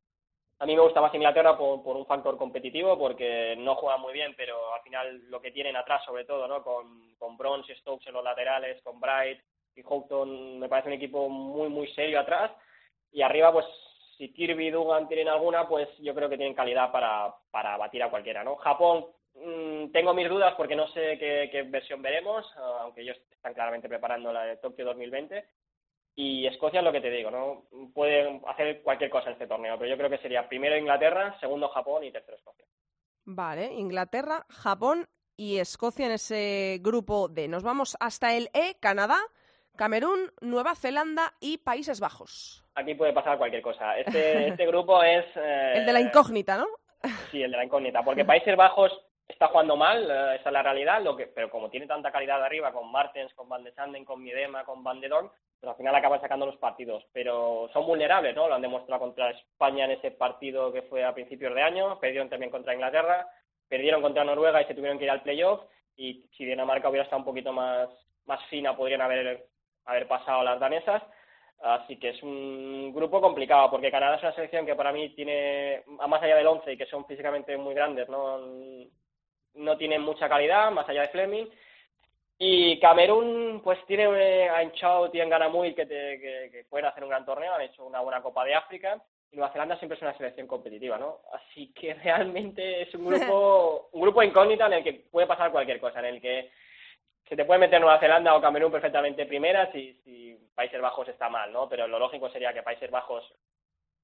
a 0.60 0.66
mí 0.66 0.76
me 0.76 0.82
gusta 0.82 1.02
más 1.02 1.14
Inglaterra 1.14 1.58
por, 1.58 1.84
por, 1.84 1.98
un 1.98 2.06
factor 2.06 2.38
competitivo, 2.38 2.98
porque 2.98 3.56
no 3.58 3.76
juega 3.76 3.98
muy 3.98 4.14
bien, 4.14 4.34
pero 4.38 4.74
al 4.74 4.82
final 4.82 5.30
lo 5.30 5.42
que 5.42 5.52
tienen 5.52 5.76
atrás, 5.76 6.04
sobre 6.06 6.24
todo, 6.24 6.48
¿no? 6.48 6.64
Con, 6.64 7.16
con 7.16 7.36
Bronze 7.38 7.76
Stokes 7.76 8.08
en 8.08 8.14
los 8.14 8.24
laterales, 8.24 8.82
con 8.82 9.00
Bright 9.00 9.40
y 9.76 9.82
Houghton, 9.82 10.60
me 10.60 10.70
parece 10.70 10.88
un 10.88 10.94
equipo 10.94 11.28
muy, 11.28 11.68
muy 11.68 11.88
serio 11.94 12.20
atrás. 12.20 12.52
Y 13.12 13.22
arriba, 13.22 13.52
pues, 13.52 13.66
si 14.18 14.32
Kirby 14.32 14.68
y 14.68 14.72
Dugan 14.72 15.10
tienen 15.10 15.28
alguna, 15.28 15.68
pues 15.68 15.90
yo 16.00 16.16
creo 16.16 16.30
que 16.30 16.38
tienen 16.38 16.56
calidad 16.56 16.90
para, 16.92 17.34
para 17.52 17.76
batir 17.76 18.02
a 18.04 18.10
cualquiera, 18.10 18.44
¿no? 18.44 18.56
Japón, 18.56 19.08
mmm, 19.34 19.92
tengo 19.92 20.14
mis 20.14 20.30
dudas 20.30 20.54
porque 20.56 20.76
no 20.76 20.88
sé 20.90 21.18
qué, 21.20 21.50
qué 21.52 21.64
versión 21.64 22.02
veremos, 22.02 22.46
aunque 22.82 23.02
ellos 23.02 23.18
están 23.30 23.54
claramente 23.54 23.90
preparando 23.90 24.32
la 24.32 24.44
de 24.44 24.58
Tokio 24.58 24.86
2020. 24.86 25.46
Y 26.16 26.48
Escocia 26.48 26.80
es 26.80 26.84
lo 26.86 26.94
que 26.94 27.02
te 27.02 27.12
digo, 27.12 27.30
¿no? 27.30 27.64
Pueden 27.94 28.42
hacer 28.48 28.82
cualquier 28.82 29.10
cosa 29.10 29.28
en 29.28 29.34
este 29.34 29.48
torneo, 29.48 29.78
pero 29.78 29.90
yo 29.90 29.98
creo 29.98 30.10
que 30.10 30.18
sería 30.20 30.48
primero 30.48 30.78
Inglaterra, 30.78 31.38
segundo 31.42 31.68
Japón 31.70 32.06
y 32.06 32.12
tercero 32.12 32.38
Escocia. 32.38 32.66
Vale, 33.26 33.74
Inglaterra, 33.74 34.46
Japón 34.50 35.08
y 35.36 35.58
Escocia 35.58 36.06
en 36.06 36.14
ese 36.14 36.80
grupo 36.82 37.28
D. 37.28 37.50
Nos 37.50 37.64
vamos 37.64 37.98
hasta 38.00 38.34
el 38.34 38.50
E, 38.54 38.78
Canadá, 38.80 39.18
Camerún, 39.76 40.32
Nueva 40.40 40.76
Zelanda 40.76 41.34
y 41.42 41.58
Países 41.58 42.00
Bajos. 42.00 42.64
Aquí 42.76 42.96
puede 42.96 43.12
pasar 43.12 43.38
cualquier 43.38 43.62
cosa. 43.62 43.98
Este, 43.98 44.48
este 44.50 44.66
grupo 44.68 45.04
es... 45.04 45.26
Eh... 45.36 45.74
El 45.76 45.86
de 45.86 45.94
la 45.94 46.00
incógnita, 46.00 46.58
¿no? 46.58 46.68
Sí, 47.30 47.42
el 47.42 47.52
de 47.52 47.58
la 47.58 47.66
incógnita, 47.66 48.04
porque 48.04 48.24
Países 48.24 48.56
Bajos 48.56 48.92
está 49.28 49.48
jugando 49.48 49.76
mal, 49.76 50.04
eh, 50.04 50.36
esa 50.36 50.50
es 50.50 50.54
la 50.54 50.64
realidad, 50.64 51.02
lo 51.02 51.16
que, 51.16 51.28
pero 51.28 51.50
como 51.50 51.70
tiene 51.70 51.88
tanta 51.88 52.12
calidad 52.12 52.44
arriba, 52.44 52.72
con 52.72 52.92
Martens, 52.92 53.34
con 53.34 53.50
Van 53.50 53.64
de 53.64 53.74
Sanden, 53.74 54.06
con 54.06 54.22
Miedema, 54.24 54.64
con 54.64 54.84
Van 54.84 55.00
de 55.02 55.08
Dorn, 55.08 55.30
pues 55.60 55.70
al 55.70 55.78
final 55.78 55.96
acaban 55.96 56.22
sacando 56.22 56.46
los 56.46 56.58
partidos. 56.58 57.06
Pero 57.12 57.70
son 57.74 57.86
vulnerables, 57.86 58.36
¿no? 58.36 58.48
Lo 58.48 58.56
han 58.56 58.62
demostrado 58.62 59.02
contra 59.02 59.32
España 59.32 59.86
en 59.86 59.92
ese 59.92 60.12
partido 60.12 60.72
que 60.72 60.84
fue 60.84 61.04
a 61.04 61.14
principios 61.14 61.56
de 61.56 61.62
año, 61.62 62.00
perdieron 62.00 62.30
también 62.30 62.52
contra 62.52 62.74
Inglaterra, 62.74 63.28
perdieron 63.68 64.02
contra 64.02 64.24
Noruega 64.24 64.62
y 64.62 64.66
se 64.66 64.76
tuvieron 64.76 64.98
que 64.98 65.06
ir 65.06 65.12
al 65.12 65.24
playoff, 65.24 65.62
y 65.98 66.26
si 66.38 66.46
Dinamarca 66.46 66.90
hubiera 66.90 67.04
estado 67.04 67.20
un 67.20 67.26
poquito 67.26 67.52
más, 67.52 67.90
más 68.26 68.44
fina, 68.50 68.76
podrían 68.76 69.02
haber, 69.02 69.48
haber 69.86 70.08
pasado 70.08 70.44
las 70.44 70.60
danesas. 70.60 71.02
Así 71.62 71.98
que 71.98 72.10
es 72.10 72.22
un 72.22 72.94
grupo 72.94 73.22
complicado, 73.22 73.72
porque 73.72 73.90
Canadá 73.90 74.18
es 74.18 74.24
una 74.24 74.36
selección 74.36 74.66
que 74.66 74.76
para 74.76 74.92
mí 74.92 75.10
tiene, 75.16 75.84
más 75.88 76.22
allá 76.22 76.36
del 76.36 76.48
11 76.48 76.74
y 76.74 76.78
que 76.78 76.86
son 76.86 77.06
físicamente 77.06 77.56
muy 77.58 77.74
grandes, 77.74 78.10
¿no? 78.10 78.40
No 79.56 79.78
tienen 79.78 80.02
mucha 80.02 80.30
calidad, 80.30 80.72
más 80.72 80.88
allá 80.88 81.02
de 81.02 81.10
Fleming. 81.10 81.46
Y 82.38 82.80
Camerún, 82.80 83.62
pues 83.64 83.80
tiene 83.86 84.04
eh, 84.18 84.50
a 84.50 85.10
tiene 85.12 85.30
Ganamui 85.30 85.74
que, 85.74 85.88
que, 85.88 86.66
pueden 86.70 86.88
hacer 86.88 87.04
un 87.04 87.10
gran 87.10 87.26
torneo, 87.26 87.54
han 87.54 87.62
hecho 87.62 87.86
una 87.86 88.02
buena 88.02 88.22
Copa 88.22 88.44
de 88.44 88.56
África. 88.56 89.02
Y 89.32 89.38
Nueva 89.38 89.54
Zelanda 89.54 89.78
siempre 89.78 89.96
es 89.96 90.02
una 90.02 90.18
selección 90.18 90.46
competitiva, 90.46 90.98
¿no? 90.98 91.20
Así 91.34 91.72
que 91.74 91.94
realmente 92.04 92.82
es 92.82 92.94
un 92.94 93.06
grupo, 93.06 93.90
un 93.94 94.02
grupo 94.02 94.22
incógnita 94.22 94.68
en 94.68 94.74
el 94.74 94.84
que 94.84 94.94
puede 95.10 95.28
pasar 95.28 95.52
cualquier 95.52 95.80
cosa, 95.80 96.00
en 96.00 96.06
el 96.06 96.22
que 96.22 96.52
se 97.28 97.36
te 97.36 97.46
puede 97.46 97.60
meter 97.60 97.80
Nueva 97.80 98.00
Zelanda 98.00 98.36
o 98.36 98.42
Camerún 98.42 98.72
perfectamente 98.72 99.26
primera 99.26 99.72
si, 99.72 99.94
si 100.04 100.38
Países 100.54 100.82
Bajos 100.82 101.08
está 101.08 101.30
mal, 101.30 101.52
¿no? 101.52 101.70
Pero 101.70 101.88
lo 101.88 102.00
lógico 102.00 102.30
sería 102.30 102.54
que 102.54 102.64
Países 102.64 102.92
Bajos 102.92 103.34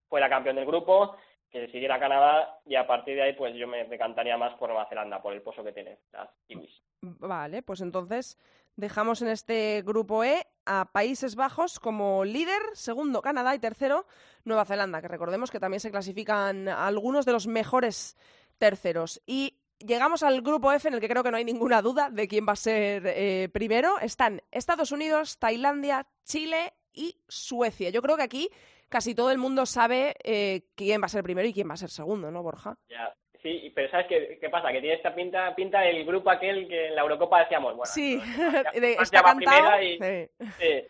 fuera 0.07 0.29
campeón 0.29 0.55
del 0.55 0.65
grupo 0.65 1.17
que 1.51 1.67
siguiera 1.67 1.99
Canadá 1.99 2.59
y 2.65 2.75
a 2.75 2.87
partir 2.87 3.15
de 3.15 3.23
ahí 3.23 3.33
pues 3.33 3.55
yo 3.55 3.67
me 3.67 3.83
decantaría 3.85 4.37
más 4.37 4.57
por 4.57 4.69
Nueva 4.69 4.87
Zelanda, 4.87 5.21
por 5.21 5.33
el 5.33 5.41
pozo 5.41 5.63
que 5.63 5.73
tiene 5.73 5.99
las 6.13 6.29
kiwis. 6.47 6.81
Vale, 7.01 7.61
pues 7.61 7.81
entonces 7.81 8.37
dejamos 8.75 9.21
en 9.21 9.27
este 9.27 9.81
grupo 9.85 10.23
E 10.23 10.47
a 10.65 10.89
Países 10.91 11.35
Bajos 11.35 11.79
como 11.79 12.23
líder, 12.23 12.61
segundo 12.73 13.21
Canadá 13.21 13.53
y 13.53 13.59
tercero 13.59 14.05
Nueva 14.45 14.65
Zelanda, 14.65 15.01
que 15.01 15.07
recordemos 15.07 15.51
que 15.51 15.59
también 15.59 15.79
se 15.79 15.91
clasifican 15.91 16.67
algunos 16.67 17.25
de 17.25 17.33
los 17.33 17.47
mejores 17.47 18.17
terceros. 18.57 19.21
Y 19.25 19.57
llegamos 19.79 20.23
al 20.23 20.41
grupo 20.41 20.71
F 20.71 20.87
en 20.87 20.93
el 20.93 21.01
que 21.01 21.09
creo 21.09 21.23
que 21.23 21.31
no 21.31 21.37
hay 21.37 21.45
ninguna 21.45 21.81
duda 21.81 22.09
de 22.09 22.27
quién 22.27 22.45
va 22.47 22.53
a 22.53 22.57
ser 22.57 23.03
eh, 23.07 23.49
primero. 23.51 23.99
Están 23.99 24.41
Estados 24.51 24.91
Unidos, 24.91 25.37
Tailandia, 25.37 26.07
Chile 26.23 26.73
y 26.93 27.17
Suecia. 27.27 27.89
Yo 27.89 28.01
creo 28.01 28.17
que 28.17 28.23
aquí 28.23 28.49
casi 28.91 29.15
todo 29.15 29.31
el 29.31 29.37
mundo 29.39 29.65
sabe 29.65 30.13
eh, 30.23 30.61
quién 30.75 31.01
va 31.01 31.05
a 31.05 31.09
ser 31.09 31.23
primero 31.23 31.47
y 31.47 31.53
quién 31.53 31.67
va 31.69 31.73
a 31.73 31.77
ser 31.77 31.89
segundo, 31.89 32.29
¿no, 32.29 32.43
Borja? 32.43 32.75
Ya, 32.89 33.11
sí, 33.41 33.71
pero 33.73 33.89
¿sabes 33.89 34.05
qué, 34.07 34.37
qué 34.39 34.49
pasa? 34.49 34.71
Que 34.71 34.81
tiene 34.81 34.95
esta 34.97 35.15
pinta, 35.15 35.55
pinta 35.55 35.79
del 35.81 36.05
grupo 36.05 36.29
aquel 36.29 36.67
que 36.67 36.87
en 36.89 36.95
la 36.95 37.01
Eurocopa 37.01 37.39
decíamos, 37.39 37.75
bueno, 37.75 37.85
sí, 37.91 38.21
está 38.99 39.23
cantado. 39.23 39.81
Y, 39.81 39.97
sí. 39.97 40.83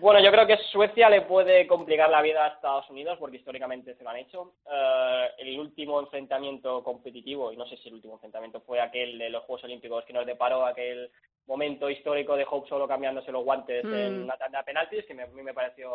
Bueno, 0.00 0.20
yo 0.22 0.30
creo 0.30 0.46
que 0.46 0.58
Suecia 0.70 1.08
le 1.08 1.22
puede 1.22 1.66
complicar 1.66 2.10
la 2.10 2.20
vida 2.22 2.44
a 2.44 2.48
Estados 2.48 2.88
Unidos 2.90 3.16
porque 3.18 3.38
históricamente 3.38 3.94
se 3.94 4.04
lo 4.04 4.10
han 4.10 4.16
hecho. 4.18 4.54
Uh, 4.66 5.26
el 5.38 5.58
último 5.58 6.00
enfrentamiento 6.00 6.82
competitivo, 6.84 7.52
y 7.52 7.56
no 7.56 7.66
sé 7.66 7.76
si 7.78 7.88
el 7.88 7.94
último 7.94 8.14
enfrentamiento 8.14 8.60
fue 8.60 8.80
aquel 8.80 9.18
de 9.18 9.30
los 9.30 9.44
Juegos 9.44 9.64
Olímpicos 9.64 10.04
que 10.04 10.12
nos 10.12 10.26
deparó 10.26 10.66
aquel 10.66 11.10
momento 11.46 11.88
histórico 11.88 12.36
de 12.36 12.44
Hope 12.50 12.68
solo 12.68 12.88
cambiándose 12.88 13.30
los 13.32 13.44
guantes 13.44 13.84
en 13.84 14.20
Mm. 14.20 14.24
una 14.24 14.36
tanda 14.36 14.58
de 14.58 14.64
penaltis, 14.64 15.04
que 15.06 15.14
me- 15.14 15.22
a 15.22 15.26
mí 15.28 15.42
me 15.42 15.54
pareció 15.54 15.88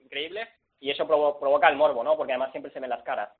increíble, 0.00 0.48
y 0.84 0.90
eso 0.90 1.06
provo- 1.08 1.38
provoca 1.40 1.66
el 1.70 1.76
morbo, 1.76 2.04
¿no? 2.04 2.14
Porque 2.14 2.34
además 2.34 2.50
siempre 2.50 2.70
se 2.70 2.78
ven 2.78 2.90
las 2.90 3.02
caras. 3.02 3.30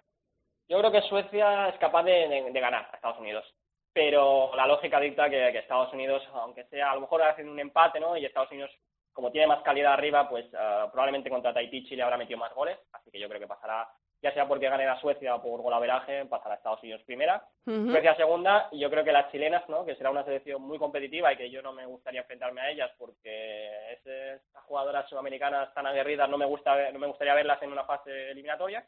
Yo 0.67 0.79
creo 0.79 0.91
que 0.91 1.03
Suecia 1.03 1.69
es 1.69 1.79
capaz 1.79 2.03
de, 2.05 2.51
ganar 2.55 2.89
a 2.91 2.97
Estados 2.97 3.19
Unidos, 3.19 3.45
pero 3.93 4.51
la 4.57 4.67
lógica 4.67 4.99
dicta 4.99 5.29
que, 5.29 5.59
Estados 5.59 5.93
Unidos, 5.93 6.27
aunque 6.33 6.65
sea 6.65 6.91
a 6.91 6.95
lo 6.95 7.03
mejor 7.03 7.21
hacen 7.21 7.47
un 7.51 7.61
empate, 7.61 8.01
¿no? 8.01 8.17
Y 8.17 8.25
Estados 8.25 8.51
Unidos, 8.51 8.71
como 9.13 9.31
tiene 9.31 9.47
más 9.47 9.63
calidad 9.63 9.93
arriba, 9.93 10.27
pues 10.27 10.47
ah, 10.59 10.89
probablemente 10.91 11.29
contra 11.29 11.53
Tahití 11.53 11.85
Chile 11.85 12.03
habrá 12.03 12.17
metido 12.17 12.39
más 12.39 12.55
goles, 12.55 12.79
así 12.95 13.11
que 13.11 13.21
yo 13.21 13.29
creo 13.29 13.41
que 13.41 13.47
pasará, 13.47 13.91
ya 14.25 14.33
sea 14.33 14.49
porque 14.49 14.71
gane 14.71 14.87
a 14.87 14.99
Suecia 15.01 15.35
o 15.35 15.43
por 15.43 15.61
golaveraje, 15.61 16.25
pasará 16.25 16.55
a 16.55 16.57
Estados 16.57 16.83
Unidos 16.83 17.03
primera. 17.03 17.47
Suecia 17.67 18.17
segunda 18.17 18.69
y 18.73 18.79
yo 18.79 18.89
creo 18.91 19.05
que 19.05 19.13
las 19.13 19.31
chilenas, 19.31 19.69
¿no? 19.69 19.85
que 19.85 19.97
será 19.97 20.09
una 20.09 20.25
selección 20.25 20.63
muy 20.63 20.79
competitiva 20.79 21.31
y 21.31 21.37
que 21.37 21.51
yo 21.51 21.61
no 21.61 21.75
me 21.75 21.85
gustaría 21.85 22.23
enfrentarme 22.23 22.63
a 22.63 22.71
ellas 22.71 22.91
porque 22.97 23.93
estas 23.93 24.41
jugadoras 24.65 25.07
sudamericanas 25.11 25.75
tan 25.75 25.87
aguerridas 25.87 26.31
no 26.31 26.39
me 26.39 26.47
gusta 26.47 26.91
no 26.91 26.99
me 26.99 27.07
gustaría 27.07 27.35
verlas 27.35 27.63
en 27.63 27.73
una 27.73 27.85
fase 27.85 28.31
eliminatoria, 28.31 28.83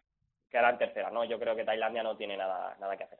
quedarán 0.50 0.78
tercera, 0.78 1.10
¿no? 1.10 1.22
Yo 1.24 1.38
creo 1.38 1.54
que 1.54 1.64
Tailandia 1.64 2.02
no 2.02 2.16
tiene 2.16 2.38
nada, 2.38 2.74
nada 2.80 2.96
que 2.96 3.04
hacer. 3.04 3.18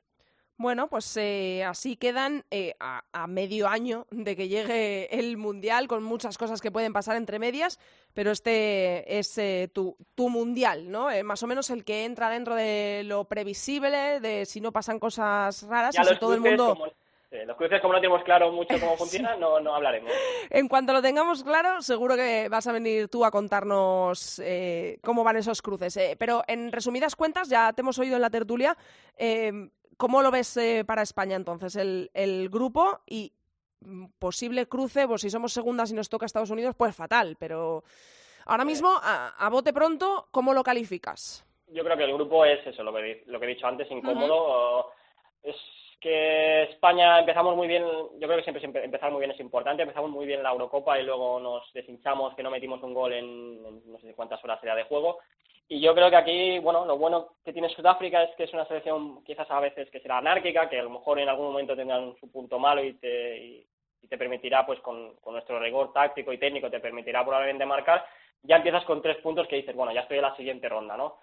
Bueno, 0.59 0.89
pues 0.89 1.17
eh, 1.19 1.65
así 1.65 1.97
quedan 1.97 2.45
eh, 2.51 2.75
a, 2.81 3.05
a 3.13 3.27
medio 3.27 3.69
año 3.69 4.07
de 4.11 4.35
que 4.35 4.49
llegue 4.49 5.19
el 5.19 5.37
Mundial, 5.37 5.87
con 5.87 6.03
muchas 6.03 6.39
cosas 6.39 6.63
que 6.63 6.71
pueden 6.71 6.95
pasar 6.95 7.17
entre 7.17 7.39
medias, 7.39 7.79
pero 8.15 8.31
este 8.31 9.19
es 9.19 9.37
eh, 9.37 9.69
tu, 9.73 9.97
tu 10.15 10.31
Mundial, 10.31 10.91
¿no? 10.91 11.11
Eh, 11.11 11.23
más 11.23 11.43
o 11.43 11.47
menos 11.47 11.69
el 11.69 11.85
que 11.85 12.07
entra 12.07 12.31
dentro 12.31 12.55
de 12.55 13.03
lo 13.05 13.25
previsible, 13.25 14.21
de 14.21 14.47
si 14.47 14.63
no 14.63 14.73
pasan 14.73 14.99
cosas 14.99 15.63
raras 15.65 15.95
y 15.95 16.03
si 16.03 16.09
los 16.09 16.19
todo 16.19 16.33
el 16.33 16.41
mundo... 16.41 16.69
como, 16.69 16.87
sí, 16.87 17.37
los 17.47 17.57
cruces, 17.59 17.81
como 17.83 17.93
no 17.93 18.01
tenemos 18.01 18.25
claro 18.25 18.51
mucho 18.51 18.81
cómo 18.81 18.97
funcionan, 18.97 19.39
no, 19.39 19.61
no 19.61 19.75
hablaremos. 19.75 20.11
En 20.49 20.69
cuanto 20.69 20.95
lo 20.95 21.03
tengamos 21.03 21.45
claro, 21.45 21.83
seguro 21.83 22.17
que 22.17 22.49
vas 22.49 22.67
a 22.67 22.73
venir 22.73 23.09
tú 23.09 23.27
a 23.27 23.31
contarnos 23.31 24.41
eh, 24.43 24.99
cómo 25.03 25.23
van 25.23 25.37
esos 25.37 25.61
cruces. 25.61 25.95
Eh, 25.99 26.17
pero 26.19 26.43
en 26.47 26.73
resumidas 26.73 27.17
cuentas, 27.17 27.51
ya 27.51 27.75
te 27.75 27.83
hemos 27.83 27.99
oído 27.99 28.17
en 28.17 28.23
la 28.23 28.31
tertulia, 28.31 28.77
eh, 29.19 29.69
¿cómo 29.97 30.22
lo 30.22 30.30
ves 30.30 30.57
eh, 30.57 30.84
para 30.86 31.03
España 31.03 31.36
entonces 31.36 31.76
el, 31.76 32.11
el 32.14 32.49
grupo 32.49 33.01
y 33.07 33.32
mm, 33.80 34.07
posible 34.18 34.66
cruce? 34.66 35.07
Pues 35.07 35.20
si 35.22 35.30
somos 35.30 35.53
segundas 35.53 35.90
y 35.90 35.94
nos 35.94 36.09
toca 36.09 36.26
Estados 36.26 36.51
Unidos, 36.51 36.74
pues 36.76 36.94
fatal. 36.94 37.36
Pero 37.38 37.84
ahora 38.47 38.64
mismo, 38.64 38.90
a, 39.03 39.28
a 39.38 39.49
bote 39.51 39.72
pronto, 39.72 40.28
¿cómo 40.30 40.53
lo 40.55 40.62
calificas? 40.62 41.44
Yo 41.68 41.82
creo 41.84 41.97
que 41.97 42.05
el 42.05 42.14
grupo 42.14 42.44
es 42.44 42.64
eso, 42.66 42.82
lo 42.84 42.92
que, 42.94 43.03
di- 43.03 43.22
lo 43.26 43.40
que 43.40 43.47
he 43.47 43.55
dicho 43.55 43.66
antes, 43.66 43.90
incómodo. 43.90 44.92
Es 45.42 45.57
que 46.01 46.64
España 46.64 47.18
empezamos 47.18 47.57
muy 47.57 47.66
bien, 47.66 47.82
yo 47.84 48.28
creo 48.28 48.36
que 48.36 48.42
siempre, 48.42 48.61
siempre 48.61 48.84
empezar 48.84 49.11
muy 49.11 49.20
bien 49.20 49.32
es 49.32 49.40
importante, 49.40 49.82
empezamos 49.82 50.11
muy 50.11 50.26
bien 50.26 50.42
la 50.42 50.51
Eurocopa 50.53 51.01
y 51.01 51.03
luego 51.05 51.40
nos 51.40 51.72
deshinchamos 51.72 52.34
que 52.36 52.42
no 52.42 52.51
metimos 52.51 52.82
un 52.82 52.94
gol 52.94 53.12
en, 53.14 53.24
en 53.64 53.92
no 53.92 53.99
sé 53.99 54.12
cuántas 54.14 54.42
horas 54.44 54.62
era 54.62 54.76
de 54.76 54.84
juego. 54.84 55.18
Y 55.69 55.81
yo 55.81 55.95
creo 55.95 56.11
que 56.11 56.17
aquí, 56.17 56.59
bueno, 56.61 56.85
lo 56.85 56.97
bueno 56.97 57.29
que 57.45 57.53
tiene 57.53 57.69
Sudáfrica 57.69 58.23
es 58.23 58.37
que 58.37 58.45
es 58.45 58.53
una 58.53 58.67
selección 58.67 59.25
quizás 59.25 59.51
a 59.51 59.59
veces 59.59 59.91
que 59.91 60.01
será 60.01 60.19
anárquica, 60.19 60.69
que 60.69 60.79
a 60.79 60.85
lo 60.85 60.91
mejor 60.91 61.19
en 61.19 61.29
algún 61.29 61.47
momento 61.47 61.75
tendrán 61.75 62.14
su 62.21 62.31
punto 62.31 62.59
malo 62.59 62.85
y 62.85 62.95
te, 62.95 63.39
y, 63.39 63.67
y 64.03 64.07
te 64.07 64.17
permitirá, 64.17 64.64
pues 64.64 64.79
con, 64.81 65.17
con 65.17 65.33
nuestro 65.33 65.59
rigor 65.59 65.93
táctico 65.93 66.33
y 66.33 66.39
técnico, 66.39 66.71
te 66.71 66.79
permitirá 66.79 67.25
probablemente 67.25 67.67
marcar. 67.67 68.07
Ya 68.43 68.57
empiezas 68.57 68.85
con 68.85 69.03
tres 69.03 69.17
puntos 69.17 69.49
que 69.49 69.57
dices, 69.57 69.75
bueno, 69.75 69.93
ya 69.93 70.03
estoy 70.03 70.19
en 70.19 70.23
la 70.23 70.37
siguiente 70.37 70.69
ronda, 70.69 70.97
¿no? 70.97 71.19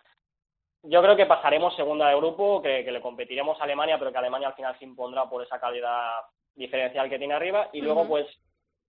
Yo 0.82 1.02
creo 1.02 1.16
que 1.16 1.26
pasaremos 1.26 1.74
segunda 1.78 2.10
de 2.10 2.18
grupo, 2.18 2.62
que, 2.62 2.84
que 2.84 2.92
le 2.92 3.00
competiremos 3.00 3.58
a 3.62 3.64
Alemania, 3.64 3.98
pero 3.98 4.12
que 4.12 4.18
Alemania 4.18 4.50
al 4.50 4.56
final 4.56 4.78
se 4.78 4.84
impondrá 4.84 5.30
por 5.30 5.42
esa 5.42 5.58
calidad 5.58 6.20
diferencial 6.54 7.10
que 7.10 7.18
tiene 7.18 7.34
arriba. 7.34 7.70
Y 7.72 7.80
luego, 7.80 8.06
pues, 8.06 8.28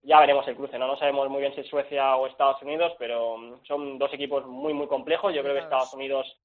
ya 0.04 0.20
veremos 0.20 0.46
el 0.48 0.56
cruce, 0.56 0.78
¿no? 0.78 0.86
No 0.86 0.96
sabemos 0.96 1.28
muy 1.28 1.40
bien 1.40 1.54
si 1.54 1.60
es 1.62 1.66
Suecia 1.68 2.16
o 2.16 2.26
Estados 2.26 2.60
Unidos, 2.62 2.92
pero 2.98 3.36
mm, 3.38 3.64
son 3.64 3.98
dos 3.98 4.12
equipos 4.14 4.46
muy, 4.46 4.72
muy 4.74 4.86
complejos. 4.86 5.34
Yo 5.34 5.42
creo 5.42 5.54
que. 5.54 5.60
Estados 5.64 5.92
Unidos, 5.94 6.40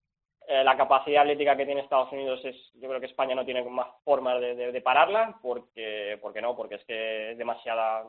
eh, 0.48 0.64
la 0.64 0.76
capacidad 0.78 1.22
atlética 1.22 1.56
que 1.56 1.66
tiene 1.66 1.82
Estados 1.82 2.12
Unidos 2.12 2.44
es, 2.46 2.56
yo 2.76 2.88
creo 2.90 3.00
que 3.00 3.06
España 3.08 3.36
no 3.36 3.46
tiene 3.46 3.64
más 3.64 3.88
formas 4.04 4.40
de, 4.42 4.56
de- 4.56 4.72
de 4.72 4.82
pararla, 4.82 5.38
porque, 5.42 6.18
porque 6.22 6.42
no, 6.42 6.56
porque 6.56 6.76
es 6.76 6.86
que 6.86 7.32
es 7.32 7.38
demasiada, 7.38 8.04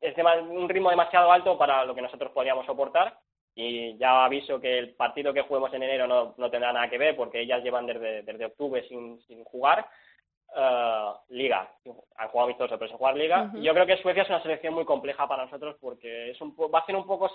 es 0.00 0.14
dema- 0.16 0.40
un 0.42 0.68
ritmo 0.68 0.90
demasiado 0.90 1.30
alto 1.30 1.56
para 1.58 1.84
lo 1.84 1.94
que 1.94 2.02
nosotros 2.02 2.32
podríamos 2.32 2.66
soportar. 2.66 3.18
Y 3.54 3.96
ya 3.98 4.24
aviso 4.24 4.60
que 4.60 4.78
el 4.78 4.94
partido 4.94 5.32
que 5.34 5.42
juguemos 5.42 5.72
en 5.74 5.82
enero 5.82 6.06
no, 6.06 6.34
no 6.36 6.48
tendrá 6.50 6.72
nada 6.72 6.88
que 6.88 6.96
ver, 6.98 7.16
porque 7.16 7.40
ellas 7.40 7.62
llevan 7.62 7.86
desde, 7.86 8.22
desde 8.22 8.44
octubre 8.46 8.86
sin, 8.88 9.20
sin 9.22 9.42
jugar. 9.44 9.84
Eh, 10.56 11.10
liga, 11.30 11.70
han 12.16 12.28
jugado 12.28 12.46
amistoso, 12.46 12.78
pero 12.78 12.88
sin 12.88 12.98
jugar 12.98 13.16
liga. 13.16 13.50
Y 13.54 13.62
yo 13.62 13.74
creo 13.74 13.86
que 13.86 13.96
Suecia 13.98 14.22
es 14.22 14.28
una 14.28 14.42
selección 14.42 14.74
muy 14.74 14.84
compleja 14.84 15.26
para 15.28 15.44
nosotros 15.44 15.76
porque 15.80 16.30
es 16.30 16.40
un, 16.40 16.54
va 16.56 16.78
a 16.80 16.86
ser 16.86 16.96
un 16.96 17.06
poco 17.06 17.30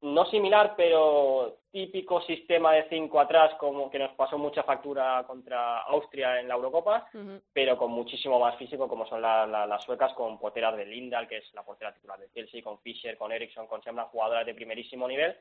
no 0.00 0.24
similar, 0.26 0.74
pero 0.76 1.56
típico 1.72 2.20
sistema 2.22 2.72
de 2.72 2.88
cinco 2.88 3.18
atrás, 3.18 3.52
como 3.54 3.90
que 3.90 3.98
nos 3.98 4.12
pasó 4.12 4.38
mucha 4.38 4.62
factura 4.62 5.24
contra 5.26 5.80
Austria 5.82 6.38
en 6.38 6.46
la 6.46 6.54
Eurocopa, 6.54 7.08
pero 7.52 7.76
con 7.76 7.90
muchísimo 7.90 8.38
más 8.38 8.54
físico, 8.56 8.86
como 8.86 9.06
son 9.08 9.20
la- 9.20 9.44
la- 9.44 9.66
las 9.66 9.82
suecas, 9.82 10.12
con 10.14 10.38
porteras 10.38 10.76
de 10.76 10.86
Lindahl, 10.86 11.26
que 11.26 11.38
es 11.38 11.52
la 11.52 11.64
portera 11.64 11.92
titular 11.92 12.16
de 12.20 12.30
Chelsea, 12.30 12.62
con 12.62 12.78
Fischer, 12.78 13.18
con 13.18 13.32
Eriksson, 13.32 13.66
con 13.66 13.82
Semlan, 13.82 14.06
jugadoras 14.06 14.46
de 14.46 14.54
primerísimo 14.54 15.08
nivel, 15.08 15.36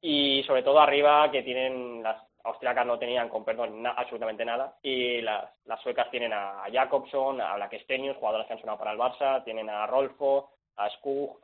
y 0.00 0.44
sobre 0.44 0.62
todo 0.62 0.78
arriba, 0.78 1.28
que 1.32 1.42
tienen, 1.42 2.00
las 2.00 2.22
austriacas 2.48 2.86
no 2.86 2.98
tenían, 2.98 3.28
con 3.28 3.44
perdón, 3.44 3.82
na- 3.82 3.92
absolutamente 3.92 4.44
nada, 4.44 4.76
y 4.82 5.20
las, 5.20 5.44
las 5.66 5.80
suecas 5.82 6.10
tienen 6.10 6.32
a, 6.32 6.64
a 6.64 6.70
Jakobsson, 6.70 7.40
a 7.40 7.54
Blackstenius, 7.56 8.16
jugadoras 8.16 8.46
que 8.46 8.54
han 8.54 8.60
sonado 8.60 8.78
para 8.78 8.92
el 8.92 8.98
Barça, 8.98 9.44
tienen 9.44 9.70
a 9.70 9.86
Rolfo, 9.86 10.50
a 10.76 10.88
Skug, 10.90 11.38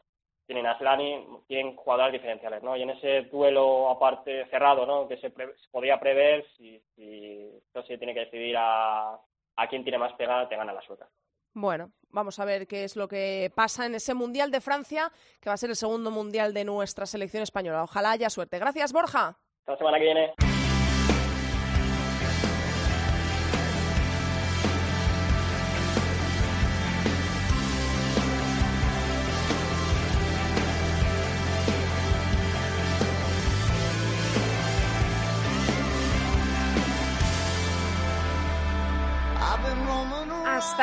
tienen 0.46 0.66
a 0.66 0.76
Slani, 0.76 1.26
tienen 1.46 1.74
jugadores 1.76 2.12
diferenciales, 2.12 2.62
¿no? 2.62 2.76
Y 2.76 2.82
en 2.82 2.90
ese 2.90 3.22
duelo 3.22 3.88
aparte 3.88 4.46
cerrado, 4.50 4.84
¿no? 4.84 5.08
Que 5.08 5.16
se, 5.16 5.30
pre- 5.30 5.56
se 5.56 5.68
podía 5.70 5.98
prever 5.98 6.44
si, 6.56 6.78
si 6.94 7.62
tiene 7.98 8.12
que 8.12 8.26
decidir 8.26 8.54
a, 8.58 9.14
a 9.56 9.66
quién 9.68 9.82
tiene 9.84 9.98
más 9.98 10.12
pegada, 10.14 10.48
te 10.48 10.56
gana 10.56 10.72
la 10.74 10.82
sueca. 10.82 11.08
Bueno, 11.54 11.92
vamos 12.10 12.38
a 12.40 12.44
ver 12.44 12.66
qué 12.66 12.84
es 12.84 12.94
lo 12.96 13.06
que 13.08 13.50
pasa 13.54 13.86
en 13.86 13.94
ese 13.94 14.12
Mundial 14.12 14.50
de 14.50 14.60
Francia, 14.60 15.10
que 15.40 15.48
va 15.48 15.54
a 15.54 15.56
ser 15.56 15.70
el 15.70 15.76
segundo 15.76 16.10
Mundial 16.10 16.52
de 16.52 16.64
nuestra 16.64 17.06
selección 17.06 17.42
española. 17.42 17.84
Ojalá 17.84 18.10
haya 18.10 18.28
suerte. 18.28 18.58
Gracias, 18.58 18.92
Borja. 18.92 19.28
Hasta 19.60 19.72
la 19.72 19.78
semana 19.78 19.98
que 19.98 20.04
viene. 20.04 20.34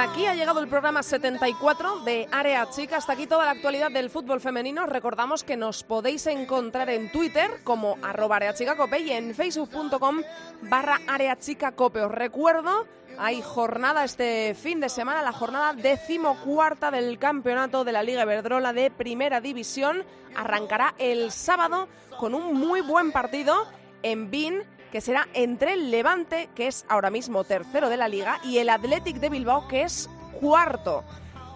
Aquí 0.02 0.26
ha 0.26 0.34
llegado 0.34 0.60
el 0.62 0.68
programa 0.68 1.04
74 1.04 2.00
de 2.00 2.28
Área 2.32 2.68
Chica. 2.72 2.98
Hasta 2.98 3.14
aquí 3.14 3.28
toda 3.28 3.46
la 3.46 3.52
actualidad 3.52 3.92
del 3.92 4.10
fútbol 4.10 4.42
femenino. 4.42 4.88
Recordamos 4.88 5.44
que 5.44 5.56
nos 5.56 5.84
podéis 5.84 6.26
encontrar 6.26 6.90
en 6.90 7.12
Twitter 7.12 7.62
como 7.64 8.00
arroba 8.02 8.38
areachicacope 8.38 9.00
y 9.00 9.12
en 9.12 9.36
facebook.com 9.36 10.24
barra 10.64 11.00
areachicacope. 11.08 12.02
Os 12.02 12.12
recuerdo, 12.12 12.88
hay 13.20 13.44
jornada 13.44 14.04
este 14.04 14.56
fin 14.56 14.80
de 14.80 14.90
semana, 14.90 15.22
la 15.22 15.34
jornada 15.34 15.74
decimocuarta 15.74 16.90
del 16.90 17.20
campeonato 17.20 17.84
de 17.84 17.92
la 17.92 18.02
Liga 18.02 18.24
Iberdrola 18.24 18.74
de 18.74 18.90
Primera 18.90 19.40
División. 19.40 20.04
Arrancará 20.36 20.96
el 20.98 21.32
sábado 21.32 21.88
con 22.18 22.34
un 22.34 22.56
muy 22.56 22.82
buen 22.82 23.12
partido 23.12 23.68
en 24.02 24.32
Bin 24.32 24.64
que 24.92 25.02
será 25.02 25.28
entre 25.34 25.74
el 25.74 25.92
Levante, 25.92 26.50
que 26.56 26.68
es 26.68 26.86
ahora 26.90 27.10
mismo 27.10 27.44
tercero 27.44 27.90
de 27.90 27.98
la 27.98 28.08
liga, 28.08 28.40
y 28.44 28.58
el 28.58 28.70
Athletic 28.70 29.18
de 29.18 29.30
Bilbao, 29.30 29.68
que 29.68 29.84
es 29.84 30.10
cuarto. 30.40 31.04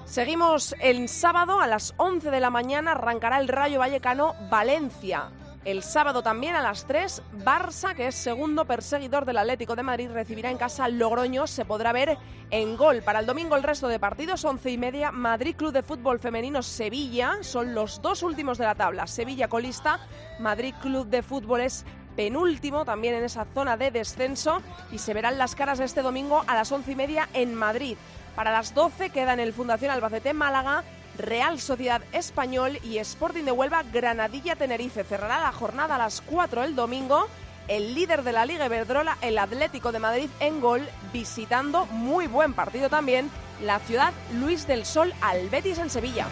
Seguimos 0.06 0.76
el 0.80 1.10
sábado 1.10 1.60
a 1.60 1.68
las 1.68 1.94
11 1.98 2.32
de 2.32 2.40
la 2.40 2.50
mañana, 2.50 2.92
arrancará 2.92 3.40
el 3.40 3.48
Rayo 3.48 3.80
Vallecano 3.80 4.36
Valencia. 4.50 5.32
El 5.66 5.82
sábado 5.82 6.22
también 6.22 6.56
a 6.56 6.62
las 6.62 6.86
3, 6.86 7.24
Barça, 7.44 7.96
que 7.96 8.06
es 8.06 8.16
segundo 8.16 8.66
perseguidor 8.66 9.26
del 9.26 9.40
Atlético 9.40 9.76
de 9.76 9.82
Madrid, 9.82 10.12
recibirá 10.12 10.52
en 10.52 10.60
casa 10.60 10.88
Logroño. 10.88 11.48
Se 11.48 11.66
podrá 11.66 11.92
ver 11.92 12.20
en 12.52 12.78
gol. 12.78 13.02
Para 13.02 13.20
el 13.20 13.26
domingo 13.26 13.56
el 13.56 13.64
resto 13.64 13.88
de 13.88 14.00
partidos, 14.00 14.46
11 14.46 14.70
y 14.70 14.78
media, 14.78 15.12
Madrid 15.12 15.56
Club 15.56 15.74
de 15.74 15.82
Fútbol 15.82 16.20
Femenino 16.20 16.62
Sevilla. 16.62 17.40
Son 17.42 17.74
los 17.74 18.00
dos 18.04 18.22
últimos 18.22 18.60
de 18.60 18.66
la 18.66 18.76
tabla. 18.76 19.08
Sevilla 19.08 19.48
colista, 19.48 20.00
Madrid 20.38 20.76
Club 20.84 21.08
de 21.08 21.24
Fútbol 21.24 21.62
es 21.62 21.84
penúltimo 22.16 22.86
también 22.86 23.16
en 23.16 23.24
esa 23.24 23.46
zona 23.54 23.78
de 23.78 23.92
descenso 23.92 24.62
y 24.92 25.00
se 25.00 25.14
verán 25.14 25.38
las 25.38 25.56
caras 25.56 25.80
este 25.80 26.02
domingo 26.02 26.44
a 26.48 26.56
las 26.56 26.72
once 26.72 26.92
y 26.92 26.96
media 26.96 27.30
en 27.34 27.54
Madrid. 27.54 27.98
Para 28.36 28.52
las 28.52 28.74
12 28.74 29.10
quedan 29.10 29.40
el 29.40 29.54
Fundación 29.54 29.92
Albacete 29.92 30.34
Málaga, 30.34 30.84
Real 31.18 31.60
Sociedad 31.60 32.02
Español 32.12 32.80
y 32.84 32.98
Sporting 32.98 33.44
de 33.44 33.52
Huelva 33.52 33.84
Granadilla 33.84 34.56
Tenerife. 34.56 35.04
Cerrará 35.04 35.40
la 35.40 35.52
jornada 35.52 35.96
a 35.96 36.00
las 36.00 36.22
4 36.22 36.64
el 36.64 36.76
domingo 36.76 37.28
el 37.68 37.96
líder 37.96 38.24
de 38.24 38.32
la 38.32 38.46
Liga 38.46 38.66
Iberdrola, 38.66 39.18
el 39.22 39.38
Atlético 39.38 39.92
de 39.92 40.00
Madrid, 40.00 40.30
en 40.40 40.62
gol, 40.62 40.88
visitando, 41.12 41.86
muy 41.88 42.28
buen 42.28 42.54
partido 42.54 42.90
también, 42.90 43.30
la 43.62 43.80
ciudad 43.80 44.14
Luis 44.34 44.68
del 44.68 44.86
Sol 44.86 45.14
al 45.22 45.50
Betis 45.50 45.80
en 45.80 45.90
Sevilla. 45.90 46.28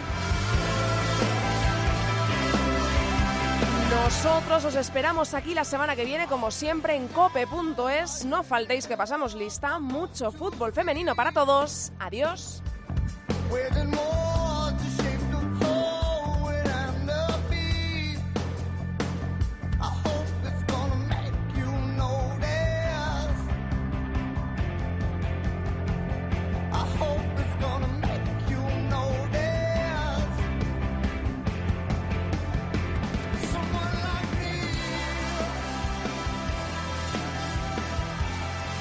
Nosotros 3.94 4.64
os 4.64 4.74
esperamos 4.74 5.34
aquí 5.34 5.54
la 5.54 5.64
semana 5.64 5.94
que 5.94 6.04
viene, 6.04 6.26
como 6.26 6.50
siempre, 6.50 6.96
en 6.96 7.06
cope.es. 7.08 8.24
No 8.24 8.42
faltéis 8.42 8.88
que 8.88 8.96
pasamos 8.96 9.34
lista. 9.34 9.78
Mucho 9.78 10.32
fútbol 10.32 10.72
femenino 10.72 11.14
para 11.14 11.30
todos. 11.30 11.92
Adiós. 12.00 12.60